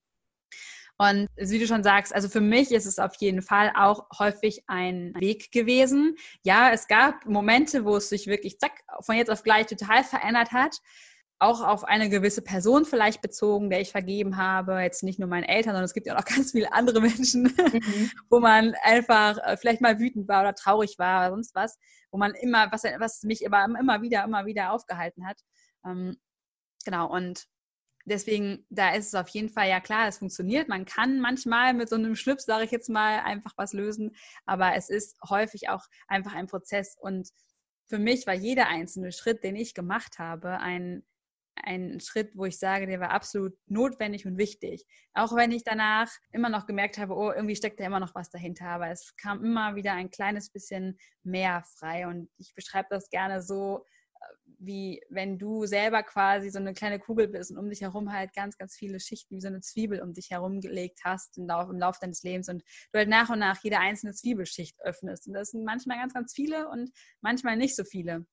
Und 1.03 1.29
wie 1.35 1.59
du 1.59 1.67
schon 1.67 1.83
sagst, 1.83 2.15
also 2.15 2.29
für 2.29 2.41
mich 2.41 2.71
ist 2.71 2.87
es 2.87 3.01
auf 3.01 3.17
jeden 3.17 3.43
Fall 3.43 3.73
auch 3.75 4.07
häufig 4.21 4.63
ein 4.69 5.13
Weg 5.19 5.51
gewesen. 5.51 6.15
Ja, 6.45 6.71
es 6.71 6.87
gab 6.87 7.27
Momente, 7.27 7.85
wo 7.85 7.97
es 7.97 8.09
sich 8.09 8.29
wirklich 8.29 8.61
zack, 8.61 8.85
von 9.01 9.17
jetzt 9.17 9.29
auf 9.31 9.43
gleich 9.43 9.67
total 9.67 10.05
verändert 10.05 10.53
hat. 10.53 10.77
Auch 11.41 11.61
auf 11.61 11.83
eine 11.83 12.09
gewisse 12.09 12.41
Person 12.41 12.85
vielleicht 12.85 13.21
bezogen, 13.21 13.69
der 13.69 13.81
ich 13.81 13.91
vergeben 13.91 14.37
habe. 14.37 14.79
Jetzt 14.81 15.03
nicht 15.03 15.19
nur 15.19 15.29
meinen 15.29 15.43
Eltern, 15.43 15.73
sondern 15.73 15.87
es 15.87 15.93
gibt 15.93 16.07
ja 16.07 16.15
auch 16.15 16.21
noch 16.21 16.25
ganz 16.37 16.53
viele 16.53 16.73
andere 16.73 17.01
Menschen, 17.01 17.43
mhm. 17.43 18.11
wo 18.31 18.39
man 18.39 18.77
einfach 18.85 19.39
äh, 19.39 19.57
vielleicht 19.57 19.81
mal 19.81 19.99
wütend 19.99 20.29
war 20.29 20.43
oder 20.43 20.55
traurig 20.55 21.01
war 21.01 21.23
oder 21.23 21.31
sonst 21.31 21.53
was, 21.57 21.81
wo 22.13 22.19
man 22.19 22.33
immer, 22.35 22.71
was, 22.71 22.85
was 22.85 23.25
mich 23.25 23.43
immer, 23.43 23.65
immer 23.65 24.03
wieder, 24.03 24.23
immer 24.23 24.47
wieder 24.47 24.71
aufgehalten 24.71 25.27
hat. 25.27 25.41
Ähm, 25.85 26.17
genau, 26.85 27.11
und 27.13 27.49
deswegen, 28.05 28.67
da 28.71 28.95
ist 28.95 29.09
es 29.09 29.15
auf 29.15 29.29
jeden 29.29 29.49
Fall 29.49 29.69
ja 29.69 29.81
klar, 29.81 30.09
es 30.09 30.19
funktioniert. 30.19 30.69
Man 30.69 30.85
kann 30.85 31.21
manchmal 31.21 31.75
mit 31.75 31.89
so 31.89 31.97
einem 31.97 32.17
Schnips, 32.17 32.45
sage 32.45 32.65
ich 32.65 32.71
jetzt 32.71 32.89
mal, 32.89 33.21
einfach 33.21 33.53
was 33.57 33.73
lösen, 33.73 34.15
aber 34.47 34.75
es 34.75 34.91
ist 34.91 35.17
häufig 35.29 35.69
auch 35.69 35.85
einfach 36.09 36.35
ein 36.35 36.47
Prozess. 36.47 36.97
Und 37.01 37.29
für 37.89 37.99
mich 37.99 38.27
war 38.27 38.35
jeder 38.35 38.69
einzelne 38.69 39.13
Schritt, 39.13 39.45
den 39.45 39.57
ich 39.57 39.75
gemacht 39.75 40.19
habe, 40.19 40.59
ein, 40.59 41.05
ein 41.57 42.01
Schritt, 42.01 42.31
wo 42.35 42.47
ich 42.47 42.59
sage, 42.59 42.87
der 42.87 43.01
war 43.01 43.11
absolut 43.11 43.55
notwendig 43.67 44.27
und 44.27 44.39
wichtig. 44.39 44.87
Auch 45.15 45.35
wenn 45.37 45.53
ich 45.53 45.65
danach 45.65 46.11
immer 46.33 46.49
noch 46.49 46.67
gemerkt 46.67 46.99
habe, 46.99 47.15
oh, 47.15 47.31
irgendwie 47.31 47.57
steckt 47.57 47.81
da 47.81 47.85
immer 47.85 48.01
noch 48.01 48.15
was 48.15 48.31
dahinter, 48.31 48.67
aber 48.67 48.89
es 48.89 49.15
kam 49.17 49.45
immer 49.45 49.77
wieder 49.77 49.93
ein 49.93 50.11
kleines 50.11 50.51
bisschen 50.51 50.99
mehr 51.23 51.63
frei. 51.79 52.07
Und 52.07 52.31
ich 52.39 52.55
beschreibe 52.55 52.89
das 52.91 53.11
gerne 53.11 53.43
so, 53.43 53.85
wie 54.65 55.03
wenn 55.09 55.39
du 55.39 55.67
selber 55.67 56.03
quasi 56.05 56.51
so 56.51 56.59
eine 56.59 56.73
kleine 56.73 57.01
Kugel 57.01 57.27
bist 57.27 57.51
und 57.51 57.59
um 57.59 57.69
dich 57.69 57.81
herum 57.81 58.13
halt 58.13 58.33
ganz, 58.33 58.57
ganz 58.57 58.77
viele 58.77 59.01
Schichten 59.01 59.37
wie 59.37 59.41
so 59.41 59.49
eine 59.49 59.61
Zwiebel 59.61 60.01
um 60.01 60.15
dich 60.15 60.31
herum 60.31 60.61
gelegt 60.61 61.01
hast 61.05 61.37
im 61.37 61.47
Lauf, 61.47 61.69
im 61.69 61.79
Lauf 61.79 61.99
deines 61.99 62.23
Lebens 62.23 62.49
und 62.49 62.63
du 62.93 62.99
halt 62.99 63.09
nach 63.09 63.29
und 63.29 63.41
nach 63.41 63.63
jede 63.63 63.79
einzelne 63.79 64.15
Zwiebelschicht 64.15 64.81
öffnest. 64.81 65.27
Und 65.27 65.35
das 65.35 65.51
sind 65.51 65.65
manchmal 65.65 65.99
ganz, 65.99 66.15
ganz 66.15 66.33
viele 66.33 66.69
und 66.69 66.93
manchmal 67.21 67.57
nicht 67.57 67.75
so 67.75 67.83
viele. 67.83 68.25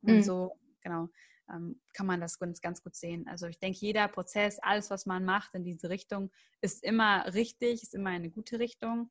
Und 0.00 0.16
mhm. 0.16 0.22
so, 0.22 0.58
genau, 0.80 1.08
ähm, 1.52 1.80
kann 1.92 2.06
man 2.06 2.20
das 2.20 2.38
ganz, 2.38 2.62
ganz 2.62 2.82
gut 2.82 2.94
sehen. 2.94 3.28
Also 3.28 3.46
ich 3.46 3.58
denke, 3.58 3.78
jeder 3.80 4.08
Prozess, 4.08 4.58
alles, 4.60 4.88
was 4.88 5.04
man 5.04 5.24
macht 5.24 5.54
in 5.54 5.64
diese 5.64 5.90
Richtung, 5.90 6.30
ist 6.62 6.82
immer 6.82 7.26
richtig, 7.34 7.82
ist 7.82 7.94
immer 7.94 8.10
eine 8.10 8.30
gute 8.30 8.58
Richtung. 8.58 9.10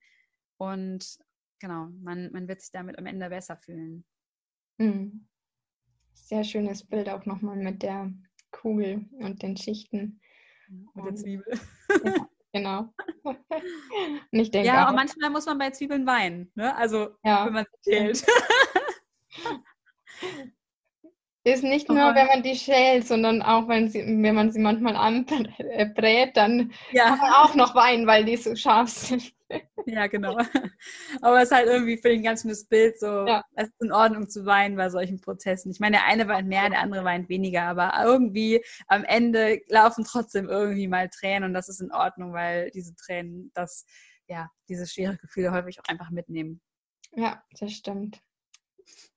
Und 0.57 1.19
genau, 1.59 1.89
man, 2.01 2.31
man 2.31 2.47
wird 2.47 2.61
sich 2.61 2.71
damit 2.71 2.97
am 2.97 3.05
Ende 3.05 3.29
besser 3.29 3.57
fühlen. 3.57 4.05
Mhm 4.79 5.27
sehr 6.25 6.43
schönes 6.43 6.85
Bild 6.85 7.09
auch 7.09 7.25
nochmal 7.25 7.55
mit 7.55 7.83
der 7.83 8.11
Kugel 8.51 9.05
und 9.19 9.41
den 9.41 9.57
Schichten. 9.57 10.19
Mit 10.95 11.05
der 11.05 11.15
Zwiebel. 11.15 11.59
Ja, 12.03 12.27
genau. 12.51 12.93
und 13.23 13.37
ich 14.31 14.51
denke 14.51 14.67
ja, 14.67 14.85
auch, 14.85 14.89
und 14.89 14.95
manchmal 14.95 15.29
muss 15.29 15.45
man 15.45 15.57
bei 15.57 15.71
Zwiebeln 15.71 16.05
weinen, 16.05 16.51
ne? 16.55 16.75
Also 16.75 17.09
ja, 17.23 17.45
wenn 17.45 17.53
man 17.53 17.65
sie 17.81 17.91
schält. 17.91 18.25
Ist 21.43 21.63
nicht 21.63 21.87
nur, 21.87 22.13
wenn 22.13 22.27
man 22.27 22.43
die 22.43 22.55
schält, 22.55 23.07
sondern 23.07 23.41
auch, 23.41 23.69
wenn, 23.69 23.87
sie, 23.87 24.01
wenn 24.01 24.35
man 24.35 24.51
sie 24.51 24.59
manchmal 24.59 24.97
anbrät, 24.97 26.35
dann 26.35 26.73
ja. 26.91 27.05
kann 27.05 27.19
man 27.19 27.31
auch 27.31 27.55
noch 27.55 27.73
weinen, 27.73 28.05
weil 28.05 28.25
die 28.25 28.35
so 28.35 28.53
scharf 28.53 28.89
sind. 28.89 29.33
Ja, 29.87 30.07
genau. 30.07 30.37
Aber 31.21 31.37
es 31.37 31.45
ist 31.45 31.55
halt 31.55 31.67
irgendwie 31.67 31.97
für 31.97 32.09
den 32.09 32.21
ganzen 32.21 32.53
Bild 32.69 32.99
so, 32.99 33.25
ja. 33.25 33.41
es 33.55 33.69
ist 33.69 33.81
in 33.81 33.93
Ordnung 33.93 34.27
zu 34.27 34.45
weinen 34.45 34.75
bei 34.75 34.89
solchen 34.89 35.21
Prozessen. 35.21 35.71
Ich 35.71 35.79
meine, 35.79 35.95
der 35.97 36.05
eine 36.05 36.27
weint 36.27 36.49
mehr, 36.49 36.69
der 36.69 36.81
andere 36.81 37.05
weint 37.05 37.29
weniger, 37.29 37.63
aber 37.63 37.93
irgendwie 38.03 38.61
am 38.87 39.05
Ende 39.05 39.61
laufen 39.69 40.03
trotzdem 40.03 40.49
irgendwie 40.49 40.89
mal 40.89 41.07
Tränen 41.07 41.45
und 41.45 41.53
das 41.53 41.69
ist 41.69 41.79
in 41.79 41.93
Ordnung, 41.93 42.33
weil 42.33 42.69
diese 42.71 42.95
Tränen 42.95 43.49
das, 43.53 43.85
ja, 44.27 44.49
diese 44.67 44.85
schwere 44.87 45.15
Gefühle 45.15 45.53
häufig 45.53 45.79
auch 45.79 45.89
einfach 45.89 46.09
mitnehmen. 46.09 46.59
Ja, 47.15 47.41
das 47.57 47.71
stimmt. 47.71 48.21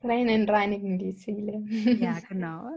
Tränen 0.00 0.48
reinigen 0.48 0.98
die 0.98 1.12
Seele. 1.12 1.64
Ja, 2.00 2.16
genau. 2.28 2.70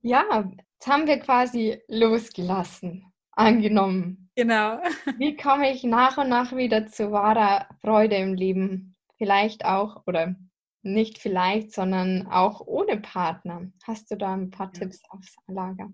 ja, 0.00 0.48
jetzt 0.74 0.86
haben 0.86 1.08
wir 1.08 1.18
quasi 1.18 1.80
losgelassen 1.88 3.12
angenommen. 3.32 4.21
Genau. 4.34 4.80
Wie 5.18 5.36
komme 5.36 5.70
ich 5.70 5.84
nach 5.84 6.16
und 6.16 6.28
nach 6.28 6.56
wieder 6.56 6.86
zu 6.86 7.12
wahrer 7.12 7.68
Freude 7.80 8.16
im 8.16 8.34
Leben? 8.34 8.96
Vielleicht 9.18 9.64
auch, 9.64 10.06
oder 10.06 10.34
nicht 10.82 11.18
vielleicht, 11.18 11.72
sondern 11.72 12.26
auch 12.26 12.60
ohne 12.60 12.98
Partner. 12.98 13.70
Hast 13.84 14.10
du 14.10 14.16
da 14.16 14.34
ein 14.34 14.50
paar 14.50 14.70
ja. 14.74 14.80
Tipps 14.80 15.02
aufs 15.10 15.36
Lager? 15.46 15.92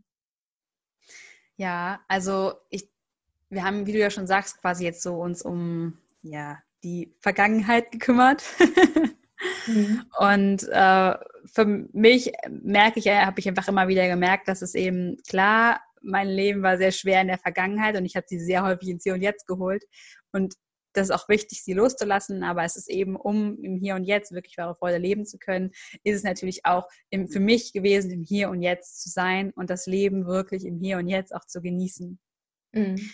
Ja, 1.57 2.01
also 2.09 2.55
ich, 2.70 2.88
wir 3.51 3.64
haben, 3.64 3.87
wie 3.87 3.92
du 3.92 3.98
ja 3.98 4.11
schon 4.11 4.27
sagst, 4.27 4.61
quasi 4.61 4.85
jetzt 4.85 5.03
so 5.03 5.16
uns 5.16 5.42
um 5.42 5.98
ja, 6.22 6.59
die 6.85 7.14
Vergangenheit 7.18 7.90
gekümmert. 7.90 8.44
mhm. 9.66 10.05
Und 10.18 10.68
äh, 10.68 11.14
für 11.46 11.64
mich 11.92 12.33
merke 12.48 13.01
ich, 13.01 13.09
habe 13.09 13.40
ich 13.40 13.48
einfach 13.48 13.68
immer 13.68 13.88
wieder 13.88 14.07
gemerkt, 14.07 14.48
dass 14.48 14.62
es 14.62 14.74
eben 14.74 15.16
klar 15.29 15.81
mein 16.02 16.28
Leben 16.28 16.62
war 16.62 16.78
sehr 16.78 16.92
schwer 16.92 17.20
in 17.20 17.28
der 17.28 17.38
Vergangenheit 17.38 17.96
und 17.96 18.04
ich 18.04 18.16
habe 18.16 18.26
sie 18.28 18.40
sehr 18.40 18.62
häufig 18.62 18.88
ins 18.88 19.04
Hier 19.04 19.14
und 19.14 19.22
Jetzt 19.22 19.46
geholt. 19.46 19.84
Und 20.32 20.54
das 20.92 21.08
ist 21.08 21.14
auch 21.14 21.28
wichtig, 21.28 21.62
sie 21.62 21.74
loszulassen, 21.74 22.42
aber 22.42 22.64
es 22.64 22.76
ist 22.76 22.88
eben, 22.88 23.16
um 23.16 23.62
im 23.62 23.76
Hier 23.76 23.94
und 23.94 24.04
Jetzt 24.04 24.32
wirklich 24.32 24.56
wahre 24.58 24.74
Freude 24.74 24.98
leben 24.98 25.26
zu 25.26 25.38
können, 25.38 25.70
ist 26.02 26.16
es 26.16 26.22
natürlich 26.22 26.64
auch 26.64 26.88
im, 27.11 27.28
für 27.28 27.40
mich 27.40 27.72
gewesen, 27.72 28.11
im 28.11 28.24
Hier 28.24 28.50
und 28.50 28.62
Jetzt 28.62 29.02
zu 29.02 29.08
sein 29.08 29.52
und 29.54 29.70
das 29.70 29.87
Leben 29.87 30.26
wirklich 30.26 30.64
im 30.64 30.78
Hier 30.80 30.98
und 30.98 31.08
Jetzt 31.08 31.34
auch 31.34 31.44
zu 31.44 31.61
genießen. 31.61 32.18
Mhm. 32.72 33.11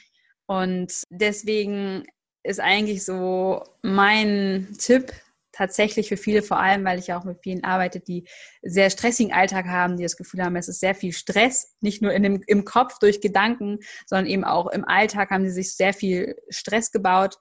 Und 0.47 1.03
deswegen 1.11 2.05
ist 2.43 2.61
eigentlich 2.61 3.05
so 3.05 3.65
mein 3.83 4.69
Tipp 4.79 5.13
tatsächlich 5.55 6.09
für 6.09 6.17
viele, 6.17 6.43
vor 6.43 6.59
allem, 6.59 6.85
weil 6.85 6.99
ich 6.99 7.09
ja 7.09 7.19
auch 7.19 7.25
mit 7.25 7.41
vielen 7.43 7.65
arbeite, 7.65 8.01
die 8.01 8.27
sehr 8.63 8.91
stressigen 8.91 9.33
Alltag 9.33 9.67
haben, 9.67 9.97
die 9.97 10.03
das 10.03 10.17
Gefühl 10.17 10.43
haben, 10.43 10.57
es 10.57 10.69
ist 10.69 10.81
sehr 10.81 10.95
viel 10.95 11.13
Stress, 11.13 11.77
nicht 11.81 12.03
nur 12.03 12.13
in 12.13 12.23
dem, 12.23 12.43
im 12.47 12.65
Kopf 12.65 12.99
durch 12.99 13.21
Gedanken, 13.21 13.79
sondern 14.07 14.27
eben 14.27 14.45
auch 14.45 14.67
im 14.67 14.85
Alltag 14.85 15.31
haben 15.31 15.45
sie 15.45 15.53
sich 15.53 15.75
sehr 15.75 15.95
viel 15.95 16.37
Stress 16.49 16.91
gebaut, 16.91 17.37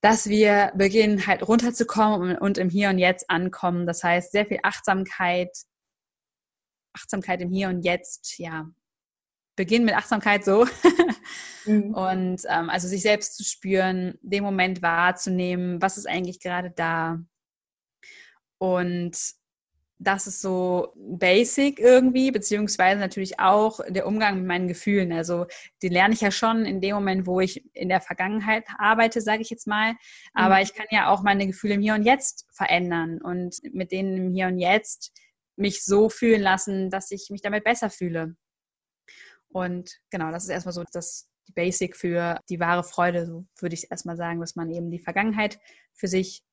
dass 0.00 0.28
wir 0.28 0.72
beginnen 0.76 1.26
halt 1.26 1.46
runterzukommen 1.46 2.36
und 2.36 2.58
im 2.58 2.68
Hier 2.68 2.90
und 2.90 2.98
Jetzt 2.98 3.30
ankommen. 3.30 3.86
Das 3.86 4.04
heißt, 4.04 4.32
sehr 4.32 4.46
viel 4.46 4.60
Achtsamkeit, 4.62 5.50
Achtsamkeit 6.92 7.40
im 7.40 7.50
Hier 7.50 7.68
und 7.68 7.82
Jetzt, 7.82 8.38
ja, 8.38 8.66
beginnen 9.56 9.86
mit 9.86 9.96
Achtsamkeit 9.96 10.44
so. 10.44 10.66
mhm. 11.64 11.94
Und 11.94 12.42
ähm, 12.48 12.70
also 12.70 12.86
sich 12.86 13.02
selbst 13.02 13.36
zu 13.36 13.44
spüren, 13.44 14.18
den 14.22 14.44
Moment 14.44 14.82
wahrzunehmen, 14.82 15.82
was 15.82 15.96
ist 15.96 16.06
eigentlich 16.06 16.40
gerade 16.40 16.70
da. 16.70 17.18
Und 18.58 19.16
das 19.98 20.26
ist 20.26 20.42
so 20.42 20.92
basic 20.94 21.78
irgendwie, 21.80 22.30
beziehungsweise 22.30 23.00
natürlich 23.00 23.40
auch 23.40 23.80
der 23.88 24.06
Umgang 24.06 24.36
mit 24.36 24.46
meinen 24.46 24.68
Gefühlen. 24.68 25.12
Also 25.12 25.46
die 25.82 25.88
lerne 25.88 26.12
ich 26.12 26.20
ja 26.20 26.30
schon 26.30 26.66
in 26.66 26.80
dem 26.82 26.94
Moment, 26.94 27.26
wo 27.26 27.40
ich 27.40 27.64
in 27.74 27.88
der 27.88 28.02
Vergangenheit 28.02 28.64
arbeite, 28.76 29.22
sage 29.22 29.40
ich 29.40 29.48
jetzt 29.48 29.66
mal. 29.66 29.94
Aber 30.34 30.56
mhm. 30.56 30.62
ich 30.62 30.74
kann 30.74 30.86
ja 30.90 31.08
auch 31.08 31.22
meine 31.22 31.46
Gefühle 31.46 31.74
im 31.74 31.80
Hier 31.80 31.94
und 31.94 32.02
Jetzt 32.02 32.46
verändern 32.52 33.20
und 33.22 33.56
mit 33.72 33.90
denen 33.90 34.16
im 34.16 34.34
Hier 34.34 34.48
und 34.48 34.58
Jetzt 34.58 35.12
mich 35.56 35.82
so 35.82 36.10
fühlen 36.10 36.42
lassen, 36.42 36.90
dass 36.90 37.10
ich 37.10 37.28
mich 37.30 37.40
damit 37.40 37.64
besser 37.64 37.88
fühle. 37.88 38.36
Und 39.56 39.98
genau, 40.10 40.30
das 40.30 40.44
ist 40.44 40.50
erstmal 40.50 40.74
so 40.74 40.84
das 40.92 41.30
Basic 41.54 41.96
für 41.96 42.38
die 42.50 42.60
wahre 42.60 42.84
Freude, 42.84 43.24
so 43.24 43.46
würde 43.58 43.72
ich 43.72 43.90
erstmal 43.90 44.18
sagen, 44.18 44.38
dass 44.38 44.54
man 44.54 44.70
eben 44.70 44.90
die 44.90 44.98
Vergangenheit 44.98 45.58
für 45.94 46.08
sich 46.08 46.44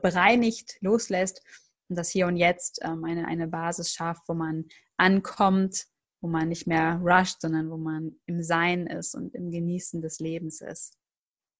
bereinigt, 0.00 0.78
loslässt 0.80 1.42
und 1.90 1.98
das 1.98 2.08
Hier 2.08 2.26
und 2.26 2.38
Jetzt 2.38 2.80
ähm, 2.82 3.04
eine, 3.04 3.28
eine 3.28 3.48
Basis 3.48 3.92
schafft, 3.92 4.22
wo 4.28 4.32
man 4.32 4.64
ankommt, 4.96 5.88
wo 6.22 6.28
man 6.28 6.48
nicht 6.48 6.66
mehr 6.66 7.02
rusht, 7.04 7.42
sondern 7.42 7.70
wo 7.70 7.76
man 7.76 8.18
im 8.24 8.42
Sein 8.42 8.86
ist 8.86 9.14
und 9.14 9.34
im 9.34 9.50
Genießen 9.50 10.00
des 10.00 10.18
Lebens 10.18 10.62
ist. 10.62 10.98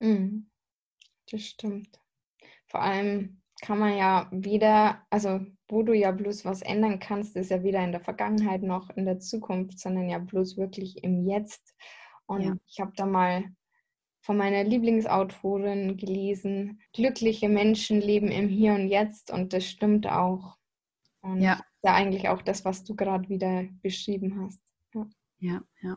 Mhm. 0.00 0.50
Das 1.30 1.42
stimmt. 1.42 2.00
Vor 2.66 2.80
allem 2.80 3.42
kann 3.62 3.78
man 3.78 3.96
ja 3.96 4.28
wieder, 4.30 5.02
also 5.10 5.40
wo 5.68 5.82
du 5.82 5.92
ja 5.92 6.12
bloß 6.12 6.44
was 6.44 6.62
ändern 6.62 6.98
kannst, 6.98 7.36
ist 7.36 7.50
ja 7.50 7.62
weder 7.62 7.82
in 7.82 7.92
der 7.92 8.00
Vergangenheit 8.00 8.62
noch 8.62 8.90
in 8.90 9.04
der 9.04 9.18
Zukunft, 9.18 9.78
sondern 9.78 10.08
ja 10.08 10.18
bloß 10.18 10.56
wirklich 10.56 11.02
im 11.02 11.26
Jetzt. 11.26 11.74
Und 12.26 12.42
ja. 12.42 12.56
ich 12.66 12.80
habe 12.80 12.92
da 12.96 13.06
mal 13.06 13.44
von 14.20 14.36
meiner 14.36 14.64
Lieblingsautorin 14.64 15.96
gelesen. 15.96 16.80
Glückliche 16.92 17.48
Menschen 17.48 18.00
leben 18.00 18.28
im 18.28 18.48
Hier 18.48 18.74
und 18.74 18.88
Jetzt 18.88 19.30
und 19.30 19.52
das 19.52 19.64
stimmt 19.64 20.06
auch. 20.08 20.56
Und 21.20 21.40
ja. 21.40 21.60
ja 21.82 21.94
eigentlich 21.94 22.28
auch 22.28 22.42
das, 22.42 22.64
was 22.64 22.84
du 22.84 22.94
gerade 22.94 23.28
wieder 23.28 23.64
beschrieben 23.82 24.40
hast. 24.44 24.60
Ja, 24.94 25.06
ja. 25.38 25.62
ja. 25.82 25.96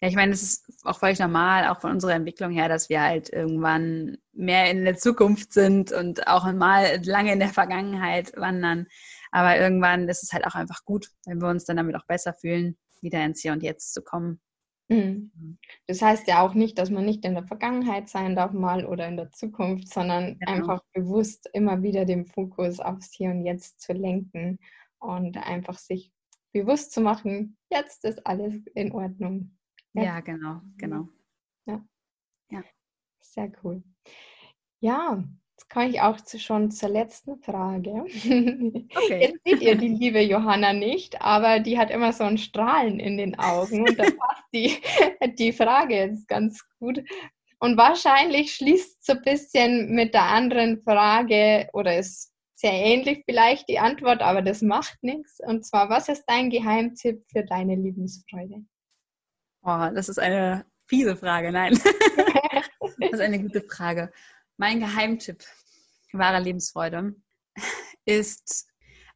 Ja, 0.00 0.08
ich 0.08 0.16
meine, 0.16 0.32
es 0.32 0.42
ist 0.42 0.84
auch 0.84 0.98
völlig 0.98 1.18
normal, 1.18 1.68
auch 1.68 1.80
von 1.80 1.92
unserer 1.92 2.14
Entwicklung 2.14 2.50
her, 2.50 2.68
dass 2.68 2.88
wir 2.88 3.02
halt 3.02 3.30
irgendwann 3.30 4.18
mehr 4.32 4.70
in 4.70 4.84
der 4.84 4.96
Zukunft 4.96 5.52
sind 5.52 5.92
und 5.92 6.26
auch 6.26 6.50
mal 6.52 7.00
lange 7.04 7.32
in 7.32 7.38
der 7.38 7.48
Vergangenheit 7.48 8.32
wandern. 8.36 8.86
Aber 9.30 9.58
irgendwann 9.58 10.08
ist 10.08 10.22
es 10.22 10.32
halt 10.32 10.46
auch 10.46 10.54
einfach 10.54 10.84
gut, 10.84 11.08
wenn 11.26 11.40
wir 11.40 11.48
uns 11.48 11.64
dann 11.64 11.76
damit 11.76 11.96
auch 11.96 12.06
besser 12.06 12.34
fühlen, 12.34 12.76
wieder 13.00 13.24
ins 13.24 13.40
Hier 13.40 13.52
und 13.52 13.62
Jetzt 13.62 13.94
zu 13.94 14.02
kommen. 14.02 14.40
Mhm. 14.88 15.58
Das 15.86 16.02
heißt 16.02 16.28
ja 16.28 16.42
auch 16.42 16.54
nicht, 16.54 16.78
dass 16.78 16.90
man 16.90 17.04
nicht 17.04 17.24
in 17.24 17.34
der 17.34 17.46
Vergangenheit 17.46 18.08
sein 18.08 18.36
darf 18.36 18.52
mal 18.52 18.84
oder 18.84 19.08
in 19.08 19.16
der 19.16 19.30
Zukunft, 19.30 19.92
sondern 19.92 20.38
genau. 20.38 20.52
einfach 20.52 20.80
bewusst 20.92 21.48
immer 21.52 21.82
wieder 21.82 22.04
den 22.04 22.26
Fokus 22.26 22.80
aufs 22.80 23.12
Hier 23.12 23.30
und 23.30 23.44
Jetzt 23.44 23.80
zu 23.80 23.92
lenken 23.92 24.58
und 24.98 25.36
einfach 25.38 25.78
sich 25.78 26.12
bewusst 26.52 26.92
zu 26.92 27.00
machen, 27.00 27.56
jetzt 27.72 28.04
ist 28.04 28.26
alles 28.26 28.54
in 28.74 28.92
Ordnung. 28.92 29.56
Ja, 29.94 30.02
ja 30.04 30.20
genau, 30.20 30.60
genau. 30.76 31.08
Ja. 31.66 31.84
ja. 32.50 32.62
Sehr 33.20 33.50
cool. 33.62 33.82
Ja, 34.80 35.22
jetzt 35.52 35.70
komme 35.70 35.88
ich 35.88 36.00
auch 36.00 36.20
zu, 36.20 36.38
schon 36.38 36.70
zur 36.70 36.88
letzten 36.88 37.38
Frage. 37.38 38.04
Okay. 38.94 39.20
Jetzt 39.20 39.40
seht 39.44 39.62
ihr 39.62 39.76
die 39.76 39.88
liebe 39.88 40.20
Johanna 40.20 40.72
nicht, 40.72 41.20
aber 41.22 41.60
die 41.60 41.78
hat 41.78 41.90
immer 41.90 42.12
so 42.12 42.24
ein 42.24 42.38
Strahlen 42.38 43.00
in 43.00 43.16
den 43.16 43.38
Augen 43.38 43.88
und 43.88 43.98
da 43.98 44.04
passt 44.04 44.44
die, 44.52 44.76
die 45.38 45.52
Frage 45.52 45.94
jetzt 45.94 46.28
ganz 46.28 46.62
gut. 46.78 47.02
Und 47.58 47.76
wahrscheinlich 47.76 48.54
schließt 48.54 49.04
so 49.04 49.12
ein 49.12 49.22
bisschen 49.22 49.94
mit 49.94 50.14
der 50.14 50.24
anderen 50.24 50.82
Frage 50.82 51.68
oder 51.72 51.96
ist 51.96 52.31
sehr 52.62 52.72
ähnlich 52.72 53.24
vielleicht 53.26 53.68
die 53.68 53.80
Antwort, 53.80 54.22
aber 54.22 54.40
das 54.40 54.62
macht 54.62 55.02
nichts. 55.02 55.40
Und 55.44 55.66
zwar, 55.66 55.90
was 55.90 56.08
ist 56.08 56.24
dein 56.28 56.48
Geheimtipp 56.48 57.24
für 57.28 57.44
deine 57.44 57.74
Lebensfreude? 57.74 58.64
Oh, 59.62 59.90
das 59.92 60.08
ist 60.08 60.20
eine 60.20 60.64
fiese 60.86 61.16
Frage. 61.16 61.50
Nein, 61.50 61.72
das 63.00 63.10
ist 63.10 63.20
eine 63.20 63.42
gute 63.42 63.62
Frage. 63.62 64.12
Mein 64.56 64.78
Geheimtipp 64.78 65.44
wahre 66.12 66.40
Lebensfreude 66.40 67.16
ist 68.04 68.68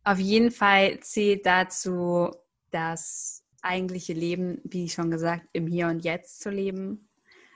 auf 0.03 0.18
jeden 0.18 0.51
Fall 0.51 0.99
zählt 1.01 1.47
dazu, 1.47 2.32
das 2.70 3.44
eigentliche 3.62 4.12
Leben, 4.12 4.61
wie 4.64 4.88
schon 4.88 5.11
gesagt, 5.11 5.47
im 5.53 5.68
Hier 5.68 5.86
und 5.86 6.05
Jetzt 6.05 6.40
zu 6.40 6.51
leben. 6.51 7.09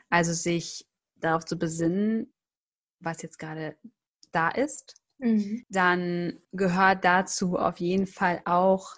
Also 0.08 0.32
sich 0.32 0.86
darauf 1.16 1.44
zu 1.44 1.58
besinnen, 1.58 2.32
was 3.00 3.22
jetzt 3.22 3.38
gerade 3.38 3.76
da 4.30 4.50
ist 4.50 4.99
Mhm. 5.20 5.64
dann 5.68 6.40
gehört 6.52 7.04
dazu 7.04 7.58
auf 7.58 7.78
jeden 7.78 8.06
Fall 8.06 8.40
auch 8.46 8.96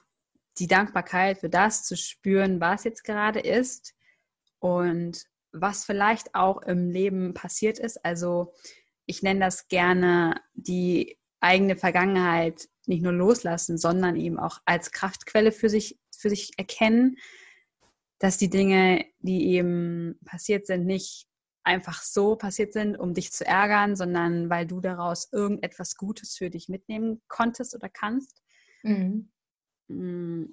die 0.59 0.67
Dankbarkeit 0.69 1.39
für 1.39 1.49
das 1.49 1.85
zu 1.85 1.97
spüren, 1.97 2.61
was 2.61 2.85
jetzt 2.85 3.05
gerade 3.05 3.41
ist 3.41 3.95
und 4.61 5.25
was 5.53 5.85
vielleicht 5.85 6.35
auch 6.35 6.63
im 6.63 6.91
Leben 6.91 7.35
passiert 7.35 7.79
ist. 7.79 8.05
Also 8.05 8.53
ich 9.07 9.23
nenne 9.23 9.41
das 9.41 9.69
gerne 9.69 10.41
die 10.55 11.19
eigene 11.41 11.77
Vergangenheit 11.77 12.69
nicht 12.87 13.03
nur 13.03 13.13
loslassen, 13.13 13.79
sondern 13.79 14.17
eben 14.17 14.39
auch 14.39 14.59
als 14.65 14.93
Kraftquelle 14.93 15.53
für 15.53 15.69
sich, 15.69 15.99
für 16.17 16.31
sich 16.31 16.53
erkennen, 16.57 17.17
dass 18.19 18.39
die 18.39 18.51
Dinge, 18.51 19.05
die 19.19 19.49
eben 19.49 20.19
passiert 20.25 20.67
sind, 20.67 20.87
nicht 20.87 21.27
einfach 21.65 22.03
so 22.03 22.37
passiert 22.37 22.73
sind, 22.73 22.97
um 22.97 23.15
dich 23.15 23.33
zu 23.33 23.47
ärgern, 23.47 23.97
sondern 23.97 24.51
weil 24.51 24.67
du 24.67 24.81
daraus 24.81 25.33
irgendetwas 25.33 25.97
Gutes 25.97 26.37
für 26.37 26.51
dich 26.51 26.69
mitnehmen 26.69 27.23
konntest 27.29 27.75
oder 27.75 27.89
kannst. 27.89 28.43
Mhm. 28.83 29.31
Mm. 29.89 30.45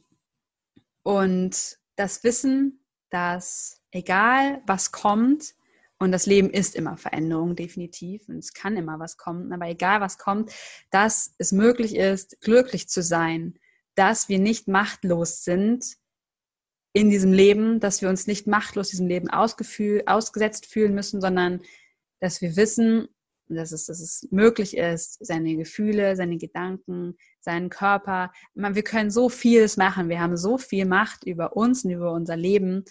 Und 1.03 1.79
das 1.95 2.23
Wissen, 2.23 2.85
dass 3.09 3.81
egal 3.91 4.61
was 4.67 4.91
kommt, 4.91 5.55
und 6.01 6.13
das 6.13 6.25
Leben 6.25 6.49
ist 6.49 6.75
immer 6.75 6.95
Veränderung, 6.95 7.57
definitiv. 7.57 8.29
Und 8.29 8.37
es 8.37 8.53
kann 8.53 8.77
immer 8.77 8.99
was 8.99 9.17
kommen. 9.17 9.51
Aber 9.51 9.67
egal 9.67 9.99
was 9.99 10.17
kommt, 10.17 10.51
dass 10.91 11.35
es 11.37 11.51
möglich 11.51 11.95
ist, 11.95 12.39
glücklich 12.39 12.87
zu 12.87 13.03
sein, 13.03 13.59
dass 13.95 14.29
wir 14.29 14.39
nicht 14.39 14.69
machtlos 14.69 15.43
sind, 15.43 15.97
in 16.93 17.09
diesem 17.09 17.33
Leben, 17.33 17.79
dass 17.79 18.01
wir 18.01 18.09
uns 18.09 18.27
nicht 18.27 18.47
machtlos 18.47 18.89
diesem 18.89 19.07
Leben 19.07 19.29
ausgesetzt 19.29 20.65
fühlen 20.65 20.95
müssen, 20.95 21.21
sondern 21.21 21.61
dass 22.19 22.41
wir 22.41 22.55
wissen, 22.55 23.07
dass 23.47 23.71
es, 23.71 23.85
dass 23.85 23.99
es 23.99 24.27
möglich 24.31 24.77
ist, 24.77 25.25
seine 25.25 25.55
Gefühle, 25.55 26.15
seine 26.15 26.37
Gedanken, 26.37 27.17
seinen 27.39 27.69
Körper. 27.69 28.31
Wir 28.53 28.83
können 28.83 29.09
so 29.09 29.29
vieles 29.29 29.77
machen. 29.77 30.09
Wir 30.09 30.19
haben 30.19 30.37
so 30.37 30.57
viel 30.57 30.85
Macht 30.85 31.23
über 31.25 31.55
uns 31.55 31.83
und 31.83 31.91
über 31.91 32.11
unser 32.11 32.35
Leben, 32.35 32.85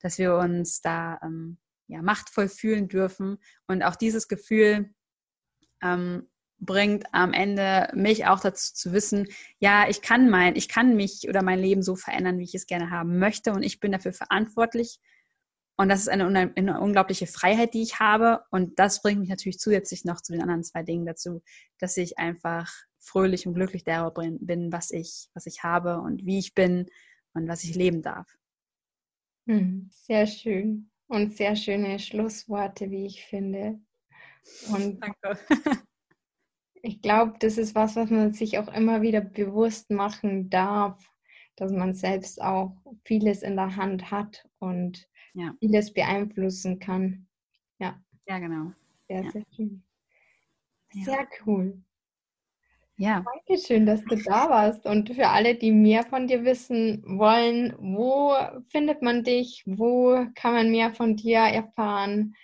dass 0.00 0.18
wir 0.18 0.36
uns 0.36 0.80
da 0.80 1.20
ähm, 1.22 1.58
ja, 1.88 2.00
machtvoll 2.02 2.48
fühlen 2.48 2.88
dürfen. 2.88 3.38
Und 3.66 3.82
auch 3.82 3.96
dieses 3.96 4.28
Gefühl 4.28 4.94
ähm, 5.82 6.28
bringt 6.60 7.04
am 7.12 7.32
Ende 7.32 7.88
mich 7.94 8.26
auch 8.26 8.40
dazu 8.40 8.74
zu 8.74 8.92
wissen, 8.92 9.28
ja, 9.58 9.88
ich 9.88 10.02
kann 10.02 10.28
mein, 10.28 10.56
ich 10.56 10.68
kann 10.68 10.96
mich 10.96 11.28
oder 11.28 11.42
mein 11.42 11.60
Leben 11.60 11.82
so 11.82 11.96
verändern, 11.96 12.38
wie 12.38 12.44
ich 12.44 12.54
es 12.54 12.66
gerne 12.66 12.90
haben 12.90 13.18
möchte 13.18 13.52
und 13.52 13.62
ich 13.62 13.80
bin 13.80 13.92
dafür 13.92 14.12
verantwortlich. 14.12 14.98
Und 15.76 15.88
das 15.88 16.00
ist 16.00 16.08
eine, 16.08 16.52
eine 16.56 16.80
unglaubliche 16.80 17.28
Freiheit, 17.28 17.72
die 17.72 17.82
ich 17.82 18.00
habe. 18.00 18.42
Und 18.50 18.80
das 18.80 19.00
bringt 19.00 19.20
mich 19.20 19.28
natürlich 19.28 19.60
zusätzlich 19.60 20.04
noch 20.04 20.20
zu 20.20 20.32
den 20.32 20.42
anderen 20.42 20.64
zwei 20.64 20.82
Dingen 20.82 21.06
dazu, 21.06 21.40
dass 21.78 21.96
ich 21.96 22.18
einfach 22.18 22.68
fröhlich 22.98 23.46
und 23.46 23.54
glücklich 23.54 23.84
darüber 23.84 24.28
bin, 24.40 24.72
was 24.72 24.90
ich, 24.90 25.28
was 25.34 25.46
ich 25.46 25.62
habe 25.62 26.00
und 26.00 26.26
wie 26.26 26.40
ich 26.40 26.54
bin 26.54 26.86
und 27.32 27.46
was 27.46 27.62
ich 27.62 27.76
leben 27.76 28.02
darf. 28.02 28.26
Hm, 29.46 29.88
sehr 29.92 30.26
schön 30.26 30.90
und 31.06 31.36
sehr 31.36 31.54
schöne 31.54 32.00
Schlussworte, 32.00 32.90
wie 32.90 33.06
ich 33.06 33.24
finde. 33.24 33.78
Und 34.72 35.00
Danke. 35.00 35.38
Ich 36.82 37.02
glaube, 37.02 37.34
das 37.40 37.58
ist 37.58 37.74
was, 37.74 37.96
was 37.96 38.10
man 38.10 38.32
sich 38.32 38.58
auch 38.58 38.72
immer 38.72 39.02
wieder 39.02 39.20
bewusst 39.20 39.90
machen 39.90 40.50
darf, 40.50 41.10
dass 41.56 41.72
man 41.72 41.94
selbst 41.94 42.40
auch 42.40 42.76
vieles 43.04 43.42
in 43.42 43.56
der 43.56 43.76
Hand 43.76 44.10
hat 44.10 44.48
und 44.58 45.08
ja. 45.34 45.54
vieles 45.58 45.92
beeinflussen 45.92 46.78
kann. 46.78 47.26
Ja. 47.78 48.00
Ja, 48.26 48.38
genau. 48.38 48.72
Sehr, 49.08 49.24
ja. 49.24 49.30
sehr 49.30 49.44
schön. 49.54 49.82
Sehr 50.92 51.14
ja. 51.14 51.26
cool. 51.46 51.82
Ja. 52.96 53.24
Dankeschön, 53.46 53.86
dass 53.86 54.04
du 54.04 54.16
da 54.16 54.50
warst. 54.50 54.84
Und 54.84 55.14
für 55.14 55.28
alle, 55.28 55.54
die 55.54 55.70
mehr 55.70 56.02
von 56.02 56.26
dir 56.26 56.44
wissen 56.44 57.02
wollen, 57.06 57.74
wo 57.78 58.34
findet 58.68 59.02
man 59.02 59.22
dich? 59.22 59.62
Wo 59.66 60.26
kann 60.34 60.54
man 60.54 60.70
mehr 60.70 60.92
von 60.92 61.14
dir 61.14 61.38
erfahren? 61.38 62.34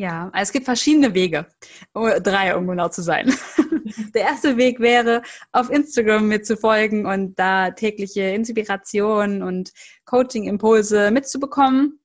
Ja, 0.00 0.30
also 0.32 0.44
es 0.44 0.52
gibt 0.52 0.64
verschiedene 0.64 1.12
Wege. 1.12 1.46
Oh, 1.92 2.08
drei, 2.22 2.56
um 2.56 2.66
genau 2.66 2.88
zu 2.88 3.02
sein. 3.02 3.34
Der 4.14 4.22
erste 4.22 4.56
Weg 4.56 4.80
wäre, 4.80 5.20
auf 5.52 5.68
Instagram 5.68 6.26
mir 6.26 6.40
zu 6.40 6.56
folgen 6.56 7.04
und 7.04 7.38
da 7.38 7.70
tägliche 7.70 8.22
Inspiration 8.22 9.42
und 9.42 9.72
Coaching-Impulse 10.06 11.10
mitzubekommen. 11.10 12.00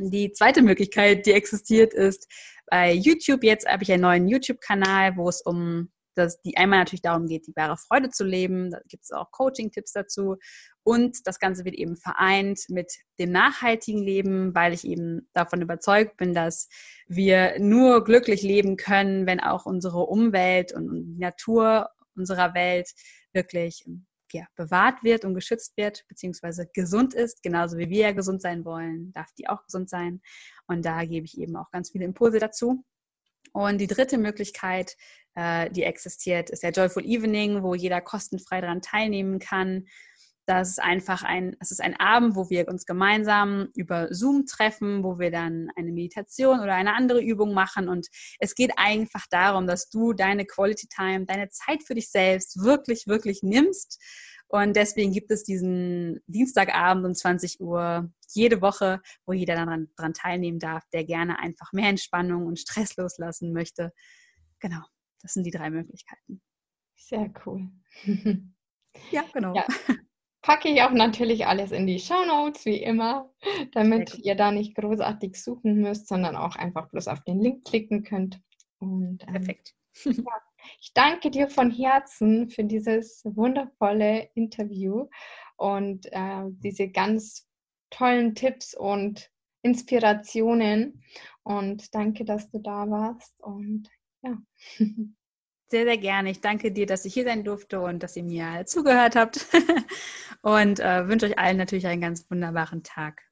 Die 0.00 0.32
zweite 0.32 0.62
Möglichkeit, 0.62 1.26
die 1.26 1.32
existiert, 1.32 1.94
ist 1.94 2.26
bei 2.66 2.92
YouTube. 2.92 3.44
Jetzt 3.44 3.68
habe 3.68 3.84
ich 3.84 3.92
einen 3.92 4.02
neuen 4.02 4.26
YouTube-Kanal, 4.26 5.16
wo 5.16 5.28
es 5.28 5.40
um 5.40 5.90
dass 6.18 6.42
die 6.42 6.56
einmal 6.56 6.80
natürlich 6.80 7.02
darum 7.02 7.26
geht, 7.26 7.46
die 7.46 7.54
wahre 7.54 7.76
Freude 7.76 8.10
zu 8.10 8.24
leben. 8.24 8.72
Da 8.72 8.80
gibt 8.88 9.04
es 9.04 9.12
auch 9.12 9.30
Coaching-Tipps 9.30 9.92
dazu. 9.92 10.36
Und 10.88 11.26
das 11.26 11.38
Ganze 11.38 11.66
wird 11.66 11.74
eben 11.74 11.96
vereint 11.96 12.60
mit 12.70 12.94
dem 13.18 13.30
nachhaltigen 13.30 14.02
Leben, 14.02 14.54
weil 14.54 14.72
ich 14.72 14.86
eben 14.86 15.28
davon 15.34 15.60
überzeugt 15.60 16.16
bin, 16.16 16.32
dass 16.32 16.70
wir 17.08 17.58
nur 17.58 18.04
glücklich 18.04 18.40
leben 18.40 18.78
können, 18.78 19.26
wenn 19.26 19.38
auch 19.38 19.66
unsere 19.66 20.06
Umwelt 20.06 20.72
und 20.72 20.88
die 20.88 21.18
Natur 21.18 21.90
unserer 22.16 22.54
Welt 22.54 22.88
wirklich 23.34 23.84
ja, 24.32 24.46
bewahrt 24.56 25.04
wird 25.04 25.26
und 25.26 25.34
geschützt 25.34 25.76
wird, 25.76 26.06
beziehungsweise 26.08 26.66
gesund 26.72 27.12
ist, 27.12 27.42
genauso 27.42 27.76
wie 27.76 27.90
wir 27.90 28.04
ja 28.04 28.12
gesund 28.12 28.40
sein 28.40 28.64
wollen, 28.64 29.12
darf 29.12 29.30
die 29.36 29.46
auch 29.46 29.62
gesund 29.64 29.90
sein. 29.90 30.22
Und 30.68 30.86
da 30.86 31.04
gebe 31.04 31.26
ich 31.26 31.36
eben 31.36 31.54
auch 31.56 31.70
ganz 31.70 31.90
viele 31.90 32.06
Impulse 32.06 32.38
dazu. 32.38 32.82
Und 33.52 33.78
die 33.78 33.88
dritte 33.88 34.16
Möglichkeit, 34.16 34.96
äh, 35.34 35.70
die 35.70 35.82
existiert, 35.82 36.48
ist 36.48 36.62
der 36.62 36.70
Joyful 36.70 37.04
Evening, 37.04 37.62
wo 37.62 37.74
jeder 37.74 38.00
kostenfrei 38.00 38.62
daran 38.62 38.80
teilnehmen 38.80 39.38
kann. 39.38 39.86
Das 40.48 40.70
ist 40.70 40.82
einfach 40.82 41.24
ein, 41.24 41.54
es 41.60 41.72
ist 41.72 41.82
ein 41.82 42.00
Abend, 42.00 42.34
wo 42.34 42.48
wir 42.48 42.68
uns 42.68 42.86
gemeinsam 42.86 43.68
über 43.74 44.08
Zoom 44.14 44.46
treffen, 44.46 45.04
wo 45.04 45.18
wir 45.18 45.30
dann 45.30 45.68
eine 45.76 45.92
Meditation 45.92 46.60
oder 46.60 46.72
eine 46.72 46.94
andere 46.94 47.20
Übung 47.20 47.52
machen. 47.52 47.86
Und 47.86 48.06
es 48.38 48.54
geht 48.54 48.72
einfach 48.78 49.26
darum, 49.30 49.66
dass 49.66 49.90
du 49.90 50.14
deine 50.14 50.46
Quality 50.46 50.88
Time, 50.88 51.26
deine 51.26 51.50
Zeit 51.50 51.82
für 51.82 51.94
dich 51.94 52.10
selbst 52.10 52.64
wirklich, 52.64 53.06
wirklich 53.06 53.42
nimmst 53.42 54.02
Und 54.46 54.74
deswegen 54.74 55.12
gibt 55.12 55.30
es 55.30 55.44
diesen 55.44 56.18
Dienstagabend 56.28 57.04
um 57.04 57.14
20 57.14 57.60
Uhr 57.60 58.10
jede 58.30 58.62
Woche, 58.62 59.02
wo 59.26 59.34
jeder 59.34 59.54
daran, 59.54 59.90
daran 59.96 60.14
teilnehmen 60.14 60.60
darf, 60.60 60.82
der 60.94 61.04
gerne 61.04 61.38
einfach 61.40 61.74
mehr 61.74 61.90
Entspannung 61.90 62.46
und 62.46 62.58
Stress 62.58 62.96
loslassen 62.96 63.52
möchte. 63.52 63.92
Genau, 64.60 64.80
das 65.20 65.34
sind 65.34 65.44
die 65.44 65.50
drei 65.50 65.68
Möglichkeiten. 65.68 66.40
Sehr 66.94 67.30
cool. 67.44 67.68
ja, 69.10 69.24
genau. 69.34 69.54
Ja. 69.54 69.66
Packe 70.42 70.68
ich 70.68 70.82
auch 70.82 70.92
natürlich 70.92 71.46
alles 71.46 71.72
in 71.72 71.86
die 71.86 71.98
Show 71.98 72.24
Notes, 72.24 72.64
wie 72.64 72.82
immer, 72.82 73.32
damit 73.72 74.18
ihr 74.18 74.34
da 74.34 74.52
nicht 74.52 74.74
großartig 74.76 75.40
suchen 75.40 75.80
müsst, 75.80 76.08
sondern 76.08 76.36
auch 76.36 76.56
einfach 76.56 76.88
bloß 76.90 77.08
auf 77.08 77.22
den 77.24 77.40
Link 77.40 77.64
klicken 77.64 78.04
könnt. 78.04 78.40
Und, 78.78 79.22
ähm, 79.26 79.32
Perfekt. 79.32 79.74
Ja, 80.04 80.12
ich 80.80 80.92
danke 80.94 81.30
dir 81.30 81.48
von 81.48 81.70
Herzen 81.70 82.48
für 82.50 82.64
dieses 82.64 83.22
wundervolle 83.24 84.30
Interview 84.34 85.08
und 85.56 86.06
äh, 86.12 86.44
diese 86.50 86.88
ganz 86.88 87.48
tollen 87.90 88.34
Tipps 88.34 88.74
und 88.74 89.30
Inspirationen. 89.62 91.02
Und 91.42 91.94
danke, 91.94 92.24
dass 92.24 92.50
du 92.50 92.60
da 92.60 92.88
warst. 92.88 93.34
Und 93.40 93.88
ja. 94.22 94.38
Sehr, 95.70 95.84
sehr 95.84 95.98
gerne. 95.98 96.30
Ich 96.30 96.40
danke 96.40 96.72
dir, 96.72 96.86
dass 96.86 97.04
ich 97.04 97.12
hier 97.12 97.24
sein 97.24 97.44
durfte 97.44 97.80
und 97.80 98.02
dass 98.02 98.16
ihr 98.16 98.22
mir 98.22 98.64
zugehört 98.66 99.16
habt. 99.16 99.46
und 100.42 100.80
äh, 100.80 101.06
wünsche 101.08 101.26
euch 101.26 101.38
allen 101.38 101.58
natürlich 101.58 101.86
einen 101.86 102.00
ganz 102.00 102.24
wunderbaren 102.30 102.82
Tag. 102.82 103.22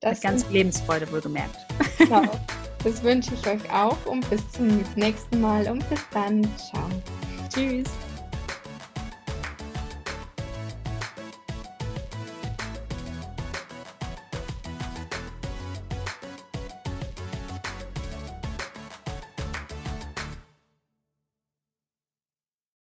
Das 0.00 0.18
Mit 0.18 0.22
ganz 0.22 0.50
Lebensfreude 0.50 1.10
wohlgemerkt. 1.10 1.56
Genau. 1.98 2.22
Das 2.84 3.02
wünsche 3.02 3.34
ich 3.34 3.44
euch 3.44 3.72
auch 3.72 4.06
und 4.06 4.30
bis 4.30 4.48
zum 4.52 4.84
nächsten 4.94 5.40
Mal 5.40 5.68
und 5.68 5.86
bis 5.90 6.00
dann. 6.12 6.48
Ciao. 6.56 6.88
Tschüss. 7.52 7.88